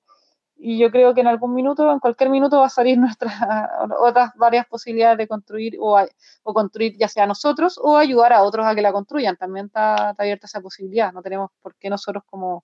y 0.57 0.77
yo 0.79 0.91
creo 0.91 1.13
que 1.13 1.21
en 1.21 1.27
algún 1.27 1.53
minuto, 1.53 1.91
en 1.91 1.99
cualquier 1.99 2.29
minuto, 2.29 2.59
va 2.59 2.65
a 2.67 2.69
salir 2.69 2.97
nuestras 2.99 3.33
otras 3.99 4.31
varias 4.35 4.65
posibilidades 4.67 5.17
de 5.19 5.27
construir 5.27 5.77
o, 5.79 5.99
o, 6.43 6.53
construir 6.53 6.97
ya 6.97 7.07
sea 7.07 7.27
nosotros 7.27 7.79
o 7.81 7.97
ayudar 7.97 8.33
a 8.33 8.43
otros 8.43 8.65
a 8.65 8.75
que 8.75 8.81
la 8.81 8.91
construyan. 8.93 9.37
También 9.37 9.67
está, 9.67 10.11
está 10.11 10.23
abierta 10.23 10.47
esa 10.47 10.61
posibilidad. 10.61 11.13
No 11.13 11.21
tenemos 11.21 11.51
por 11.61 11.75
qué 11.75 11.89
nosotros 11.89 12.23
como 12.25 12.63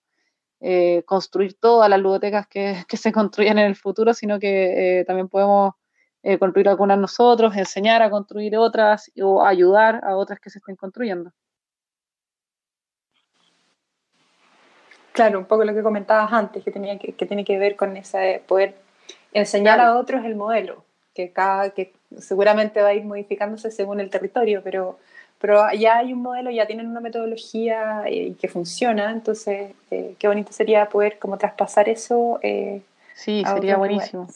eh, 0.67 1.03
construir 1.05 1.53
todas 1.59 1.87
las 1.87 1.99
ludotecas 1.99 2.47
que, 2.47 2.75
que, 2.87 2.97
se 2.97 3.11
construyan 3.11 3.59
en 3.59 3.67
el 3.67 3.75
futuro, 3.75 4.15
sino 4.15 4.39
que 4.39 4.99
eh, 4.99 5.05
también 5.05 5.29
podemos 5.29 5.75
eh, 6.23 6.39
construir 6.39 6.67
algunas 6.69 6.97
nosotros, 6.97 7.55
enseñar 7.55 8.01
a 8.01 8.09
construir 8.09 8.57
otras 8.57 9.11
o 9.21 9.45
ayudar 9.45 10.03
a 10.03 10.15
otras 10.15 10.39
que 10.39 10.49
se 10.49 10.57
estén 10.57 10.75
construyendo. 10.75 11.31
Claro, 15.11 15.37
un 15.37 15.45
poco 15.45 15.63
lo 15.65 15.75
que 15.75 15.83
comentabas 15.83 16.33
antes, 16.33 16.63
que, 16.63 16.71
tenía 16.71 16.97
que, 16.97 17.13
que 17.13 17.27
tiene 17.27 17.45
que 17.45 17.59
ver 17.59 17.75
con 17.75 17.95
ese 17.95 18.41
poder 18.47 18.73
enseñar 19.33 19.79
a 19.79 19.95
otros 19.99 20.25
el 20.25 20.35
modelo, 20.35 20.83
que, 21.13 21.31
cada, 21.31 21.69
que 21.69 21.93
seguramente 22.17 22.81
va 22.81 22.87
a 22.87 22.93
ir 22.95 23.05
modificándose 23.05 23.69
según 23.69 23.99
el 23.99 24.09
territorio, 24.09 24.61
pero, 24.63 24.97
pero 25.45 25.71
ya 25.73 25.97
hay 25.97 26.11
un 26.11 26.23
modelo, 26.23 26.49
ya 26.49 26.65
tienen 26.65 26.87
una 26.87 26.99
metodología 26.99 28.01
eh, 28.07 28.33
que 28.41 28.47
funciona, 28.47 29.11
entonces 29.11 29.73
eh, 29.91 30.15
qué 30.17 30.27
bonito 30.27 30.51
sería 30.51 30.89
poder 30.89 31.19
como 31.19 31.37
traspasar 31.37 31.87
eso. 31.87 32.39
Eh, 32.41 32.81
sí, 33.13 33.43
sería 33.45 33.77
buenísimo. 33.77 34.27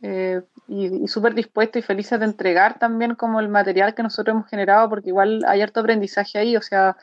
y, 0.00 1.04
y 1.04 1.06
súper 1.08 1.34
dispuesto 1.34 1.78
y 1.78 1.82
felices 1.82 2.18
de 2.18 2.24
entregar 2.24 2.78
también 2.78 3.14
como 3.14 3.40
el 3.40 3.50
material 3.50 3.94
que 3.94 4.02
nosotros 4.02 4.32
hemos 4.32 4.48
generado, 4.48 4.88
porque 4.88 5.10
igual 5.10 5.44
hay 5.46 5.60
harto 5.60 5.80
aprendizaje 5.80 6.38
ahí, 6.38 6.56
o 6.56 6.62
sea, 6.62 6.96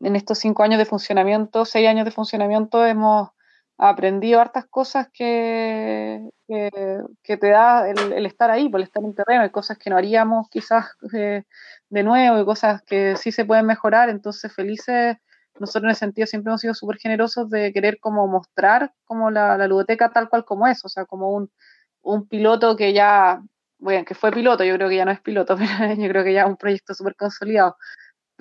en 0.00 0.16
estos 0.16 0.38
cinco 0.38 0.62
años 0.62 0.78
de 0.78 0.86
funcionamiento, 0.86 1.66
seis 1.66 1.86
años 1.86 2.06
de 2.06 2.10
funcionamiento, 2.10 2.86
hemos 2.86 3.32
aprendido 3.78 4.40
hartas 4.40 4.66
cosas 4.66 5.08
que, 5.12 6.30
que, 6.46 7.36
te 7.36 7.48
da 7.48 7.88
el, 7.88 8.26
estar 8.26 8.50
ahí, 8.50 8.68
por 8.68 8.80
el 8.80 8.84
estar 8.84 9.02
en 9.02 9.14
terreno, 9.14 9.42
hay 9.42 9.50
cosas 9.50 9.78
que 9.78 9.90
no 9.90 9.96
haríamos 9.96 10.48
quizás 10.50 10.86
eh, 11.14 11.44
de 11.88 12.02
nuevo 12.02 12.40
y 12.40 12.44
cosas 12.44 12.82
que 12.82 13.16
sí 13.16 13.32
se 13.32 13.44
pueden 13.44 13.66
mejorar, 13.66 14.08
entonces 14.08 14.52
felices, 14.54 15.16
nosotros 15.58 15.84
en 15.84 15.90
ese 15.90 16.00
sentido 16.00 16.26
siempre 16.26 16.50
hemos 16.50 16.60
sido 16.60 16.74
súper 16.74 16.98
generosos 16.98 17.50
de 17.50 17.72
querer 17.72 17.98
como 18.00 18.26
mostrar 18.26 18.92
como 19.04 19.30
la, 19.30 19.56
la, 19.56 19.66
ludoteca 19.66 20.10
tal 20.10 20.28
cual 20.28 20.44
como 20.44 20.66
es, 20.66 20.84
o 20.84 20.88
sea, 20.88 21.04
como 21.04 21.30
un, 21.30 21.50
un 22.02 22.28
piloto 22.28 22.76
que 22.76 22.92
ya, 22.92 23.42
bueno, 23.78 24.04
que 24.04 24.14
fue 24.14 24.32
piloto, 24.32 24.64
yo 24.64 24.74
creo 24.76 24.88
que 24.88 24.96
ya 24.96 25.04
no 25.04 25.10
es 25.10 25.20
piloto, 25.20 25.56
pero 25.56 25.94
yo 25.94 26.08
creo 26.08 26.24
que 26.24 26.34
ya 26.34 26.42
es 26.42 26.48
un 26.48 26.56
proyecto 26.56 26.94
súper 26.94 27.16
consolidado, 27.16 27.76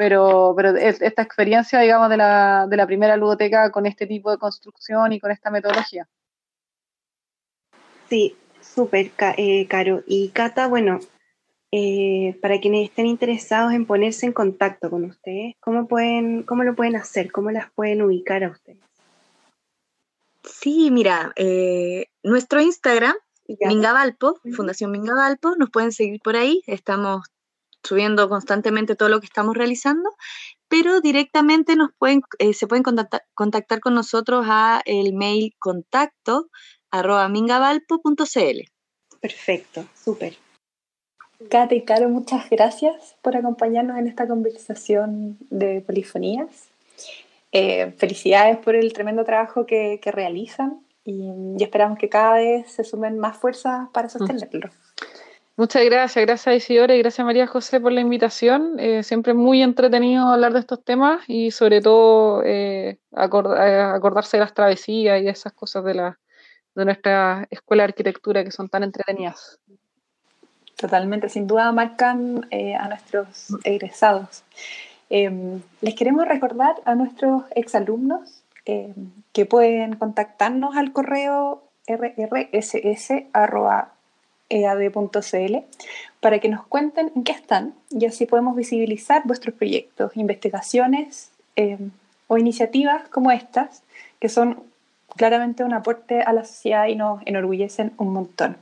pero, 0.02 0.56
pero 0.58 0.76
esta 0.78 1.22
experiencia, 1.22 1.80
digamos, 1.80 2.10
de 2.10 2.18
la, 2.18 2.66
de 2.68 2.76
la 2.76 2.88
primera 2.88 3.16
ludoteca 3.18 3.70
con 3.70 3.86
este 3.86 4.08
tipo 4.08 4.32
de 4.32 4.40
construcción 4.40 5.14
y 5.14 5.20
con 5.20 5.30
esta 5.30 5.52
metodología. 5.52 6.08
Sí, 8.10 8.36
súper 8.62 9.12
eh, 9.38 9.68
caro. 9.68 10.02
Y 10.08 10.30
Cata, 10.30 10.68
bueno, 10.68 11.02
eh, 11.72 12.36
para 12.42 12.60
quienes 12.60 12.90
estén 12.90 13.06
interesados 13.06 13.74
en 13.74 13.86
ponerse 13.86 14.26
en 14.26 14.34
contacto 14.34 14.90
con 14.90 15.06
ustedes, 15.06 15.54
¿cómo, 15.60 15.88
pueden, 15.88 16.42
¿cómo 16.42 16.64
lo 16.64 16.74
pueden 16.74 16.96
hacer? 16.96 17.32
¿Cómo 17.32 17.52
las 17.52 17.72
pueden 17.72 18.02
ubicar 18.02 18.44
a 18.44 18.50
ustedes? 18.50 18.82
Sí, 20.44 20.90
mira, 20.90 21.32
eh, 21.36 22.08
nuestro 22.24 22.60
Instagram, 22.60 23.14
Mingavalpo, 23.68 24.40
Fundación 24.56 24.90
Mingavalpo, 24.90 25.56
nos 25.58 25.70
pueden 25.70 25.92
seguir 25.92 26.20
por 26.24 26.36
ahí. 26.38 26.64
Estamos 26.66 27.22
subiendo 27.84 28.30
constantemente 28.30 28.96
todo 28.96 29.10
lo 29.10 29.20
que 29.20 29.26
estamos 29.26 29.56
realizando, 29.56 30.10
pero 30.68 31.02
directamente 31.02 31.76
nos 31.76 31.90
pueden, 31.98 32.22
eh, 32.40 32.54
se 32.54 32.68
pueden 32.68 32.84
contactar, 32.84 33.80
con 33.80 33.94
nosotros 33.94 34.46
a 34.48 34.82
el 34.86 35.14
mail 35.14 35.54
contacto 35.60 36.50
arroba 36.92 37.28
mingavalpo.cl. 37.30 38.60
Perfecto, 39.20 39.86
súper. 39.96 40.36
Kate 41.50 41.76
y 41.76 41.82
Caro, 41.82 42.10
muchas 42.10 42.50
gracias 42.50 43.16
por 43.22 43.36
acompañarnos 43.36 43.98
en 43.98 44.08
esta 44.08 44.28
conversación 44.28 45.38
de 45.50 45.82
polifonías. 45.82 46.70
Eh, 47.52 47.94
felicidades 47.98 48.58
por 48.58 48.76
el 48.76 48.94
tremendo 48.94 49.26
trabajo 49.26 49.66
que, 49.66 50.00
realizan 50.06 50.86
y, 51.04 51.32
esperamos 51.60 51.98
que 51.98 52.10
cada 52.10 52.36
vez 52.36 52.72
se 52.72 52.84
sumen 52.84 53.18
más 53.18 53.38
fuerzas 53.38 53.90
para 53.92 54.08
sostenerlo. 54.08 54.70
Muchas 55.58 55.84
gracias, 55.84 56.26
gracias 56.26 56.56
Isidora 56.56 56.96
y 56.96 57.00
gracias 57.00 57.26
María 57.26 57.46
José 57.46 57.82
por 57.82 57.92
la 57.92 58.00
invitación. 58.02 58.80
Eh, 58.80 59.04
siempre 59.04 59.34
muy 59.34 59.62
entretenido 59.62 60.28
hablar 60.28 60.54
de 60.54 60.60
estos 60.60 60.84
temas 60.84 61.24
y 61.28 61.52
sobre 61.52 61.82
todo 61.82 62.42
eh, 62.44 62.90
eh, 62.92 62.98
acordarse 63.14 64.38
de 64.38 64.42
las 64.42 64.54
travesías 64.54 65.22
y 65.22 65.28
esas 65.28 65.52
cosas 65.54 65.84
de, 65.84 65.94
la, 65.94 66.18
de 66.74 66.86
nuestra 66.86 67.48
escuela 67.50 67.84
de 67.84 67.90
arquitectura 67.90 68.46
que 68.46 68.52
son 68.52 68.70
tan 68.70 68.84
entretenidas. 68.84 69.60
Totalmente, 70.78 71.28
sin 71.30 71.48
duda 71.48 71.72
marcan 71.74 72.48
a 72.80 72.88
nuestros 72.88 73.56
egresados. 73.64 74.44
Em, 75.10 75.62
les 75.82 75.96
queremos 75.96 76.28
recordar 76.28 76.76
a 76.86 76.96
nuestros 76.96 77.44
exalumnos 77.56 78.42
que 78.64 79.46
pueden 79.46 79.96
contactarnos 79.96 80.78
al 80.78 80.94
correo 80.94 81.64
rrss.com 81.88 83.32
ead.cl 84.52 85.56
para 86.20 86.40
que 86.40 86.50
nos 86.50 86.66
cuenten 86.68 87.12
en 87.16 87.24
qué 87.24 87.32
están 87.32 87.74
y 87.90 88.06
así 88.06 88.26
podemos 88.26 88.56
visibilizar 88.56 89.24
vuestros 89.26 89.56
proyectos, 89.56 90.16
investigaciones 90.16 91.32
eh, 91.56 91.78
o 92.28 92.38
iniciativas 92.38 93.10
como 93.10 93.32
estas, 93.32 93.84
que 94.20 94.30
son 94.30 94.64
claramente 95.16 95.64
un 95.64 95.74
aporte 95.74 96.22
a 96.22 96.32
la 96.34 96.46
sociedad 96.46 96.88
y 96.88 96.96
nos 96.96 97.22
enorgullecen 97.26 97.94
un 97.98 98.14
montón. 98.14 98.58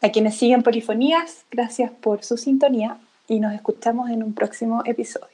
A 0.00 0.08
quienes 0.08 0.36
siguen 0.36 0.62
Polifonías, 0.62 1.44
gracias 1.50 1.90
por 1.90 2.24
su 2.24 2.36
sintonía 2.36 2.96
y 3.28 3.38
nos 3.38 3.54
escuchamos 3.54 4.10
en 4.10 4.22
un 4.22 4.34
próximo 4.34 4.82
episodio. 4.84 5.28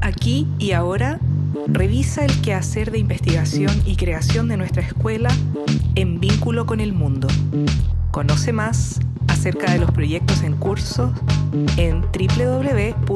Aquí 0.00 0.46
y 0.58 0.72
ahora 0.72 1.18
Revisa 1.66 2.24
el 2.24 2.40
quehacer 2.40 2.90
de 2.90 2.98
investigación 2.98 3.82
y 3.86 3.96
creación 3.96 4.48
de 4.48 4.56
nuestra 4.56 4.82
escuela 4.82 5.30
en 5.94 6.18
vínculo 6.20 6.66
con 6.66 6.80
el 6.80 6.92
mundo. 6.92 7.28
Conoce 8.10 8.52
más 8.52 9.00
acerca 9.28 9.72
de 9.72 9.78
los 9.78 9.90
proyectos 9.90 10.42
en 10.42 10.56
curso 10.56 11.12
en 11.76 12.00
www.ead.pucd.cl. 12.02 13.12